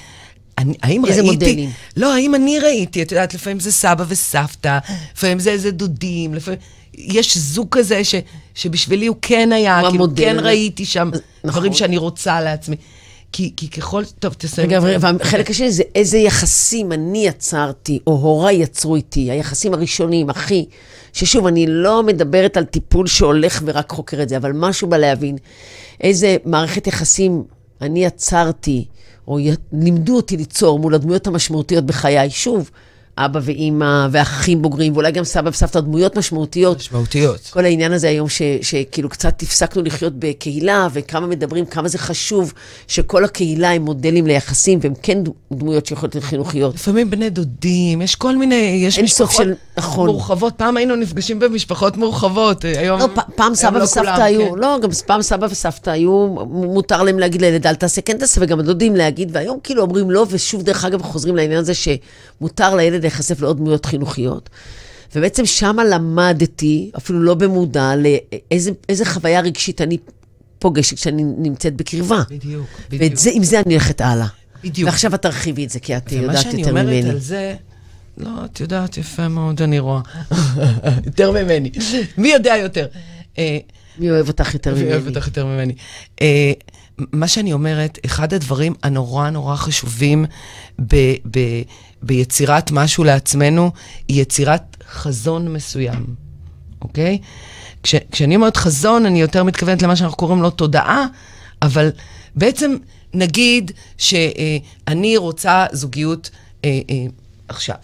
אני, 0.58 0.74
האם 0.84 1.06
איזה 1.06 1.22
ראיתי... 1.22 1.46
מודלים? 1.46 1.70
לא, 1.98 2.14
האם 2.14 2.36
אני 2.36 2.60
ראיתי, 2.60 3.02
את 3.02 3.12
יודעת, 3.12 3.34
לפעמים 3.34 3.60
זה 3.60 3.72
סבא 3.72 4.04
וסבתא, 4.08 4.80
לפעמים 5.16 5.40
זה 5.40 5.52
איזה 5.52 5.72
דודים, 5.72 6.34
לפעמים... 6.34 6.60
יש 6.98 7.38
זוג 7.38 7.68
כזה 7.72 8.04
ש, 8.04 8.16
שבשבילי 8.56 9.08
הוא 9.08 9.16
כן 9.22 9.52
היה, 9.52 9.80
הוא 9.80 9.90
כאילו 9.90 10.04
המודל. 10.04 10.24
כן 10.24 10.40
ראיתי 10.40 10.86
שם 10.86 11.08
נכון. 11.08 11.52
דברים 11.52 11.74
שאני 11.74 11.98
רוצה 11.98 12.42
לעצמי. 12.42 12.76
כי, 13.36 13.52
כי 13.58 13.70
ככל... 13.70 14.04
טוב, 14.20 14.34
תסיים. 14.34 14.68
רגע, 14.68 14.80
והחלק 15.00 15.50
השני 15.50 15.72
זה 15.72 15.84
איזה 15.96 16.18
יחסים 16.18 16.92
אני 16.92 17.28
יצרתי, 17.28 18.00
או 18.08 18.12
הוריי 18.12 18.56
יצרו 18.56 18.96
איתי, 18.96 19.32
היחסים 19.32 19.74
הראשונים, 19.74 20.30
אחי, 20.30 20.66
ששוב, 21.14 21.48
אני 21.48 21.66
לא 21.68 22.04
מדברת 22.04 22.58
על 22.58 22.64
טיפול 22.64 23.08
שהולך 23.08 23.62
ורק 23.66 23.92
חוקר 23.92 24.22
את 24.22 24.30
זה, 24.30 24.38
אבל 24.38 24.52
משהו 24.52 24.90
בלהבין 24.90 25.38
איזה 26.02 26.38
מערכת 26.46 26.88
יחסים 26.88 27.44
אני 27.82 28.06
יצרתי, 28.06 28.86
או 29.28 29.40
י... 29.40 29.52
לימדו 29.74 30.16
אותי 30.16 30.38
ליצור 30.38 30.80
מול 30.80 30.96
הדמויות 30.96 31.28
המשמעותיות 31.28 31.86
בחיי. 31.86 32.30
שוב, 32.30 32.70
אבא 33.18 33.40
ואימא 33.44 34.08
ואחים 34.12 34.62
בוגרים, 34.62 34.94
ואולי 34.94 35.12
גם 35.12 35.24
סבא 35.24 35.50
וסבתא, 35.50 35.80
דמויות 35.80 36.16
משמעותיות. 36.18 36.78
משמעותיות. 36.78 37.40
כל 37.54 37.66
העניין 37.66 37.92
הזה 37.92 38.08
היום, 38.10 38.30
ש, 38.30 38.42
שכאילו 38.62 39.10
קצת 39.10 39.42
הפסקנו 39.44 39.84
לחיות 39.84 40.14
בקהילה, 40.20 40.88
וכמה 40.94 41.28
מדברים, 41.28 41.66
כמה 41.66 41.88
זה 41.88 41.98
חשוב 41.98 42.54
שכל 42.88 43.24
הקהילה 43.26 43.72
הם 43.72 43.82
מודלים 43.82 44.28
ליחסים, 44.28 44.80
והם 44.82 44.94
כן 45.02 45.18
דמויות 45.54 45.86
שיכולות 45.86 46.16
להיות 46.16 46.26
חינוכיות. 46.28 46.76
לפעמים 46.76 47.10
בני 47.10 47.30
דודים, 47.30 48.02
יש 48.02 48.16
כל 48.16 48.38
מיני, 48.38 48.56
יש 48.86 49.00
משפחות 49.00 49.32
של- 49.32 49.54
נכון. 49.78 50.06
מורחבות. 50.10 50.54
פעם 50.58 50.78
היינו 50.78 50.96
נפגשים 50.96 51.40
במשפחות 51.40 51.98
מורחבות, 51.98 52.66
היום... 52.66 53.00
לא, 53.00 53.08
פ- 53.16 53.36
פעם 53.36 53.56
סבא 53.56 53.78
לא 53.80 53.84
וסבתא 53.84 54.00
כולם, 54.14 54.22
היו, 54.22 54.52
כן. 54.52 54.58
לא, 54.60 54.78
גם 54.82 54.90
פעם 55.06 55.22
סבא 55.22 55.48
וסבתא 55.52 55.90
היו, 55.90 56.12
מותר 56.50 57.04
להם 57.04 57.20
להגיד 57.20 57.42
לילד, 57.42 57.68
אל 57.68 57.76
תעשה, 57.76 58.02
כן 58.02 58.18
תעשה, 58.18 58.42
וגם 58.44 58.60
הדודים 58.60 58.96
להגיד, 58.96 59.30
והיום 59.34 59.60
כאילו 59.64 59.82
אומרים 59.82 60.12
לא, 60.12 60.26
ושוב, 60.30 60.62
דרך 60.64 60.86
אגב, 60.86 61.02
חוזרים 61.02 61.36
לעניין 61.36 61.60
הזה 61.60 61.74
שמותר 61.74 62.76
לילד 62.76 63.05
להיחשף 63.06 63.42
לעוד 63.42 63.58
דמויות 63.58 63.86
חינוכיות. 63.86 64.50
ובעצם 65.16 65.46
שמה 65.46 65.84
למדתי, 65.84 66.92
אפילו 66.98 67.20
לא 67.20 67.34
במודע, 67.34 67.94
לאיזה 67.96 68.72
איזה 68.90 69.06
חוויה 69.06 69.42
רגשית 69.42 69.82
אני 69.82 69.98
פוגשת 70.60 70.96
כשאני 70.96 71.24
נמצאת 71.24 71.76
בקרבה. 71.76 72.24
בדיוק, 72.30 72.68
בדיוק. 72.90 73.16
זה, 73.16 73.30
עם 73.34 73.44
זה 73.44 73.60
אני 73.60 73.74
הולכת 73.74 74.02
הלאה. 74.02 74.28
בדיוק. 74.64 74.90
ועכשיו 74.90 75.16
את 75.16 75.22
תרחיבי 75.22 75.66
את 75.66 75.70
זה, 75.70 75.80
כי 75.80 75.98
את 75.98 76.04
ומה 76.12 76.22
יודעת 76.22 76.42
שאני 76.42 76.60
יותר 76.60 76.70
אומרת 76.72 76.86
ממני. 76.86 77.10
על 77.10 77.20
זה, 77.20 77.56
לא, 78.18 78.30
את 78.46 78.60
יודעת, 78.60 78.98
יפה 78.98 79.28
מאוד, 79.28 79.62
אני 79.62 79.80
רואה. 79.80 80.02
יותר 81.06 81.32
ממני. 81.32 81.72
מי 82.18 82.30
יודע 82.30 82.56
יותר? 82.62 82.88
אה, 83.38 83.58
מי 84.00 84.12
אוהב 84.12 84.28
אותך 84.28 84.54
יותר 84.54 84.76
מי 84.76 84.82
אוהב 84.84 85.02
ממני? 85.02 85.16
אותך 85.16 85.28
יותר 85.28 85.46
ממני. 85.46 85.74
אה, 86.22 86.52
מה 87.12 87.28
שאני 87.28 87.54
אומרת, 87.54 88.00
אחד 88.06 88.34
הדברים 88.34 88.74
הנורא 88.84 89.30
נורא 89.30 89.56
חשובים 89.56 90.26
ביצירת 92.04 92.72
משהו 92.72 93.04
לעצמנו, 93.04 93.72
היא 94.08 94.22
יצירת 94.22 94.78
חזון 94.90 95.54
מסוים, 95.54 96.06
אוקיי? 96.82 97.18
כש, 97.84 97.96
כשאני 98.12 98.36
אומרת 98.36 98.58
חזון, 98.58 99.06
אני 99.06 99.22
יותר 99.22 99.44
מתכוונת 99.44 99.82
למה 99.82 99.96
שאנחנו 99.96 100.18
קוראים 100.18 100.42
לו 100.42 100.50
תודעה, 100.50 101.06
אבל 101.62 101.92
בעצם 102.36 102.76
נגיד 103.14 103.72
שאני 103.98 105.18
רוצה 105.18 105.66
זוגיות 105.72 106.30
אה, 106.66 106.80
אה, 106.90 107.06
עכשיו. 107.48 107.76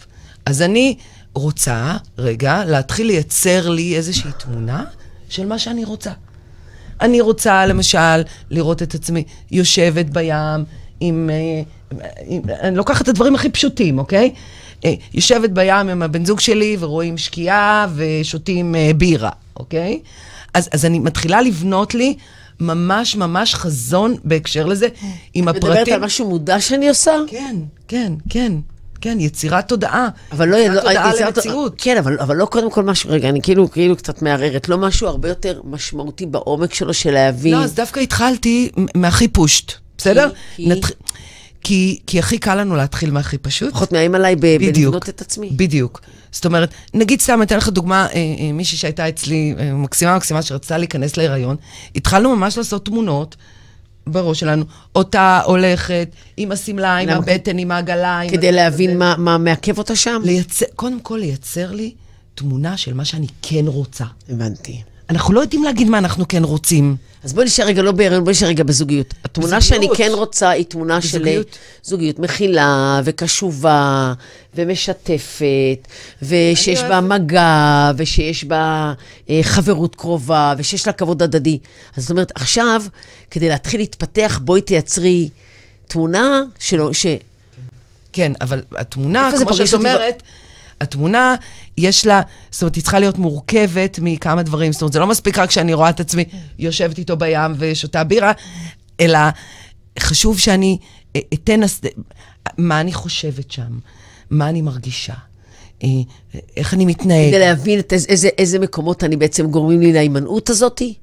אז 0.45 0.62
אני 0.62 0.97
רוצה, 1.34 1.97
רגע, 2.18 2.66
להתחיל 2.66 3.07
לייצר 3.07 3.70
לי 3.70 3.95
איזושהי 3.95 4.32
תמונה 4.39 4.84
של 5.30 5.45
מה 5.45 5.59
שאני 5.59 5.86
רוצה. 5.86 6.12
אני 7.01 7.22
רוצה, 7.22 7.66
למשל, 7.66 8.22
לראות 8.49 8.82
את 8.82 8.95
עצמי 8.95 9.24
יושבת 9.51 10.05
בים 10.05 10.66
עם... 10.99 11.30
אה, 11.34 11.64
אני 12.62 12.76
לוקחת 12.78 13.02
את 13.02 13.08
הדברים 13.08 13.36
הכי 13.36 13.50
פשוטים, 13.50 14.00
אוקיי? 14.00 14.34
אה, 14.86 14.94
יושבת 15.14 15.50
בים 15.50 15.89
עם 15.89 16.02
הבן 16.04 16.26
זוג 16.26 16.39
שלי 16.39 16.78
ורואים 16.80 17.18
שקיעה 17.18 17.88
ושותים 17.96 18.76
אה, 18.76 18.92
בירה, 18.98 19.30
אוקיי? 19.58 20.00
אז, 20.54 20.70
אז 20.74 20.86
אני 20.86 21.00
מתחילה 21.00 21.42
לבנות 21.42 21.96
לי 21.96 22.16
ממש 22.60 23.16
ממש 23.16 23.56
חזון 23.56 24.16
בהקשר 24.24 24.66
לזה, 24.66 24.88
עם 25.34 25.50
את 25.50 25.56
הפרטים. 25.56 25.70
מדברת 25.72 25.88
על 25.88 26.00
משהו 26.06 26.30
מודע 26.30 26.60
שאני 26.62 26.89
עושה? 26.89 27.12
כן, 27.28 27.56
כן, 27.88 28.14
כן, 28.30 28.52
כן, 29.02 29.20
יצירת 29.20 29.68
תודעה. 29.68 30.08
אבל 30.32 30.48
לא... 30.50 30.58
יצירת 30.58 30.76
לא- 30.76 30.82
תודעה 30.89 31.10
יצירת- 31.14 31.38
למציאות. 31.38 31.74
כן, 31.78 31.98
אבל, 31.98 32.20
אבל 32.20 32.36
לא 32.36 32.46
קודם 32.46 32.72
כל 32.72 32.84
משהו, 32.84 33.10
רגע, 33.10 33.30
אני 33.30 33.42
כאילו, 33.42 33.72
כאילו 33.72 33.96
קצת 33.96 34.22
מערערת, 34.22 34.70
לא 34.70 34.78
משהו 34.78 35.08
הרבה 35.08 35.30
יותר 35.30 35.62
משמעותי 35.64 36.26
בעומק 36.26 36.74
שלו 36.74 36.94
של 36.94 37.12
להבין. 37.12 37.54
לא, 37.54 37.64
אז 37.64 37.74
דווקא 37.76 38.00
התחלתי 38.00 38.70
מהכי 38.96 39.28
פושט, 39.28 39.72
בסדר? 39.98 40.30
כי? 40.56 40.66
נתח- 40.70 40.92
כי, 41.64 41.99
כי 42.07 42.20
הכי 42.20 42.38
קל 42.38 42.55
לנו 42.55 42.76
להתחיל 42.76 43.12
מהכי 43.12 43.38
פשוט. 43.38 43.74
פחות 43.74 43.91
מאיים 43.91 44.16
עליי 44.16 44.36
ב-. 44.36 44.39
בלבנות 44.39 45.09
את 45.09 45.22
עצמי. 45.22 45.49
בדיוק. 45.55 46.01
זאת 46.32 46.45
אומרת, 46.45 46.70
נגיד 46.93 47.22
סתם, 47.22 47.41
אתן 47.41 47.57
לך 47.57 47.70
דוגמה, 47.70 48.07
אה, 48.07 48.14
אה, 48.14 48.51
מישהי 48.53 48.78
שהייתה 48.78 49.09
אצלי, 49.09 49.55
אה, 49.59 49.74
מקסימה 49.74 50.16
מקסימה, 50.16 50.41
שרצתה 50.41 50.78
להיכנס 50.78 51.18
להיריון, 51.18 51.55
התחלנו 51.95 52.36
ממש 52.36 52.57
לעשות 52.57 52.86
תמונות 52.86 53.36
בראש 54.07 54.39
שלנו, 54.39 54.66
אותה 54.95 55.41
הולכת 55.45 56.09
עם 56.38 56.51
השמלה, 56.51 56.97
עם? 56.97 57.09
הבטן, 57.09 57.57
עם 57.57 57.72
העגלה, 57.72 58.20
עם... 58.20 58.30
כדי 58.30 58.51
להבין 58.51 58.97
מה, 58.97 59.16
מה 59.18 59.38
מעכב 59.38 59.78
אותה 59.78 59.95
שם? 59.95 60.22
לייצר, 60.24 60.66
קודם 60.76 60.99
כל 60.99 61.18
לייצר 61.22 61.72
לי 61.72 61.93
תמונה 62.36 62.78
של 62.78 62.93
מה 62.93 63.05
שאני 63.05 63.28
כן 63.41 63.64
רוצה. 63.68 64.05
הבנתי. 64.30 64.82
אנחנו 65.12 65.34
לא 65.34 65.41
יודעים 65.41 65.64
להגיד 65.64 65.89
מה 65.89 65.97
אנחנו 65.97 66.28
כן 66.28 66.43
רוצים. 66.43 66.95
אז 67.24 67.34
בואי 67.34 67.45
נשאר 67.45 67.66
רגע 67.66 67.82
לא 67.82 67.91
בהיריון, 67.91 68.24
בואי 68.24 68.32
נשאר 68.32 68.47
רגע 68.47 68.64
בזוגיות. 68.64 69.14
התמונה 69.26 69.57
בזוגיות. 69.57 69.95
שאני 69.95 69.97
כן 69.97 70.12
רוצה 70.14 70.49
היא 70.49 70.66
תמונה 70.66 71.01
של 71.01 71.07
בזוגיות. 71.07 71.57
זוגיות 71.84 72.20
מכילה 72.20 73.01
וקשובה 73.03 74.14
ומשתפת, 74.55 75.88
ושיש 76.22 76.82
בה 76.82 77.01
מגע, 77.01 77.91
ושיש 77.97 78.43
בה 78.43 78.93
אה, 79.30 79.39
חברות 79.43 79.95
קרובה, 79.95 80.53
ושיש 80.57 80.88
לה 80.88 80.93
כבוד 80.93 81.24
הדדי. 81.24 81.57
אז 81.97 82.03
זאת 82.03 82.12
אומרת, 82.12 82.32
עכשיו, 82.36 82.84
כדי 83.32 83.49
להתחיל 83.49 83.80
להתפתח, 83.80 84.39
בואי 84.43 84.62
תייצרי 84.62 85.30
תמונה 85.88 86.41
שלו, 86.59 86.93
ש... 86.93 87.05
כן, 88.14 88.32
אבל 88.41 88.62
התמונה, 88.78 89.32
כמו 89.32 89.53
שאת 89.53 89.62
אותי 89.62 89.72
ב- 89.72 89.78
אומרת, 89.78 90.24
התמונה, 90.82 91.36
יש 91.78 92.06
לה, 92.06 92.22
זאת 92.52 92.62
אומרת, 92.62 92.76
היא 92.76 92.82
צריכה 92.84 93.00
להיות 93.00 93.18
מורכבת 93.18 94.00
מכמה 94.02 94.44
דברים. 94.44 94.74
זאת 94.74 94.82
אומרת, 94.82 94.94
זה 94.94 95.00
לא 95.00 95.08
מספיק 95.08 95.38
רק 95.38 95.52
שאני 95.52 95.74
רואה 95.74 95.90
את 95.90 96.00
עצמי 96.00 96.24
יושבת 96.60 96.98
איתו 96.98 97.18
בים 97.18 97.52
ושותה 97.58 98.04
בירה, 98.04 98.32
אלא 99.00 99.20
חשוב 100.00 100.40
שאני 100.40 100.78
אה, 101.16 101.22
אתן, 101.34 101.64
הס- 101.64 101.82
מה 102.58 102.82
אני 102.82 102.94
חושבת 102.94 103.52
שם, 103.52 103.80
מה 104.30 104.50
אני 104.50 104.62
מרגישה, 104.62 105.14
אה, 105.84 105.88
איך 106.58 106.74
אני 106.74 106.86
מתנהג. 106.86 107.30
כדי 107.30 107.40
להבין 107.40 107.80
את 107.80 107.94
איזה, 107.94 108.08
איזה, 108.10 108.30
איזה 108.38 108.60
מקומות 108.60 109.04
אני 109.04 109.16
בעצם 109.18 109.48
גורמים 109.52 109.82
לי 109.82 109.94
להימנעות 109.94 110.50
הזאתי. 110.50 110.94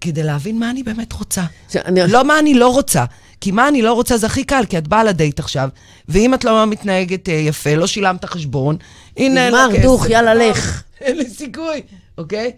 כדי 0.00 0.22
להבין 0.22 0.58
מה 0.58 0.70
אני 0.70 0.82
באמת 0.82 1.12
רוצה. 1.12 1.44
עכשיו, 1.66 1.82
אני- 1.84 2.00
לא 2.08 2.24
מה 2.24 2.38
אני 2.38 2.54
לא 2.54 2.68
רוצה. 2.68 3.04
כי 3.40 3.50
מה 3.50 3.68
אני 3.68 3.82
לא 3.82 3.92
רוצה 3.92 4.16
זה 4.16 4.26
הכי 4.26 4.44
קל, 4.44 4.64
כי 4.68 4.78
את 4.78 4.88
באה 4.88 5.04
לדייט 5.04 5.38
עכשיו, 5.38 5.68
ואם 6.08 6.34
את 6.34 6.44
לא 6.44 6.66
מתנהגת 6.66 7.28
אה, 7.28 7.34
יפה, 7.34 7.74
לא 7.74 7.86
שילמת 7.86 8.24
חשבון, 8.24 8.76
הנה 9.16 9.44
אין 9.44 9.52
לה 9.52 9.66
נגמר. 9.66 9.82
דוך, 9.82 10.10
יאללה, 10.10 10.34
נגמר. 10.34 10.50
לך. 10.50 10.82
אין 11.00 11.16
לי 11.16 11.30
סיכוי, 11.30 11.82
אוקיי? 12.18 12.52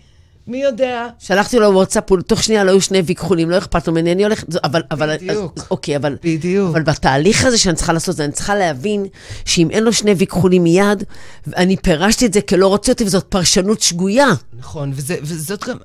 מי 0.46 0.62
יודע? 0.62 1.06
שלחתי 1.18 1.58
לו 1.58 1.74
וואטסאפ, 1.74 2.04
תוך 2.26 2.42
שנייה 2.42 2.64
לא 2.64 2.70
היו 2.70 2.80
שני 2.80 2.98
ויכוחונים, 2.98 3.50
לא 3.50 3.58
אכפת 3.58 3.86
לו 3.86 3.92
ממני, 3.92 4.12
אני 4.12 4.24
הולכת, 4.24 4.64
אבל, 4.64 4.82
אבל, 4.90 5.16
בדיוק. 5.16 5.52
אז, 5.56 5.64
אוקיי, 5.70 5.96
אבל, 5.96 6.16
בדיוק. 6.22 6.70
אבל 6.70 6.82
בתהליך 6.82 7.44
הזה 7.44 7.58
שאני 7.58 7.76
צריכה 7.76 7.92
לעשות, 7.92 8.20
אני 8.20 8.32
צריכה 8.32 8.54
להבין 8.54 9.06
שאם 9.44 9.70
אין 9.70 9.84
לו 9.84 9.92
שני 9.92 10.12
ויכוחונים 10.12 10.62
מיד, 10.62 11.04
אני 11.56 11.76
פירשתי 11.76 12.26
את 12.26 12.32
זה 12.32 12.40
כלא 12.40 12.66
רוצה 12.66 12.92
אותי, 12.92 13.04
וזאת 13.04 13.24
פרשנות 13.24 13.80
שגויה. 13.80 14.28
נכון, 14.58 14.92
וזה, 14.94 15.16
וזאת 15.22 15.64
גם... 15.64 15.76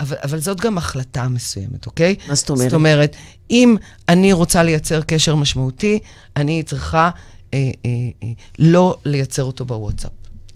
אבל, 0.00 0.16
אבל 0.24 0.38
זאת 0.38 0.60
גם 0.60 0.78
החלטה 0.78 1.28
מסוימת, 1.28 1.86
אוקיי? 1.86 2.14
מה 2.28 2.34
זאת 2.34 2.50
אומרת? 2.50 2.64
זאת 2.70 2.74
אומרת, 2.74 3.16
אם 3.50 3.76
אני 4.08 4.32
רוצה 4.32 4.62
לייצר 4.62 5.02
קשר 5.02 5.34
משמעותי, 5.34 5.98
אני 6.36 6.62
צריכה 6.62 7.10
אה, 7.54 7.70
אה, 7.84 7.90
אה, 8.22 8.28
לא 8.58 8.96
לייצר 9.04 9.44
אותו 9.44 9.64
בוואטסאפ. 9.64 10.10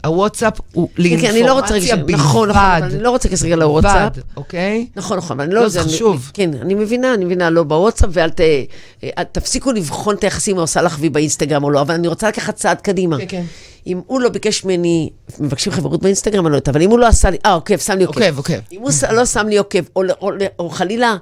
הוואטסאפ 0.06 0.58
הוא 0.72 0.88
לא 0.98 1.04
לאינפורמציה 1.04 1.80
ש- 1.80 1.90
נכון, 1.90 2.48
נכון, 2.48 2.48
בלבד. 2.80 2.94
אני 2.94 3.02
לא 3.02 3.10
רוצה 3.10 3.28
להיכנס 3.28 3.42
רגע 3.44 3.56
לוואטסאפ. 3.56 4.12
בלבד, 4.12 4.22
אוקיי? 4.36 4.86
נכון, 4.96 5.16
נכון, 5.18 5.36
אבל 5.36 5.44
אני 5.44 5.54
לא... 5.54 5.62
לא, 5.62 5.68
זה 5.68 5.82
חשוב. 5.82 6.30
כן, 6.34 6.50
אני 6.62 6.74
מבינה, 6.74 7.14
אני 7.14 7.24
מבינה, 7.24 7.50
לא 7.50 7.62
בוואטסאפ, 7.62 8.08
ואל 8.12 8.30
ת... 8.30 8.40
אה, 8.40 9.24
תפסיקו 9.32 9.72
לבחון 9.72 10.14
את 10.16 10.24
היחסים, 10.24 10.56
לך 10.84 10.96
וי 11.00 11.08
באינסטגרם 11.08 11.64
או 11.64 11.70
לא, 11.70 11.80
אבל 11.80 11.94
אני 11.94 12.08
רוצה 12.08 12.28
לקחת 12.28 12.56
צעד 12.56 12.80
קדימה. 12.80 13.18
כן, 13.18 13.24
כן. 13.28 13.42
אם 13.86 14.00
הוא 14.06 14.20
לא 14.20 14.28
ביקש 14.28 14.64
ממני, 14.64 15.10
מבקשים 15.38 15.72
חברות 15.72 16.02
באינסטגרם, 16.02 16.46
אני 16.46 16.52
לא 16.52 16.56
יודעת, 16.56 16.68
אבל 16.68 16.82
אם 16.82 16.90
הוא 16.90 16.98
לא 16.98 17.06
עשה 17.06 17.30
לי, 17.30 17.36
אה, 17.46 17.52
עוקב, 17.52 17.76
שם 17.76 17.98
לי 17.98 18.04
עוקב. 18.04 18.20
עוקב, 18.22 18.36
עוקב. 18.36 18.58
אם 18.72 18.80
הוא 18.80 18.90
לא 19.12 19.26
שם 19.26 19.46
לי 19.48 19.56
עוקב, 19.58 19.78
או, 19.96 20.02
או, 20.20 20.30
או 20.58 20.70
חלילה 20.70 21.16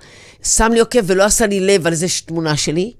שם 0.44 0.70
לי 0.72 0.80
עוקב 0.80 1.00
ולא 1.06 1.24
עשה 1.24 1.46
לי 1.46 1.60
לב 1.60 1.86
על 1.86 1.92
איזה 1.92 2.06
תמונה 2.26 2.56
שלי, 2.56 2.92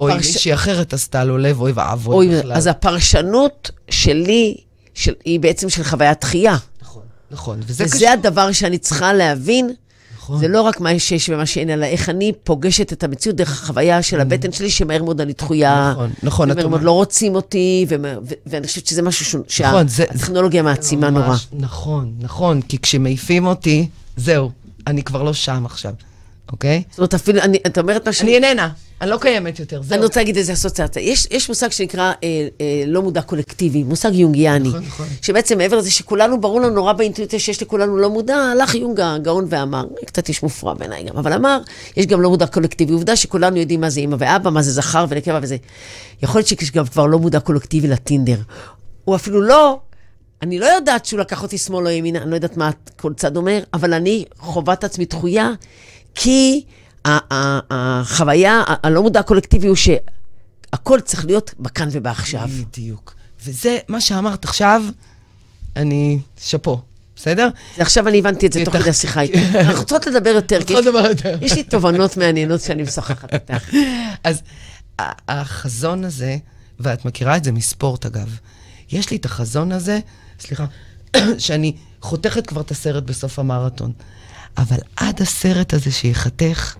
אוי, 0.00 0.12
הפרש- 0.12 0.26
מישהי 0.26 0.54
אחרת 0.54 0.92
עשתה 0.92 1.24
לו 1.24 1.38
לב, 1.38 1.60
אוי 1.60 1.72
ואבוי 1.74 2.14
אוי, 2.14 2.38
בכלל. 2.38 2.52
אז 2.52 2.66
הפרשנות 2.66 3.70
שלי, 3.90 4.56
של, 4.96 5.12
היא 5.24 5.40
בעצם 5.40 5.68
של 5.68 5.84
חוויית 5.84 6.20
דחייה. 6.20 6.56
נכון, 6.82 7.02
נכון. 7.30 7.60
וזה 7.66 7.84
וזה 7.84 7.96
קשור. 7.96 8.08
הדבר 8.08 8.52
שאני 8.52 8.78
צריכה 8.78 9.12
להבין. 9.12 9.70
נכון. 10.16 10.38
זה 10.38 10.48
לא 10.48 10.62
רק 10.62 10.80
מה 10.80 10.98
שיש 10.98 11.28
ומה 11.28 11.46
שאין, 11.46 11.70
אלא 11.70 11.84
איך 11.86 12.08
אני 12.08 12.32
פוגשת 12.44 12.92
את 12.92 13.04
המציאות 13.04 13.36
דרך 13.36 13.50
החוויה 13.62 14.02
של 14.02 14.20
הבטן 14.20 14.52
שלי, 14.52 14.70
שמהר 14.70 15.02
מאוד 15.02 15.20
אני 15.20 15.32
דחויה. 15.32 15.90
נכון, 15.92 16.10
נכון, 16.22 16.50
ומהר 16.50 16.68
מאוד. 16.68 16.82
לא 16.82 16.90
רוצים 16.90 17.34
אותי, 17.34 17.86
ו- 17.88 17.94
ואני 18.46 18.66
חושבת 18.66 18.86
שזה 18.86 19.02
משהו 19.02 19.42
ש- 19.48 19.60
נכון, 19.60 19.88
שהטכנולוגיה 19.88 20.62
מעצימה 20.62 21.10
ממש, 21.10 21.46
נורא. 21.52 21.64
נכון, 21.66 22.14
נכון, 22.20 22.62
כי 22.62 22.78
כשמעיפים 22.78 23.46
אותי, 23.46 23.88
זהו, 24.16 24.50
אני 24.86 25.02
כבר 25.02 25.22
לא 25.22 25.32
שם 25.32 25.66
עכשיו, 25.66 25.92
אוקיי? 26.52 26.82
זאת 26.90 26.98
אומרת, 26.98 27.14
אפילו, 27.14 27.40
אני- 27.40 27.58
את 27.66 27.78
אומרת 27.78 28.06
מה 28.06 28.12
שאני... 28.12 28.36
אני 28.38 28.46
איננה, 28.48 28.68
אני 29.00 29.10
לא 29.10 29.16
קיימת 29.20 29.58
יותר, 29.60 29.82
זהו. 29.82 29.96
אני 29.96 30.04
רוצה 30.04 30.20
להגיד 30.20 30.36
איזה 30.36 30.52
אסוציאציה. 30.52 31.02
יש, 31.02 31.26
יש 31.30 31.48
מושג 31.48 31.70
שנקרא 31.70 32.02
אה, 32.02 32.28
אה, 32.60 32.84
לא 32.86 33.02
מודע 33.02 33.22
קולקטיבי, 33.22 33.82
מושג 33.82 34.14
יונגיאני. 34.14 34.68
נכון, 34.68 34.82
נכון. 34.86 35.06
שבעצם 35.22 35.58
מעבר 35.58 35.76
לזה 35.76 35.90
שכולנו, 35.90 36.40
ברור 36.40 36.60
לנו 36.60 36.74
נורא 36.74 36.92
באינטואיציה 36.92 37.38
שיש 37.38 37.62
לכולנו 37.62 37.96
לא 37.96 38.10
מודע, 38.10 38.36
הלך 38.36 38.74
יונג 38.74 39.00
הגאון 39.00 39.46
ואמר, 39.50 39.84
קצת 40.06 40.28
איש 40.28 40.42
מופרע 40.42 40.74
בעיניי 40.74 41.04
גם, 41.04 41.16
אבל 41.16 41.32
אמר, 41.32 41.58
יש 41.96 42.06
גם 42.06 42.20
לא 42.20 42.30
מודע 42.30 42.46
קולקטיבי. 42.46 42.92
עובדה 42.92 43.16
שכולנו 43.16 43.56
יודעים 43.56 43.80
מה 43.80 43.90
זה 43.90 44.00
אימא 44.00 44.16
ואבא, 44.18 44.50
מה 44.50 44.62
זה 44.62 44.70
זכר 44.72 45.04
ונקבה 45.08 45.38
וזה. 45.42 45.56
יכול 46.22 46.38
להיות 46.38 46.48
שיש 46.48 46.70
גם 46.70 46.86
כבר 46.86 47.06
לא 47.06 47.18
מודע 47.18 47.40
קולקטיבי 47.40 47.88
לטינדר. 47.88 48.38
הוא 49.04 49.16
אפילו 49.16 49.40
לא... 49.42 49.78
אני 50.42 50.58
לא 50.58 50.66
יודעת 50.66 51.06
שהוא 51.06 51.20
לקח 51.20 51.42
אותי 51.42 51.58
שמאל 51.58 51.86
או 51.86 51.90
ימינה, 51.90 52.22
אני 52.22 52.30
לא 52.30 52.34
יודעת 52.34 52.56
מה 52.56 52.70
כל 52.96 53.12
צד 53.16 53.36
אומר, 53.36 53.60
אבל 53.74 53.94
אני 53.94 54.24
חווה 54.38 54.74
את 54.74 54.84
עצמי 54.84 55.04
דחויה, 55.04 55.50
כי 56.16 56.64
החוויה 57.70 58.62
הלא 58.66 59.02
מודע 59.02 59.20
הקולקטיבי 59.20 59.66
הוא 59.66 59.76
שהכל 59.76 61.00
צריך 61.00 61.24
להיות 61.24 61.54
בכאן 61.60 61.88
ובעכשיו. 61.92 62.48
בדיוק. 62.60 63.14
וזה, 63.44 63.78
מה 63.88 64.00
שאמרת 64.00 64.44
עכשיו, 64.44 64.82
אני 65.76 66.18
שאפו, 66.40 66.80
בסדר? 67.16 67.48
ועכשיו 67.78 68.08
אני 68.08 68.18
הבנתי 68.18 68.46
את 68.46 68.52
זה 68.52 68.64
תוך. 68.64 68.76
כדי 68.76 68.90
השיחה 68.90 69.20
איתך. 69.20 69.38
אנחנו 69.54 69.80
רוצות 69.80 70.06
לדבר 70.06 70.30
יותר, 70.30 70.64
כי 70.64 70.72
יש- 71.40 71.52
לי 71.52 71.62
תובנות 71.62 72.16
מעניינות 72.16 72.60
שאני 72.60 72.82
משוחחת 72.82 73.34
איתך. 73.34 73.70
אז 74.24 74.42
החזון 75.28 76.04
הזה, 76.04 76.36
ואת 76.80 77.04
מכירה 77.04 77.36
את 77.36 77.44
זה 77.44 77.52
מספורט 77.52 78.06
אגב, 78.06 78.38
יש 78.92 79.10
לי 79.10 79.16
את 79.16 79.24
החזון 79.24 79.72
הזה, 79.72 79.98
סליחה, 80.40 80.64
שאני 81.38 81.72
חותכת 82.00 82.46
כבר 82.46 82.60
את 82.60 82.70
הסרט 82.70 83.02
בסוף 83.04 83.38
המרתון, 83.38 83.92
אבל 84.58 84.78
עד 84.96 85.22
הסרט 85.22 85.74
הזה 85.74 85.90
שייחתך, 85.92 86.76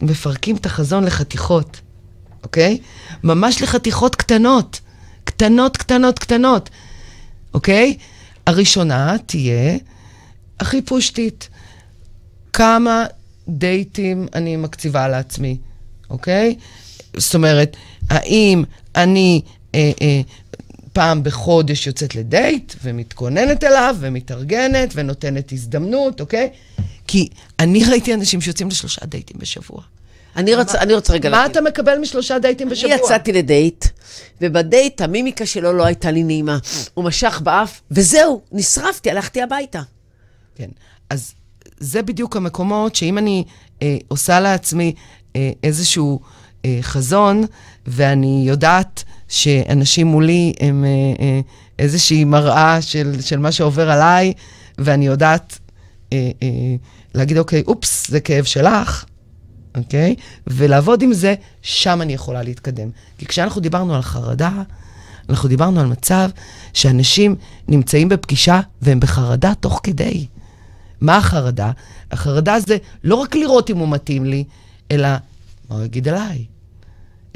מפרקים 0.00 0.56
את 0.56 0.66
החזון 0.66 1.04
לחתיכות, 1.04 1.80
אוקיי? 2.42 2.78
ממש 3.24 3.62
לחתיכות 3.62 4.16
קטנות, 4.16 4.80
קטנות, 5.24 5.76
קטנות, 5.76 6.18
קטנות, 6.18 6.70
אוקיי? 7.54 7.96
הראשונה 8.46 9.16
תהיה 9.26 9.76
הכי 10.60 10.82
פושטית. 10.82 11.48
כמה 12.52 13.04
דייטים 13.48 14.26
אני 14.34 14.56
מקציבה 14.56 15.08
לעצמי, 15.08 15.58
אוקיי? 16.10 16.56
זאת 17.16 17.34
אומרת, 17.34 17.76
האם 18.10 18.64
אני 18.96 19.42
אה, 19.74 19.92
אה, 20.02 20.20
פעם 20.96 21.22
בחודש 21.22 21.86
יוצאת 21.86 22.14
לדייט 22.14 22.74
ומתכוננת 22.82 23.64
אליו 23.64 23.96
ומתארגנת 24.00 24.92
ונותנת 24.94 25.52
הזדמנות, 25.52 26.20
אוקיי? 26.20 26.50
כי 27.06 27.28
אני 27.58 27.84
ראיתי 27.84 28.14
אנשים 28.14 28.40
שיוצאים 28.40 28.68
לשלושה 28.68 29.06
דייטים 29.06 29.36
בשבוע. 29.40 29.82
אני 30.36 30.54
רוצה 30.54 30.78
אני 30.78 30.94
רוצה 30.94 31.12
רגע... 31.12 31.30
מה 31.30 31.36
להגיד. 31.36 31.56
אתה 31.56 31.60
מקבל 31.60 31.98
משלושה 31.98 32.38
דייטים 32.38 32.68
בשבוע? 32.68 32.94
אני 32.94 33.00
יצאתי 33.04 33.32
לדייט, 33.32 33.84
ובדייט 34.40 35.00
המימיקה 35.00 35.46
שלו 35.46 35.72
לא 35.72 35.86
הייתה 35.86 36.10
לי 36.10 36.22
נעימה. 36.22 36.58
הוא 36.94 37.04
משך 37.04 37.40
באף, 37.44 37.80
וזהו, 37.90 38.42
נשרפתי, 38.52 39.10
הלכתי 39.10 39.42
הביתה. 39.42 39.82
כן. 40.54 40.68
אז 41.10 41.34
זה 41.78 42.02
בדיוק 42.02 42.36
המקומות 42.36 42.94
שאם 42.94 43.18
אני 43.18 43.44
אה, 43.82 43.96
עושה 44.08 44.40
לעצמי 44.40 44.94
אה, 45.36 45.50
איזשהו 45.62 46.20
אה, 46.64 46.78
חזון, 46.82 47.44
ואני 47.86 48.44
יודעת 48.46 49.04
שאנשים 49.28 50.06
מולי 50.06 50.52
הם 50.60 50.84
אה, 50.84 51.24
אה, 51.24 51.40
איזושהי 51.78 52.24
מראה 52.24 52.82
של, 52.82 53.20
של 53.20 53.38
מה 53.38 53.52
שעובר 53.52 53.90
עליי, 53.90 54.32
ואני 54.78 55.06
יודעת 55.06 55.58
אה, 56.12 56.30
אה, 56.42 56.48
להגיד, 57.14 57.38
אוקיי, 57.38 57.62
אופס, 57.66 58.10
זה 58.10 58.20
כאב 58.20 58.44
שלך, 58.44 59.04
אוקיי? 59.76 60.14
ולעבוד 60.46 61.02
עם 61.02 61.12
זה, 61.12 61.34
שם 61.62 62.02
אני 62.02 62.12
יכולה 62.12 62.42
להתקדם. 62.42 62.88
כי 63.18 63.26
כשאנחנו 63.26 63.60
דיברנו 63.60 63.94
על 63.94 64.02
חרדה, 64.02 64.62
אנחנו 65.28 65.48
דיברנו 65.48 65.80
על 65.80 65.86
מצב 65.86 66.30
שאנשים 66.72 67.36
נמצאים 67.68 68.08
בפגישה 68.08 68.60
והם 68.82 69.00
בחרדה 69.00 69.52
תוך 69.60 69.80
כדי. 69.82 70.26
מה 71.00 71.16
החרדה? 71.16 71.70
החרדה 72.10 72.60
זה 72.60 72.76
לא 73.04 73.14
רק 73.14 73.34
לראות 73.34 73.70
אם 73.70 73.78
הוא 73.78 73.88
מתאים 73.88 74.24
לי, 74.24 74.44
אלא 74.90 75.08
מה 75.70 75.76
הוא 75.76 75.84
יגיד 75.84 76.08
עליי. 76.08 76.44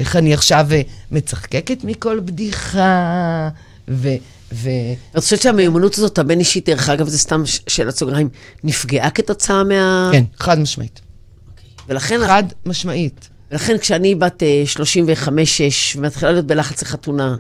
איך 0.01 0.17
אני 0.17 0.35
עכשיו 0.35 0.67
אה, 0.73 0.83
מצחקקת 1.11 1.85
מכל 1.85 2.21
בדיחה, 2.21 3.49
ו... 3.89 4.09
ו... 4.53 4.69
אני 5.15 5.21
חושבת 5.21 5.43
שהמיומנות 5.43 5.95
הזאת, 5.95 6.19
הבין-אישית, 6.19 6.69
דרך 6.69 6.89
אגב, 6.89 7.09
זה 7.09 7.19
סתם 7.19 7.43
שאלת 7.47 7.97
סוגריים, 7.97 8.29
נפגעה 8.65 9.11
כתוצאה 9.11 9.65
מה... 9.65 10.11
כן, 10.13 10.25
חד 10.37 10.59
משמעית. 10.59 11.01
ולכן, 11.89 12.21
חד 12.27 12.43
משמעית. 12.67 13.29
ולכן 13.51 13.79
כשאני 13.79 14.15
בת 14.15 14.43
אה, 14.43 14.63
35-6 15.27 15.31
ומתחילה 15.97 16.33
להיות 16.33 16.47
בלחץ 16.47 16.83
לחתונה, 16.83 17.37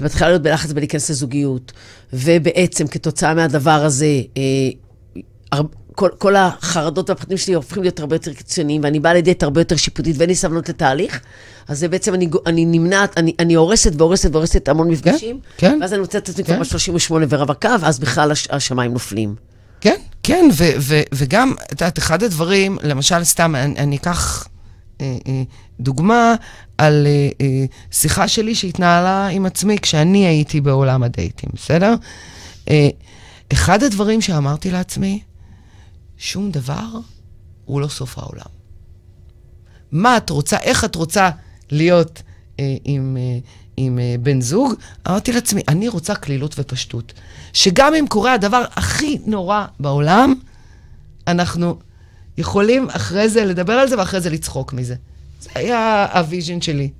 ומתחילה 0.00 0.28
להיות 0.28 0.42
בלחץ 0.42 0.72
בלהיכנס 0.72 1.10
לזוגיות, 1.10 1.72
ובעצם 2.12 2.86
כתוצאה 2.86 3.34
מהדבר 3.34 3.84
הזה, 3.84 4.22
אה, 4.36 5.60
כל, 5.96 6.10
כל 6.18 6.36
החרדות 6.36 7.10
והפחדים 7.10 7.36
שלי 7.36 7.54
הופכים 7.54 7.82
להיות 7.82 8.00
הרבה 8.00 8.14
יותר 8.14 8.32
קיצוניים, 8.32 8.84
ואני 8.84 9.00
באה 9.00 9.14
לידי 9.14 9.34
הרבה 9.42 9.60
יותר 9.60 9.76
שיפוטית 9.76 10.16
ואין 10.18 10.28
לי 10.28 10.34
סבלנות 10.34 10.68
לתהליך, 10.68 11.20
אז 11.68 11.78
זה 11.78 11.88
בעצם, 11.88 12.14
אני, 12.14 12.28
אני 12.46 12.64
נמנעת, 12.64 13.18
אני, 13.18 13.34
אני 13.38 13.54
הורסת 13.54 13.92
והורסת 13.98 14.30
והורסת 14.32 14.68
המון 14.68 14.90
מפגשים, 14.90 15.40
כן. 15.56 15.78
ואז 15.80 15.92
אני 15.92 16.00
מוצאת 16.00 16.22
את 16.22 16.28
עצמי 16.28 16.44
כן. 16.44 16.52
כבר 16.52 16.62
בת 16.62 16.68
38 16.70 17.26
ורווקה, 17.28 17.76
ואז 17.80 17.98
בכלל 17.98 18.30
הש, 18.30 18.48
השמיים 18.50 18.92
נופלים. 18.92 19.34
כן, 19.80 19.96
כן, 20.22 20.48
ו- 20.52 20.70
ו- 20.78 21.02
וגם, 21.14 21.54
את 21.62 21.70
יודעת, 21.70 21.98
אחד 21.98 22.22
הדברים, 22.22 22.78
למשל, 22.82 23.24
סתם, 23.24 23.54
אני, 23.54 23.74
אני 23.78 23.96
אקח 23.96 24.48
אה, 25.00 25.16
אה, 25.28 25.42
דוגמה 25.80 26.34
על 26.78 27.06
אה, 27.06 27.28
אה, 27.40 27.64
שיחה 27.90 28.28
שלי 28.28 28.54
שהתנהלה 28.54 29.26
עם 29.26 29.46
עצמי 29.46 29.78
כשאני 29.78 30.26
הייתי 30.26 30.60
בעולם 30.60 31.02
הדייטים, 31.02 31.50
בסדר? 31.54 31.94
אה, 32.70 32.88
אחד 33.52 33.82
הדברים 33.82 34.20
שאמרתי 34.20 34.70
לעצמי, 34.70 35.20
שום 36.18 36.50
דבר 36.50 36.86
הוא 37.64 37.80
לא 37.80 37.88
סוף 37.88 38.18
העולם. 38.18 38.56
מה 39.92 40.16
את 40.16 40.30
רוצה, 40.30 40.56
איך 40.56 40.84
את 40.84 40.94
רוצה 40.94 41.30
להיות 41.70 42.22
אה, 42.60 42.76
עם, 42.84 43.16
אה, 43.20 43.38
עם 43.76 43.98
אה, 43.98 44.14
בן 44.22 44.40
זוג? 44.40 44.74
אמרתי 45.08 45.32
לעצמי, 45.32 45.62
אני 45.68 45.88
רוצה 45.88 46.14
קלילות 46.14 46.54
ופשטות. 46.58 47.12
שגם 47.52 47.94
אם 47.94 48.06
קורה 48.08 48.32
הדבר 48.32 48.64
הכי 48.76 49.18
נורא 49.26 49.66
בעולם, 49.80 50.34
אנחנו 51.26 51.78
יכולים 52.38 52.88
אחרי 52.90 53.28
זה 53.28 53.44
לדבר 53.44 53.72
על 53.72 53.88
זה 53.88 53.98
ואחרי 53.98 54.20
זה 54.20 54.30
לצחוק 54.30 54.72
מזה. 54.72 54.94
זה 55.40 55.50
היה 55.54 56.06
ה 56.12 56.19
vision 56.19 56.60
שלי, 56.60 56.90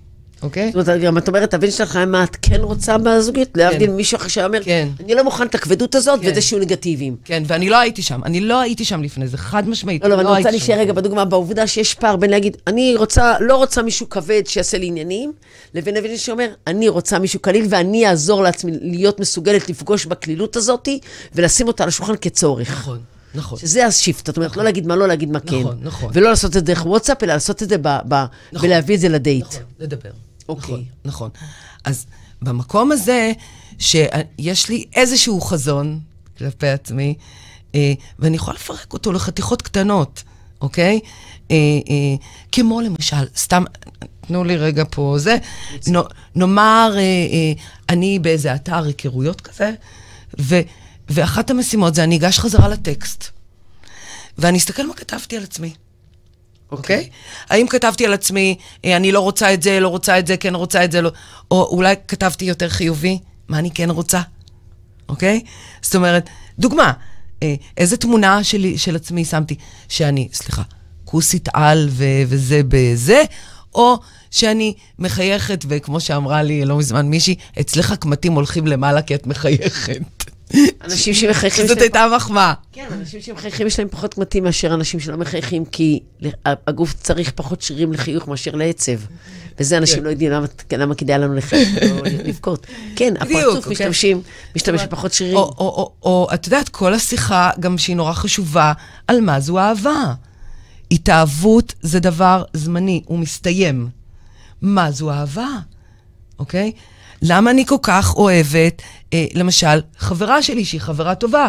אוקיי? 0.42 0.72
זאת 0.74 0.88
אומרת, 0.88 1.00
גם 1.02 1.18
את 1.18 1.28
אומרת, 1.28 1.54
הבן 1.54 1.70
שלך, 1.70 1.96
מה 1.96 2.24
את 2.24 2.36
כן 2.42 2.60
רוצה 2.60 2.98
בזוגיות? 2.98 3.48
להבדיל 3.54 3.90
מישהו 3.90 4.16
אחר 4.16 4.28
שאומר, 4.28 4.58
כן. 4.64 4.88
אני 5.04 5.14
לא 5.14 5.24
מוכן 5.24 5.46
את 5.46 5.54
הכבדות 5.54 5.94
הזאת 5.94 6.20
כן. 6.22 6.30
וזה 6.30 6.40
שיהיו 6.40 6.60
נגטיביים. 6.62 7.16
כן, 7.24 7.42
ואני 7.46 7.68
לא 7.68 7.76
הייתי 7.78 8.02
שם. 8.02 8.20
אני 8.24 8.40
לא 8.40 8.60
הייתי 8.60 8.84
שם 8.84 9.02
לפני 9.02 9.28
זה, 9.28 9.38
חד 9.38 9.68
משמעית. 9.68 10.02
לא, 10.02 10.08
לא, 10.08 10.14
אני 10.14 10.22
רוצה 10.24 10.34
הייתי 10.36 10.50
להישאר. 10.50 10.78
רגע 10.78 10.92
בדוגמה, 10.92 11.24
בעובדה 11.24 11.66
שיש 11.66 11.94
פער 11.94 12.16
בין 12.16 12.30
להגיד, 12.30 12.56
אני 12.66 12.94
רוצה, 12.96 13.34
לא 13.40 13.56
רוצה 13.56 13.82
מישהו 13.82 14.08
כבד 14.08 14.42
שיעשה 14.46 14.78
לי 14.78 14.86
עניינים, 14.86 15.32
לבין 15.74 15.94
לבין 15.94 16.16
שאומר, 16.16 16.48
אני 16.66 16.88
רוצה 16.88 17.18
מישהו 17.18 17.40
קליל 17.40 17.66
ואני 17.70 18.08
אעזור 18.08 18.42
לעצמי 18.42 18.72
להיות 18.80 19.20
מסוגלת 19.20 19.68
לפגוש 19.70 20.06
בקלילות 20.06 20.56
הזאת 20.56 20.88
ולשים 21.34 21.68
אותה 21.68 21.82
על 21.82 21.88
השולחן 21.88 22.16
כצורך. 22.16 22.70
נכון, 22.70 22.98
נכון. 23.34 23.58
שזה 23.58 23.86
השיפט, 23.86 24.26
זאת 24.26 24.36
אומרת, 24.36 24.56
לא 24.56 24.64
להגיד 24.64 24.86
מה 24.86 24.96
לא, 24.96 25.08
להגיד 25.08 25.30
מה 25.30 25.40
כן. 25.40 25.56
נכון, 25.60 25.76
נכון. 25.82 26.10
ולא 26.14 26.30
לעשות 26.30 26.48
את 26.48 26.54
זה 26.54 26.60
דרך 26.60 26.86
וואטסאפ, 26.86 27.22
אלא 27.22 27.32
לעשות 27.32 27.62
את 27.62 27.68
זה 27.68 27.78
ב- 27.78 27.98
ב- 28.08 28.24
נכון. 28.52 28.68
ולהביא 28.68 28.94
את 28.94 29.00
זה 29.00 29.08
לדייט. 29.08 29.46
נכון, 29.46 29.62
לדבר. 29.80 30.10
אוקיי. 30.48 30.74
נכון, 30.74 30.84
נכון. 31.04 31.30
אז 31.84 32.06
במקום 32.42 32.92
הזה, 32.92 33.32
שיש 33.78 34.68
לי 34.68 34.84
איזשהו 34.94 35.40
חזון 35.40 36.00
כלפי 36.38 36.68
עצמי, 36.68 37.14
אה, 37.74 37.92
ואני 38.18 38.36
יכולה 38.36 38.56
לפרק 38.56 38.92
אותו 38.92 39.12
לחתיכות 39.12 39.62
קטנות, 39.62 40.22
אוקיי? 40.60 41.00
אה, 41.50 41.56
אה, 41.90 42.26
כמו 42.52 42.80
למשל, 42.80 43.26
סתם, 43.36 43.64
תנו 44.20 44.44
לי 44.44 44.56
רגע 44.56 44.84
פה 44.90 45.14
זה, 45.18 45.36
נו, 45.86 46.02
נאמר, 46.34 46.92
אה, 46.96 47.00
אה, 47.00 47.52
אני 47.88 48.18
באיזה 48.18 48.54
אתר 48.54 48.84
היכרויות 48.84 49.40
כזה, 49.40 49.72
ו, 50.40 50.60
ואחת 51.08 51.50
המשימות 51.50 51.94
זה 51.94 52.04
אני 52.04 52.16
אגש 52.16 52.38
חזרה 52.38 52.68
לטקסט, 52.68 53.24
ואני 54.38 54.58
אסתכל 54.58 54.86
מה 54.86 54.94
כתבתי 54.94 55.36
על 55.36 55.42
עצמי. 55.42 55.74
אוקיי? 56.72 57.08
האם 57.48 57.66
כתבתי 57.68 58.06
על 58.06 58.12
עצמי, 58.12 58.56
אה, 58.84 58.96
אני 58.96 59.12
לא 59.12 59.20
רוצה 59.20 59.54
את 59.54 59.62
זה, 59.62 59.80
לא 59.80 59.88
רוצה 59.88 60.18
את 60.18 60.26
זה, 60.26 60.36
כן 60.36 60.54
רוצה 60.54 60.84
את 60.84 60.92
זה, 60.92 61.02
לא... 61.02 61.10
או 61.50 61.68
אולי 61.70 61.94
כתבתי 62.08 62.44
יותר 62.44 62.68
חיובי, 62.68 63.18
מה 63.48 63.58
אני 63.58 63.70
כן 63.70 63.90
רוצה, 63.90 64.20
אוקיי? 65.08 65.40
זאת 65.82 65.94
אומרת, 65.94 66.28
דוגמה, 66.58 66.92
אה, 67.42 67.54
איזה 67.76 67.96
תמונה 67.96 68.44
שלי, 68.44 68.78
של 68.78 68.96
עצמי 68.96 69.24
שמתי, 69.24 69.54
שאני, 69.88 70.28
סליחה, 70.32 70.62
כוסית 71.04 71.48
על 71.52 71.88
ו- 71.90 72.22
וזה 72.28 72.60
בזה, 72.68 73.22
או 73.74 73.96
שאני 74.30 74.74
מחייכת, 74.98 75.64
וכמו 75.68 76.00
שאמרה 76.00 76.42
לי 76.42 76.64
לא 76.64 76.76
מזמן 76.76 77.06
מישהי, 77.06 77.34
אצלך 77.60 77.94
קמטים 78.00 78.32
הולכים 78.32 78.66
למעלה 78.66 79.02
כי 79.02 79.14
את 79.14 79.26
מחייכת. 79.26 80.15
אנשים 80.84 81.14
שמחייכים, 81.14 81.66
זאת 81.66 81.80
הייתה 81.80 82.06
מחמאה. 82.16 82.52
כן, 82.72 82.86
אנשים 82.92 83.20
שמחייכים 83.20 83.66
יש 83.66 83.78
להם 83.78 83.88
פחות 83.88 84.18
מתאים 84.18 84.44
מאשר 84.44 84.74
אנשים 84.74 85.00
שלא 85.00 85.16
מחייכים, 85.16 85.64
כי 85.64 86.00
הגוף 86.44 86.92
צריך 86.92 87.32
פחות 87.34 87.62
שרירים 87.62 87.92
לחיוך 87.92 88.28
מאשר 88.28 88.54
לעצב. 88.54 88.92
וזה 89.58 89.78
אנשים 89.78 90.04
לא 90.04 90.10
יודעים 90.10 90.32
למה, 90.78 90.94
כדאי 90.94 91.18
לנו 91.18 91.34
לחייך 91.34 91.68
ולא 91.82 92.02
לבכות. 92.24 92.66
כן, 92.96 93.14
הפרצוף 93.20 93.56
אוקיי. 93.56 93.72
משתמשים, 93.72 94.22
משתמש 94.56 94.82
בפחות 94.82 95.12
שרירים. 95.12 95.36
או, 95.36 96.28
את 96.34 96.46
יודעת, 96.46 96.68
כל 96.68 96.94
השיחה, 96.94 97.50
גם 97.60 97.78
שהיא 97.78 97.96
נורא 97.96 98.12
חשובה, 98.12 98.72
על 99.08 99.20
מה 99.20 99.40
זו 99.40 99.58
אהבה. 99.58 100.14
התאהבות 100.90 101.74
זה 101.82 102.00
דבר 102.00 102.44
זמני, 102.52 103.02
הוא 103.06 103.18
מסתיים. 103.18 103.88
מה 104.62 104.90
זו 104.90 105.10
אהבה, 105.10 105.48
אוקיי? 106.38 106.72
למה 107.22 107.50
אני 107.50 107.66
כל 107.66 107.76
כך 107.82 108.14
אוהבת, 108.14 108.82
אה, 109.12 109.26
למשל, 109.34 109.80
חברה 109.98 110.42
שלי 110.42 110.64
שהיא 110.64 110.80
חברה 110.80 111.14
טובה, 111.14 111.48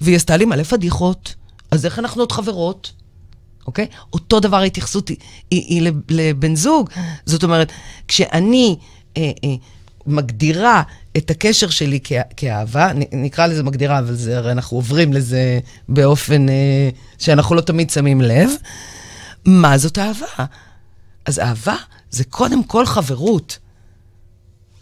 והיא 0.00 0.16
עשתה 0.16 0.36
לי 0.36 0.44
מלא 0.44 0.62
פדיחות, 0.62 1.34
אז 1.70 1.84
איך 1.84 1.98
אנחנו 1.98 2.22
עוד 2.22 2.32
חברות? 2.32 2.92
אוקיי? 3.66 3.86
אותו 4.12 4.40
דבר 4.40 4.56
ההתייחסות 4.56 5.08
היא, 5.08 5.16
היא, 5.50 5.62
היא 5.68 5.82
לב- 5.82 6.00
לבן 6.10 6.56
זוג. 6.56 6.90
זאת 7.26 7.42
אומרת, 7.42 7.72
כשאני 8.08 8.76
אה, 9.16 9.30
אה, 9.44 9.54
מגדירה 10.06 10.82
את 11.16 11.30
הקשר 11.30 11.70
שלי 11.70 11.98
כ, 12.04 12.12
כאהבה, 12.36 12.90
נקרא 13.12 13.46
לזה 13.46 13.62
מגדירה, 13.62 13.98
אבל 13.98 14.14
זה, 14.14 14.38
הרי 14.38 14.52
אנחנו 14.52 14.76
עוברים 14.76 15.12
לזה 15.12 15.60
באופן 15.88 16.48
אה, 16.48 16.88
שאנחנו 17.18 17.54
לא 17.54 17.60
תמיד 17.60 17.90
שמים 17.90 18.20
לב, 18.20 18.50
מה 19.44 19.78
זאת 19.78 19.98
אהבה? 19.98 20.44
אז 21.26 21.38
אהבה 21.38 21.76
זה 22.10 22.24
קודם 22.24 22.64
כל 22.64 22.86
חברות. 22.86 23.58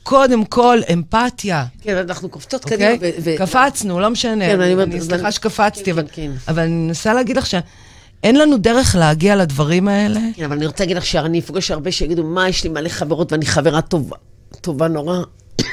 קודם 0.09 0.45
כל 0.45 0.79
אמפתיה. 0.93 1.65
כן, 1.83 1.97
אנחנו 1.97 2.29
קופצות 2.29 2.65
קדימה. 2.65 2.93
אוקיי? 2.93 3.13
ו- 3.19 3.23
ו- 3.25 3.39
קפצנו, 3.39 4.01
לא 4.01 4.11
משנה. 4.11 4.47
כן, 4.47 4.61
אני 4.61 4.73
אומרת, 4.73 4.89
אני 4.89 5.01
סליחה 5.01 5.33
שקפצתי, 5.33 5.85
כן, 5.85 5.91
אבל 5.91 6.03
כן, 6.03 6.13
כן. 6.15 6.33
אבל 6.49 6.63
אני 6.63 6.73
מנסה 6.73 7.15
להגיד 7.15 7.37
לך 7.37 7.47
שאין 7.47 8.37
לנו 8.37 8.59
דרך 8.59 8.97
להגיע 8.99 9.37
לדברים 9.37 9.89
האלה. 9.89 10.21
כן, 10.35 10.45
אבל 10.45 10.57
אני 10.57 10.67
רוצה 10.67 10.85
להגיד 10.85 10.97
לך 10.97 11.07
שאני 11.07 11.39
אפגוש 11.39 11.71
הרבה 11.71 11.93
שיגידו, 11.93 12.25
מה, 12.25 12.49
יש 12.49 12.65
לי 12.65 12.71
מלא 12.71 12.89
חברות 12.89 13.33
ואני 13.33 13.47
חברה 13.47 13.83
טובה, 13.83 14.17
טובה 14.61 14.89
נורא. 14.89 15.19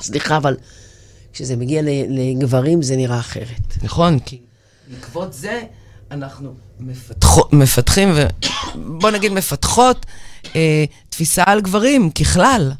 סליחה, 0.00 0.36
אבל 0.36 0.56
כשזה 1.32 1.56
מגיע 1.56 1.82
לגברים 2.08 2.82
זה 2.82 2.96
נראה 2.96 3.18
אחרת. 3.18 3.76
נכון, 3.82 4.18
כי 4.18 4.38
בעקבות 4.90 5.32
זה 5.32 5.62
אנחנו 6.10 6.54
מפתחות, 6.80 7.52
מפתחים, 7.52 8.12
ו... 8.14 8.26
בוא 8.74 9.10
נגיד 9.10 9.32
מפתחות, 9.32 10.06
אה, 10.56 10.84
תפיסה 11.08 11.42
על 11.46 11.60
גברים 11.60 12.10
ככלל, 12.10 12.72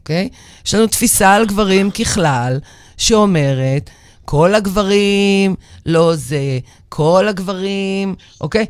אוקיי? 0.00 0.28
יש 0.66 0.74
לנו 0.74 0.86
תפיסה 0.86 1.34
על 1.34 1.46
גברים 1.46 1.90
ככלל, 1.90 2.58
שאומרת, 2.96 3.90
כל 4.24 4.54
הגברים 4.54 5.54
לא 5.86 6.16
זה, 6.16 6.58
כל 6.88 7.28
הגברים, 7.28 8.14
אוקיי? 8.40 8.66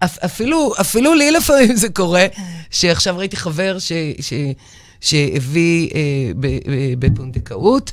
אפילו, 0.00 0.72
אפילו 0.80 1.14
לי 1.14 1.30
לפעמים 1.30 1.76
זה 1.76 1.88
קורה, 1.88 2.26
שעכשיו 2.70 3.18
ראיתי 3.18 3.36
חבר 3.36 3.78
ש, 3.78 3.92
ש, 4.20 4.32
שהביא 5.00 5.90
אה, 5.94 6.30
בפונדקאות, 6.98 7.92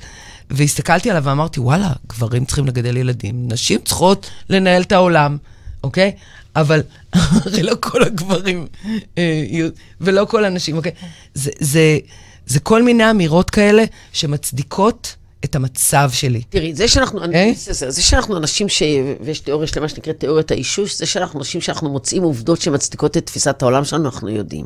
והסתכלתי 0.49 1.09
עליו 1.09 1.23
ואמרתי, 1.23 1.59
וואלה, 1.59 1.91
גברים 2.07 2.45
צריכים 2.45 2.65
לגדל 2.65 2.97
ילדים, 2.97 3.47
נשים 3.47 3.79
צריכות 3.85 4.29
לנהל 4.49 4.81
את 4.81 4.91
העולם, 4.91 5.37
אוקיי? 5.83 6.11
אבל 6.55 6.81
הרי 7.11 7.63
לא 7.63 7.75
כל 7.79 8.03
הגברים, 8.03 8.67
אה, 9.17 9.43
ולא 10.01 10.25
כל 10.25 10.45
הנשים, 10.45 10.77
אוקיי? 10.77 10.91
זה, 11.33 11.51
זה, 11.59 11.97
זה 12.47 12.59
כל 12.59 12.83
מיני 12.83 13.11
אמירות 13.11 13.49
כאלה 13.49 13.83
שמצדיקות 14.13 15.15
את 15.45 15.55
המצב 15.55 16.09
שלי. 16.13 16.41
תראי, 16.49 16.73
זה 16.73 16.87
שאנחנו, 16.87 17.19
אוקיי. 17.25 17.43
אני, 17.43 17.55
זה, 17.55 17.91
זה, 17.91 18.01
שאנחנו 18.01 18.37
אנשים 18.37 18.69
ש... 18.69 18.83
ויש 19.21 19.39
תיאוריה 19.39 19.67
שלמה 19.67 19.89
שנקראת 19.89 20.19
תיאוריית 20.19 20.51
האישוש, 20.51 20.97
זה 20.97 21.05
שאנחנו 21.05 21.39
אנשים 21.39 21.61
שאנחנו 21.61 21.89
מוצאים 21.89 22.23
עובדות 22.23 22.61
שמצדיקות 22.61 23.17
את 23.17 23.25
תפיסת 23.25 23.61
העולם 23.61 23.85
שלנו, 23.85 24.05
אנחנו 24.05 24.29
יודעים. 24.29 24.65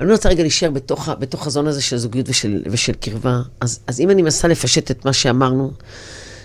אני 0.00 0.12
רוצה 0.12 0.28
רגע 0.28 0.42
להישאר 0.42 0.70
בתוך, 0.70 1.08
בתוך 1.18 1.42
החזון 1.42 1.66
הזה 1.66 1.82
של 1.82 1.96
זוגיות 1.96 2.28
ושל, 2.28 2.62
ושל 2.66 2.92
קרבה. 2.92 3.40
אז, 3.60 3.80
אז 3.86 4.00
אם 4.00 4.10
אני 4.10 4.22
מנסה 4.22 4.48
לפשט 4.48 4.90
את 4.90 5.04
מה 5.04 5.12
שאמרנו, 5.12 5.72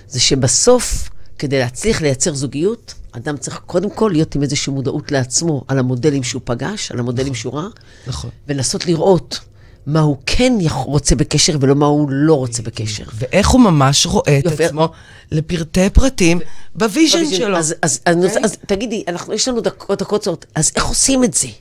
זה 0.08 0.20
שבסוף, 0.20 1.10
כדי 1.40 1.60
להצליח 1.60 2.02
לייצר 2.02 2.34
זוגיות, 2.34 2.94
אדם 3.12 3.38
צריך 3.38 3.62
קודם 3.66 3.90
כל 3.90 4.10
להיות 4.14 4.36
עם 4.36 4.44
איזושהי 4.44 4.74
מודעות 4.74 5.12
לעצמו, 5.12 5.64
על 5.68 5.80
המודלים 5.80 6.24
שהוא 6.24 6.42
פגש, 6.46 6.92
על 6.92 7.00
המודלים 7.00 7.36
שהוא 7.36 7.54
ראה, 7.54 7.68
נכון. 8.08 8.30
ולנסות 8.48 8.86
לראות 8.86 9.40
מה 9.88 10.00
הוא 10.00 10.18
כן 10.26 10.54
רוצה 10.72 11.16
בקשר 11.16 11.58
ולא 11.62 11.76
מה 11.76 11.86
הוא 11.86 12.10
לא 12.12 12.34
רוצה 12.34 12.64
בקשר. 12.64 13.04
ואיך 13.14 13.50
הוא 13.50 13.62
ממש 13.62 14.06
רואה 14.06 14.40
את 14.40 14.46
יופי. 14.46 14.66
עצמו 14.66 14.90
לפרטי 15.32 15.90
פרטים 15.90 16.40
ב 16.76 16.83
vision 16.83 17.26
שלו. 17.32 17.58
אז, 17.58 17.76
אז, 17.82 18.00
אז, 18.06 18.16
אוקיי? 18.26 18.44
אז 18.44 18.58
תגידי, 18.68 19.04
אנחנו, 19.08 19.34
יש 19.34 19.48
לנו 19.48 19.62
דקות, 19.62 20.00
דקות 20.00 20.22
קצרות, 20.22 20.46
אז 20.56 20.72
איך 20.76 20.86
עושים 20.86 21.24
את 21.24 21.34
זה? 21.34 21.48
זה 21.48 21.54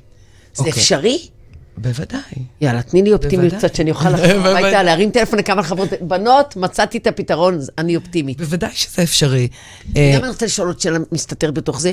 אוקיי. 0.58 0.72
אפשרי? 0.72 1.28
בוודאי. 1.78 2.20
יאללה, 2.60 2.82
תני 2.82 3.02
לי 3.02 3.12
אופטימיות. 3.12 3.54
קצת, 3.54 3.74
שאני 3.74 3.90
אוכל 3.90 4.08
לחזור. 4.14 4.46
הביתה, 4.46 4.82
להרים 4.82 5.10
טלפון 5.10 5.38
לכמה 5.38 5.62
חברות, 5.62 5.88
בנות, 6.00 6.56
מצאתי 6.56 6.98
את 6.98 7.06
הפתרון, 7.06 7.58
אני 7.78 7.96
אופטימית. 7.96 8.38
בוודאי 8.40 8.70
שזה 8.74 9.02
אפשרי. 9.02 9.48
אה, 9.96 10.12
גם 10.16 10.20
אני 10.22 10.28
רוצה 10.28 10.46
לשאול 10.46 10.68
עוד 10.68 10.80
שאלה 10.80 10.98
מסתתרת 11.12 11.54
בתוך 11.54 11.80
זה, 11.80 11.92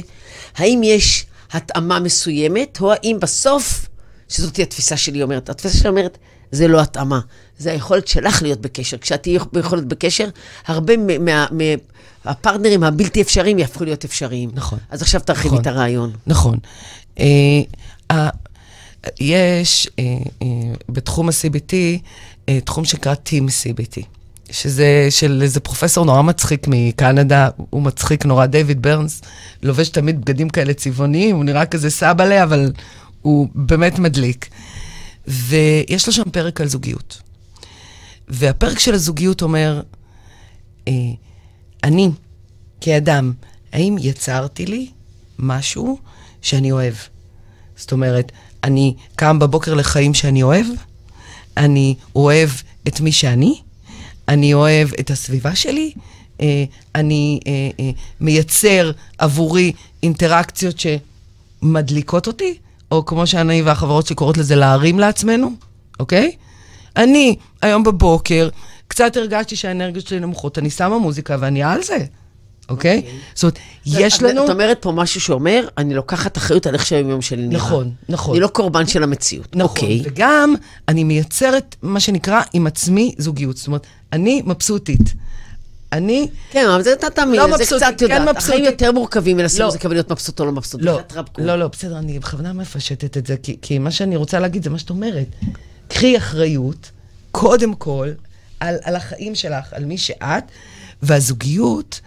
האם 0.57 0.81
יש 0.83 1.25
התאמה 1.51 1.99
מסוימת, 1.99 2.77
או 2.81 2.91
האם 2.93 3.17
בסוף, 3.21 3.87
שזאת 4.29 4.59
התפיסה 4.59 4.97
שלי 4.97 5.23
אומרת, 5.23 5.49
התפיסה 5.49 5.77
שלי 5.77 5.89
אומרת, 5.89 6.17
זה 6.51 6.67
לא 6.67 6.81
התאמה, 6.81 7.19
זה 7.57 7.71
היכולת 7.71 8.07
שלך 8.07 8.41
להיות 8.41 8.61
בקשר. 8.61 8.97
כשאת 8.97 9.23
תהיי 9.23 9.37
יכולת 9.59 9.85
בקשר, 9.85 10.29
הרבה 10.67 10.97
מה- 10.97 11.17
מה- 11.19 11.75
מהפרטנרים 12.25 12.83
הבלתי 12.83 13.21
אפשריים 13.21 13.59
יהפכו 13.59 13.83
להיות 13.83 14.03
אפשריים. 14.05 14.49
נכון. 14.53 14.79
אז 14.89 15.01
עכשיו 15.01 15.21
תרחיבי 15.21 15.47
נכון. 15.47 15.61
את 15.61 15.67
הרעיון. 15.67 16.11
נכון. 16.27 16.57
אה, 17.19 17.25
יש 19.19 19.87
אה, 19.99 20.03
אה, 20.41 20.47
בתחום 20.89 21.29
ה-CBT 21.29 21.73
אה, 22.49 22.59
תחום 22.61 22.85
שנקרא 22.85 23.13
Team 23.13 23.43
CBT, 23.47 24.05
שזה 24.51 25.07
של 25.09 25.39
איזה 25.41 25.59
פרופסור 25.59 26.05
נורא 26.05 26.21
מצחיק 26.21 26.67
מקנדה, 26.67 27.49
הוא 27.69 27.81
מצחיק 27.81 28.25
נורא, 28.25 28.45
דיוויד 28.45 28.81
ברנס, 28.81 29.21
לובש 29.63 29.89
תמיד 29.89 30.21
בגדים 30.21 30.49
כאלה 30.49 30.73
צבעוניים, 30.73 31.35
הוא 31.35 31.43
נראה 31.43 31.65
כזה 31.65 31.89
סבאלה, 31.89 32.43
אבל 32.43 32.71
הוא 33.21 33.47
באמת 33.55 33.99
מדליק. 33.99 34.49
ויש 35.27 36.07
לו 36.07 36.13
שם 36.13 36.29
פרק 36.31 36.61
על 36.61 36.67
זוגיות. 36.67 37.21
והפרק 38.27 38.79
של 38.79 38.93
הזוגיות 38.93 39.41
אומר, 39.41 39.81
אה, 40.87 40.93
אני, 41.83 42.09
כאדם, 42.81 43.33
האם 43.73 43.95
יצרתי 43.99 44.65
לי 44.65 44.89
משהו 45.39 45.99
שאני 46.41 46.71
אוהב? 46.71 46.93
זאת 47.75 47.91
אומרת, 47.91 48.31
אני 48.63 48.95
קם 49.15 49.39
בבוקר 49.39 49.73
לחיים 49.73 50.13
שאני 50.13 50.43
אוהב, 50.43 50.65
אני 51.57 51.95
אוהב 52.15 52.49
את 52.87 52.99
מי 52.99 53.11
שאני, 53.11 53.61
אני 54.27 54.53
אוהב 54.53 54.89
את 54.99 55.11
הסביבה 55.11 55.55
שלי, 55.55 55.91
אה, 56.41 56.63
אני 56.95 57.39
אה, 57.47 57.69
אה, 57.79 57.91
מייצר 58.19 58.91
עבורי 59.17 59.71
אינטראקציות 60.03 60.75
שמדליקות 60.79 62.27
אותי, 62.27 62.57
או 62.91 63.05
כמו 63.05 63.27
שאני 63.27 63.61
והחברות 63.61 64.07
שלי 64.07 64.15
קוראות 64.15 64.37
לזה 64.37 64.55
להרים 64.55 64.99
לעצמנו, 64.99 65.51
אוקיי? 65.99 66.31
אני 66.95 67.35
היום 67.61 67.83
בבוקר 67.83 68.49
קצת 68.87 69.17
הרגשתי 69.17 69.55
שהאנרגיות 69.55 70.07
שלי 70.07 70.19
נמוכות, 70.19 70.57
אני 70.57 70.69
שמה 70.69 70.97
מוזיקה 70.97 71.37
ואני 71.39 71.63
על 71.63 71.83
זה, 71.83 71.97
אוקיי? 72.69 73.01
זאת 73.35 73.43
אומרת, 73.43 73.59
יש 73.85 74.21
לנו... 74.21 74.45
את 74.45 74.49
אומרת 74.49 74.77
פה 74.81 74.91
משהו 74.91 75.21
שאומר, 75.21 75.67
אני 75.77 75.93
לוקחת 75.93 76.37
אחריות 76.37 76.67
על 76.67 76.73
איך 76.73 76.85
שהיום 76.85 77.21
שלי 77.21 77.47
נראה. 77.47 77.57
נכון, 77.57 77.91
נכון. 78.09 78.35
אני 78.35 78.41
לא 78.41 78.47
קורבן 78.47 78.87
של 78.87 79.03
המציאות. 79.03 79.55
נכון, 79.55 79.69
אוקיי. 79.69 80.01
וגם 80.03 80.55
אני 80.87 81.03
מייצרת 81.03 81.75
מה 81.81 81.99
שנקרא 81.99 82.41
עם 82.53 82.67
עצמי 82.67 83.15
זוגיות. 83.17 83.57
זאת 83.57 83.67
אומרת, 83.67 83.87
אני 84.13 84.41
מבסוטית. 84.45 85.13
אני, 85.91 86.27
כן, 86.51 86.69
אבל 86.69 86.81
זה 86.81 86.93
אתה 86.93 87.09
תמיד, 87.09 87.39
לא 87.39 87.45
זה 87.47 87.53
מבסוטית, 87.53 87.87
קצת 87.87 87.99
כן 87.99 88.19
יודעת. 88.19 88.37
החיים. 88.37 88.65
יותר 88.65 88.91
מורכבים 88.91 89.37
מלשים 89.37 89.59
לא. 89.59 89.65
מוזיקה 89.65 89.87
ולהיות 89.87 90.11
מבסוט 90.11 90.39
או 90.39 90.45
לא 90.45 90.51
מבסוט. 90.51 90.81
לא. 90.81 90.99
לא, 91.37 91.55
לא, 91.55 91.67
בסדר, 91.67 91.97
אני 91.97 92.19
בכוונה 92.19 92.53
מפשטת 92.53 93.17
את 93.17 93.27
זה, 93.27 93.35
כי, 93.43 93.57
כי 93.61 93.79
מה 93.79 93.91
שאני 93.91 94.15
רוצה 94.15 94.39
להגיד 94.39 94.63
זה 94.63 94.69
מה 94.69 94.79
שאת 94.79 94.89
אומרת. 94.89 95.27
קחי 95.87 96.17
אחריות, 96.17 96.91
קודם 97.31 97.75
כל, 97.75 98.09
על, 98.59 98.75
על 98.83 98.95
החיים 98.95 99.35
שלך, 99.35 99.73
על 99.73 99.85
מי 99.85 99.97
שאת, 99.97 100.43
והזוגיות 101.03 102.01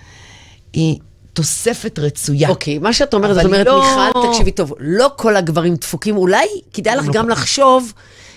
היא 0.76 0.98
תוספת 1.32 1.98
רצויה. 1.98 2.48
אוקיי, 2.48 2.78
מה 2.78 2.92
שאת 2.92 3.14
אומרת, 3.14 3.34
זאת 3.34 3.44
אומרת, 3.44 3.66
לא- 3.66 3.80
מיכל, 4.14 4.28
תקשיבי 4.28 4.50
טוב, 4.50 4.72
לא 4.78 5.10
כל 5.16 5.36
הגברים 5.36 5.74
דפוקים, 5.74 6.16
אולי 6.16 6.46
כדאי 6.72 6.96
לך 6.96 7.06
לא 7.06 7.12
גם 7.12 7.24
כל- 7.24 7.30
לחשוב 7.32 7.92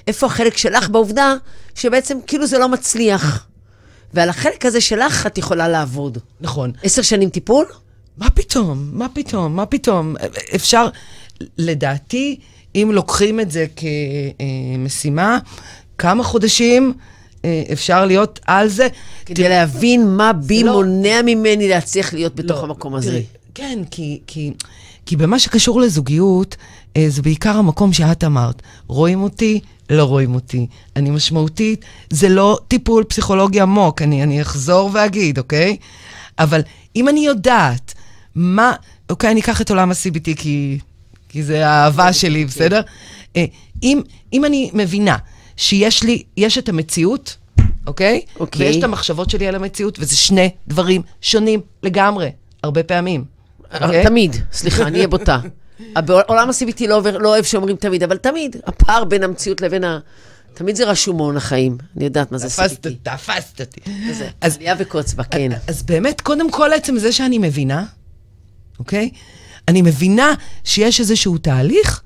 איפה 0.08 0.26
החלק 0.28 0.58
שלך 0.58 0.90
בעובדה 0.90 1.34
שבעצם 1.76 2.18
כאילו 2.28 2.46
זה 2.48 2.58
לא 2.58 2.70
מצליח. 2.70 3.46
ועל 4.14 4.30
החלק 4.30 4.66
הזה 4.66 4.82
שלך 4.82 5.28
את 5.28 5.38
יכולה 5.38 5.68
לעבוד. 5.68 6.18
נכון. 6.42 6.72
עשר 6.84 7.02
שנים 7.02 7.30
טיפול? 7.30 7.66
מה 8.18 8.30
פתאום? 8.30 8.90
מה 8.94 9.08
פתאום? 9.14 9.56
מה 9.56 9.66
פתאום? 9.66 10.16
אפשר, 10.56 10.88
לדעתי, 11.58 12.40
אם 12.76 12.90
לוקחים 12.94 13.40
את 13.40 13.52
זה 13.52 13.66
כמשימה, 13.76 15.40
כמה 15.98 16.24
חודשים 16.24 16.94
אפשר 17.72 18.06
להיות 18.06 18.40
על 18.48 18.68
זה. 18.68 18.88
כדי 19.26 19.50
להבין 19.50 20.08
מה 20.08 20.34
בי 20.34 20.64
לא- 20.64 20.72
מונע 20.74 21.22
ממני 21.26 21.68
להצליח 21.68 22.14
להיות 22.14 22.36
בתוך 22.36 22.58
לא, 22.58 22.64
המקום 22.64 22.96
הזה. 22.96 23.12
תראי, 23.12 23.24
כן, 23.56 23.80
כי, 23.92 24.20
כי, 24.28 24.54
כי 25.06 25.16
במה 25.16 25.40
שקשור 25.40 25.82
לזוגיות, 25.82 26.56
אה, 26.98 27.06
זה 27.10 27.22
בעיקר 27.22 27.58
המקום 27.58 27.94
שאת 27.94 28.24
אמרת. 28.24 28.62
רואים 28.88 29.24
אותי, 29.24 29.60
לא 29.90 30.04
רואים 30.04 30.36
אותי. 30.36 30.68
אני 30.96 31.10
משמעותית, 31.10 31.86
זה 32.10 32.30
לא 32.30 32.60
טיפול 32.68 33.04
פסיכולוגי 33.04 33.62
עמוק, 33.62 34.02
אני, 34.02 34.24
אני 34.24 34.42
אחזור 34.42 34.90
ואגיד, 34.94 35.38
אוקיי? 35.38 35.78
אבל 36.40 36.62
אם 36.96 37.10
אני 37.10 37.26
יודעת 37.26 37.94
מה, 38.36 38.74
אוקיי, 39.10 39.32
אני 39.32 39.40
אקח 39.42 39.62
את 39.62 39.70
עולם 39.70 39.92
ה-CBT 39.92 40.30
כי, 40.36 40.80
כי 41.30 41.44
זה 41.44 41.68
האהבה 41.68 42.14
שלי, 42.14 42.46
בסדר? 42.46 42.82
אה, 43.36 43.46
אם, 43.84 44.02
אם 44.34 44.46
אני 44.46 44.72
מבינה 44.74 45.18
שיש 45.60 46.04
לי, 46.04 46.24
יש 46.38 46.58
את 46.58 46.70
המציאות, 46.70 47.38
אוקיי? 47.88 48.22
אוקיי. 48.40 48.62
ויש 48.68 48.78
את 48.78 48.84
המחשבות 48.84 49.30
שלי 49.30 49.48
על 49.48 49.56
המציאות, 49.56 50.00
וזה 50.00 50.16
שני 50.16 50.50
דברים 50.68 51.02
שונים 51.22 51.62
לגמרי, 51.84 52.32
הרבה 52.64 52.84
פעמים. 52.84 53.26
אוקיי? 53.74 54.04
תמיד, 54.04 54.36
סליחה, 54.52 54.84
אני 54.84 54.96
אהיה 54.98 55.08
בוטה. 55.08 55.40
בעולם 56.06 56.50
ה-CBT 56.50 56.88
לא 56.88 56.98
עובר- 56.98 57.18
לא 57.18 57.30
אוהב 57.30 57.44
שאומרים 57.44 57.76
תמיד, 57.76 58.04
אבל 58.04 58.18
תמיד, 58.18 58.56
הפער 58.66 59.04
בין 59.04 59.24
המציאות 59.24 59.62
לבין 59.62 59.84
ה... 59.84 60.00
תמיד 60.54 60.76
זה 60.76 60.86
רשומון 60.86 61.38
החיים. 61.38 61.78
אני 61.98 62.06
יודעת 62.06 62.32
מה 62.32 62.38
זה 62.38 62.48
תפסת, 62.48 62.86
CBT. 62.86 62.90
תפסת 63.04 63.62
אותי. 63.62 63.82
אז, 64.42 64.56
עלייה 64.56 64.76
וקוץ 64.80 65.14
בה, 65.14 65.24
כן. 65.24 65.50
אז 65.68 65.84
באמת, 65.84 66.22
קודם 66.22 66.52
כל, 66.52 66.74
עצם 66.74 66.98
זה 67.00 67.12
שאני 67.12 67.38
מבינה, 67.38 67.86
אוקיי? 68.80 69.10
אני 69.68 69.82
מבינה 69.82 70.34
שיש 70.64 71.00
איזשהו 71.00 71.38
תהליך 71.38 72.02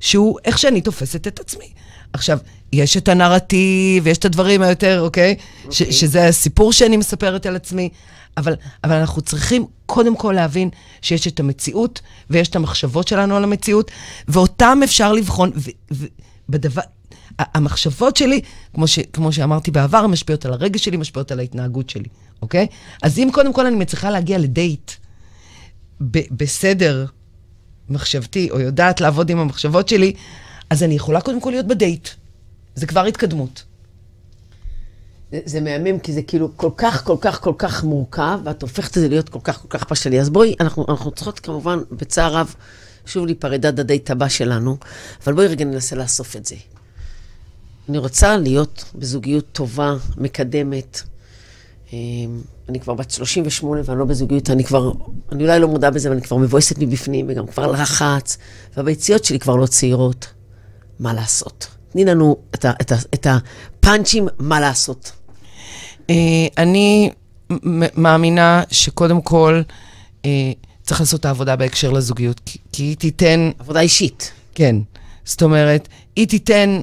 שהוא 0.00 0.38
איך 0.44 0.58
שאני 0.58 0.80
תופסת 0.80 1.26
את 1.26 1.40
עצמי. 1.40 1.72
עכשיו, 2.12 2.38
יש 2.72 2.96
את 2.96 3.08
הנרטיב, 3.08 4.06
יש 4.06 4.18
את 4.18 4.24
הדברים 4.24 4.62
היותר, 4.62 5.00
אוקיי? 5.00 5.34
ש- 5.70 5.82
אוקיי. 5.82 5.92
שזה 5.92 6.28
הסיפור 6.28 6.72
שאני 6.72 6.96
מספרת 6.96 7.46
על 7.46 7.56
עצמי, 7.56 7.88
אבל, 8.36 8.54
אבל 8.84 8.96
אנחנו 8.96 9.22
צריכים 9.22 9.66
קודם 9.86 10.16
כל 10.16 10.32
להבין 10.32 10.68
שיש 11.02 11.26
את 11.26 11.40
המציאות, 11.40 12.00
ויש 12.30 12.48
את 12.48 12.56
המחשבות 12.56 13.08
שלנו 13.08 13.36
על 13.36 13.44
המציאות, 13.44 13.90
ואותם 14.28 14.80
אפשר 14.84 15.12
לבחון, 15.12 15.50
ובדבר... 16.48 16.82
המחשבות 17.38 18.16
שלי, 18.16 18.40
כמו, 18.74 18.86
ש, 18.86 18.98
כמו 19.12 19.32
שאמרתי 19.32 19.70
בעבר, 19.70 20.06
משפיעות 20.06 20.44
על 20.44 20.52
הרגש 20.52 20.84
שלי, 20.84 20.96
משפיעות 20.96 21.32
על 21.32 21.38
ההתנהגות 21.38 21.90
שלי, 21.90 22.08
אוקיי? 22.42 22.66
אז 23.02 23.18
אם 23.18 23.28
קודם 23.32 23.52
כל 23.52 23.66
אני 23.66 23.76
מצליחה 23.76 24.10
להגיע 24.10 24.38
לדייט 24.38 24.92
ב- 26.00 26.34
בסדר 26.36 27.06
מחשבתי, 27.88 28.50
או 28.50 28.60
יודעת 28.60 29.00
לעבוד 29.00 29.30
עם 29.30 29.38
המחשבות 29.38 29.88
שלי, 29.88 30.12
אז 30.70 30.82
אני 30.82 30.94
יכולה 30.94 31.20
קודם 31.20 31.40
כל 31.40 31.50
להיות 31.50 31.66
בדייט. 31.66 32.08
זה 32.74 32.86
כבר 32.86 33.04
התקדמות. 33.04 33.64
זה, 35.32 35.40
זה 35.44 35.60
מהמם, 35.60 35.98
כי 35.98 36.12
זה 36.12 36.22
כאילו 36.22 36.56
כל 36.56 36.70
כך, 36.76 37.04
כל 37.04 37.16
כך, 37.20 37.40
כל 37.40 37.54
כך 37.58 37.84
מורכב, 37.84 38.38
ואת 38.44 38.62
הופכת 38.62 38.96
את 38.96 39.02
זה 39.02 39.08
להיות 39.08 39.28
כל 39.28 39.38
כך, 39.44 39.62
כל 39.62 39.68
כך 39.68 39.84
פשטני. 39.84 40.20
אז 40.20 40.30
בואי, 40.30 40.54
אנחנו, 40.60 40.86
אנחנו 40.88 41.10
צריכות 41.10 41.40
כמובן, 41.40 41.78
בצער 41.90 42.34
רב, 42.34 42.54
שוב 43.06 43.26
להיפרד 43.26 43.66
עד 43.66 43.80
הדייט 43.80 44.10
הבא 44.10 44.28
שלנו, 44.28 44.76
אבל 45.24 45.32
בואי 45.32 45.46
רגע 45.46 45.64
ננסה 45.64 45.96
לאסוף 45.96 46.36
את 46.36 46.46
זה. 46.46 46.56
אני 47.88 47.98
רוצה 47.98 48.36
להיות 48.36 48.84
בזוגיות 48.94 49.44
טובה, 49.52 49.94
מקדמת, 50.16 51.02
אני 52.68 52.80
כבר 52.80 52.94
בת 52.94 53.10
38 53.10 53.80
ואני 53.84 53.98
לא 53.98 54.04
בזוגיות, 54.04 54.50
אני 54.50 54.64
כבר, 54.64 54.92
אני 55.32 55.42
אולי 55.42 55.60
לא 55.60 55.68
מודה 55.68 55.90
בזה, 55.90 56.08
אבל 56.08 56.16
אני 56.16 56.26
כבר 56.26 56.36
מבואסת 56.36 56.78
מבפנים, 56.78 57.26
וגם 57.28 57.46
כבר 57.46 57.66
לחץ, 57.72 58.38
והביציות 58.76 59.24
שלי 59.24 59.38
כבר 59.38 59.56
לא 59.56 59.66
צעירות. 59.66 60.26
מה 61.00 61.12
לעשות? 61.12 61.68
תני 61.92 62.04
לנו 62.04 62.36
את, 62.54 62.64
ה, 62.64 62.72
את, 62.80 62.92
ה, 62.92 62.96
את 63.14 63.26
הפאנצ'ים, 63.26 64.28
מה 64.38 64.60
לעשות. 64.60 65.12
אה, 66.10 66.46
אני 66.58 67.10
מאמינה 67.96 68.62
שקודם 68.70 69.20
כל 69.22 69.62
אה, 70.24 70.52
צריך 70.82 71.00
לעשות 71.00 71.20
את 71.20 71.24
העבודה 71.24 71.56
בהקשר 71.56 71.90
לזוגיות, 71.90 72.40
כי, 72.72 72.82
היא 72.82 72.96
תיתן... 72.96 73.50
עבודה 73.58 73.80
אישית. 73.80 74.32
כן. 74.54 74.76
זאת 75.24 75.42
אומרת, 75.42 75.88
היא 76.16 76.28
תיתן 76.28 76.80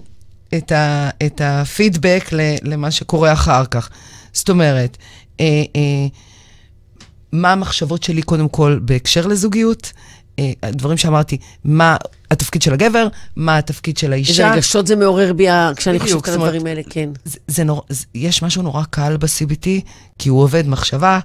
את, 0.57 0.71
ה, 0.71 1.09
את 1.25 1.41
הפידבק 1.43 2.29
למה 2.63 2.91
שקורה 2.91 3.33
אחר 3.33 3.65
כך. 3.65 3.89
זאת 4.33 4.49
אומרת, 4.49 4.97
אה, 5.39 5.63
אה, 5.75 6.07
מה 7.31 7.51
המחשבות 7.51 8.03
שלי 8.03 8.21
קודם 8.21 8.49
כל 8.49 8.79
בהקשר 8.81 9.27
לזוגיות, 9.27 9.93
הדברים 10.63 10.97
שאמרתי, 10.97 11.37
מה 11.63 11.97
התפקיד 12.31 12.61
של 12.61 12.73
הגבר, 12.73 13.07
מה 13.35 13.57
התפקיד 13.57 13.97
של 13.97 14.13
האישה. 14.13 14.31
איזה 14.31 14.55
רגשות 14.55 14.87
זה 14.87 14.95
מעורר 14.95 15.33
בי 15.33 15.47
כשאני 15.75 15.99
חושבת 15.99 16.27
על 16.27 16.33
הדברים 16.33 16.65
האלה, 16.65 16.81
כן. 16.89 17.09
זה, 17.25 17.39
זה 17.47 17.63
נור, 17.63 17.83
זה, 17.89 18.05
יש 18.15 18.43
משהו 18.43 18.63
נורא 18.63 18.83
קל 18.89 19.17
ב-CBT, 19.17 19.67
כי 20.19 20.29
הוא 20.29 20.41
עובד 20.41 20.67
מחשבה, 20.67 21.19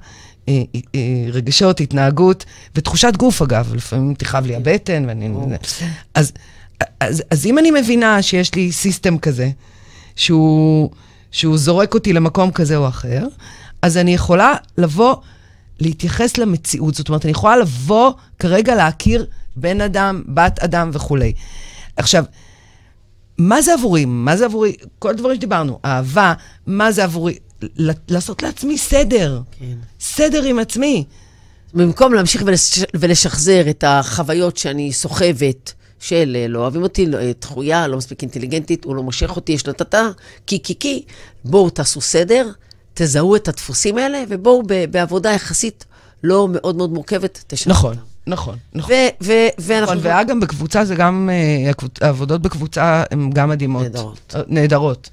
אה, 0.48 0.62
אה, 0.94 1.00
רגשות, 1.32 1.80
התנהגות, 1.80 2.44
ותחושת 2.76 3.12
גוף, 3.16 3.42
אגב, 3.42 3.74
לפעמים 3.74 4.14
תכאב 4.14 4.46
לי 4.46 4.56
הבטן, 4.56 5.04
ואני... 5.08 5.30
אז, 6.14 6.32
אז, 7.00 7.22
אז 7.30 7.46
אם 7.46 7.58
אני 7.58 7.70
מבינה 7.70 8.22
שיש 8.22 8.54
לי 8.54 8.72
סיסטם 8.72 9.18
כזה, 9.18 9.50
שהוא, 10.16 10.90
שהוא 11.30 11.58
זורק 11.58 11.94
אותי 11.94 12.12
למקום 12.12 12.50
כזה 12.50 12.76
או 12.76 12.88
אחר, 12.88 13.26
אז 13.82 13.96
אני 13.96 14.14
יכולה 14.14 14.54
לבוא, 14.78 15.16
להתייחס 15.80 16.38
למציאות. 16.38 16.94
זאת 16.94 17.08
אומרת, 17.08 17.24
אני 17.24 17.30
יכולה 17.30 17.56
לבוא 17.56 18.12
כרגע 18.38 18.74
להכיר 18.74 19.26
בן 19.56 19.80
אדם, 19.80 20.22
בת 20.28 20.58
אדם 20.58 20.90
וכולי. 20.92 21.32
עכשיו, 21.96 22.24
מה 23.38 23.62
זה 23.62 23.74
עבורי? 23.74 24.04
מה 24.04 24.36
זה 24.36 24.44
עבורי? 24.44 24.76
כל 24.98 25.10
הדברים 25.10 25.36
שדיברנו, 25.36 25.78
אהבה, 25.84 26.34
מה 26.66 26.92
זה 26.92 27.04
עבורי? 27.04 27.38
לעשות 28.08 28.42
לעצמי 28.42 28.78
סדר. 28.78 29.40
כן. 29.58 29.76
סדר 30.00 30.42
עם 30.42 30.58
עצמי. 30.58 31.04
במקום 31.74 32.14
להמשיך 32.14 32.42
ולש... 32.46 32.78
ולשחזר 32.94 33.70
את 33.70 33.84
החוויות 33.86 34.56
שאני 34.56 34.92
סוחבת, 34.92 35.72
של 36.00 36.46
לא 36.48 36.58
אוהבים 36.58 36.82
אותי, 36.82 37.06
לא, 37.06 37.18
דחויה, 37.40 37.88
לא 37.88 37.96
מספיק 37.96 38.22
אינטליגנטית, 38.22 38.84
הוא 38.84 38.96
לא 38.96 39.02
מושך 39.02 39.36
אותי, 39.36 39.52
יש 39.52 39.66
לו 39.66 39.72
טאטה, 39.72 40.08
קי 40.46 40.58
קי 40.58 40.74
קי, 40.74 41.02
בואו 41.44 41.70
תעשו 41.70 42.00
סדר, 42.00 42.50
תזהו 42.94 43.36
את 43.36 43.48
הדפוסים 43.48 43.98
האלה, 43.98 44.22
ובואו 44.28 44.62
בעבודה 44.90 45.30
יחסית 45.30 45.84
לא 46.24 46.48
מאוד 46.50 46.76
מאוד 46.76 46.90
מורכבת, 46.92 47.44
תשנו 47.46 47.72
נכון. 47.72 47.90
אותם. 47.90 48.10
נכון, 48.26 48.56
נכון. 48.74 48.94
ואנחנו... 49.58 49.94
נכון, 49.94 49.98
ואגב, 50.02 50.36
בקבוצה 50.40 50.84
זה 50.84 50.94
גם, 50.94 51.30
uh, 51.68 51.84
העבודות 52.00 52.42
בקבוצה 52.42 53.02
הן 53.10 53.30
גם 53.30 53.48
מדהימות. 53.48 53.82
נהדרות. 53.82 54.34
נהדרות. 54.46 55.10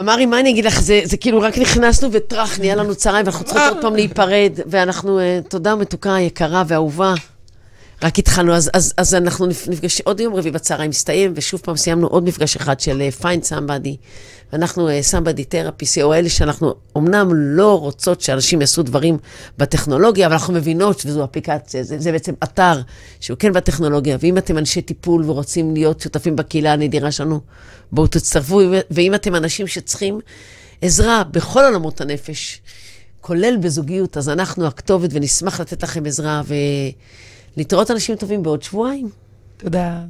אמרי, 0.00 0.26
מה 0.26 0.40
אני 0.40 0.50
אגיד 0.50 0.64
לך, 0.64 0.80
זה, 0.80 1.00
זה 1.04 1.16
כאילו 1.16 1.40
רק 1.40 1.58
נכנסנו 1.58 2.08
וטראח, 2.12 2.58
נהיה 2.58 2.74
לנו 2.74 2.94
צהריים, 2.94 3.26
ואנחנו 3.26 3.44
צריכות 3.44 3.62
עוד 3.68 3.82
פעם 3.82 3.94
להיפרד, 3.94 4.52
ואנחנו, 4.66 5.18
uh, 5.18 5.48
תודה 5.48 5.74
מתוקה, 5.74 6.20
יקרה 6.20 6.62
ואהובה. 6.66 7.14
רק 8.02 8.18
התחלנו, 8.18 8.54
אז, 8.54 8.70
אז, 8.74 8.94
אז 8.96 9.14
אנחנו 9.14 9.46
נפגשים, 9.46 10.02
עוד 10.06 10.20
יום 10.20 10.34
רביעי 10.34 10.52
בצהריים 10.52 10.90
מסתיים, 10.90 11.32
ושוב 11.36 11.60
פעם 11.60 11.76
סיימנו 11.76 12.06
עוד 12.06 12.24
מפגש 12.24 12.56
אחד 12.56 12.80
של 12.80 13.08
find 13.20 13.44
somebody, 13.48 13.96
ואנחנו 14.52 14.88
uh, 14.88 14.92
somebody 15.12 15.54
therapy, 15.54 15.84
co 15.84 16.28
שאנחנו 16.28 16.74
אמנם 16.96 17.30
לא 17.34 17.80
רוצות 17.80 18.20
שאנשים 18.20 18.60
יעשו 18.60 18.82
דברים 18.82 19.18
בטכנולוגיה, 19.58 20.26
אבל 20.26 20.34
אנחנו 20.34 20.54
מבינות 20.54 20.98
שזו 20.98 21.24
אפליקציה, 21.24 21.82
זה, 21.82 21.98
זה 21.98 22.12
בעצם 22.12 22.32
אתר 22.44 22.80
שהוא 23.20 23.38
כן 23.38 23.52
בטכנולוגיה, 23.52 24.16
ואם 24.20 24.38
אתם 24.38 24.58
אנשי 24.58 24.82
טיפול 24.82 25.30
ורוצים 25.30 25.74
להיות 25.74 26.00
שותפים 26.00 26.36
בקהילה 26.36 26.72
הנדירה 26.72 27.12
שלנו, 27.12 27.40
בואו 27.92 28.06
תצטרפו, 28.06 28.60
ואם 28.90 29.14
אתם 29.14 29.34
אנשים 29.34 29.66
שצריכים 29.66 30.20
עזרה 30.80 31.24
בכל 31.24 31.64
עולמות 31.64 32.00
הנפש, 32.00 32.60
כולל 33.20 33.56
בזוגיות, 33.56 34.16
אז 34.16 34.28
אנחנו 34.28 34.66
הכתובת 34.66 35.10
ונשמח 35.12 35.60
לתת 35.60 35.82
לכם 35.82 36.06
עזרה. 36.06 36.42
ו... 36.46 36.54
להתראות 37.56 37.90
אנשים 37.90 38.16
טובים 38.16 38.42
בעוד 38.42 38.62
שבועיים. 38.62 39.08
תודה. 39.56 40.04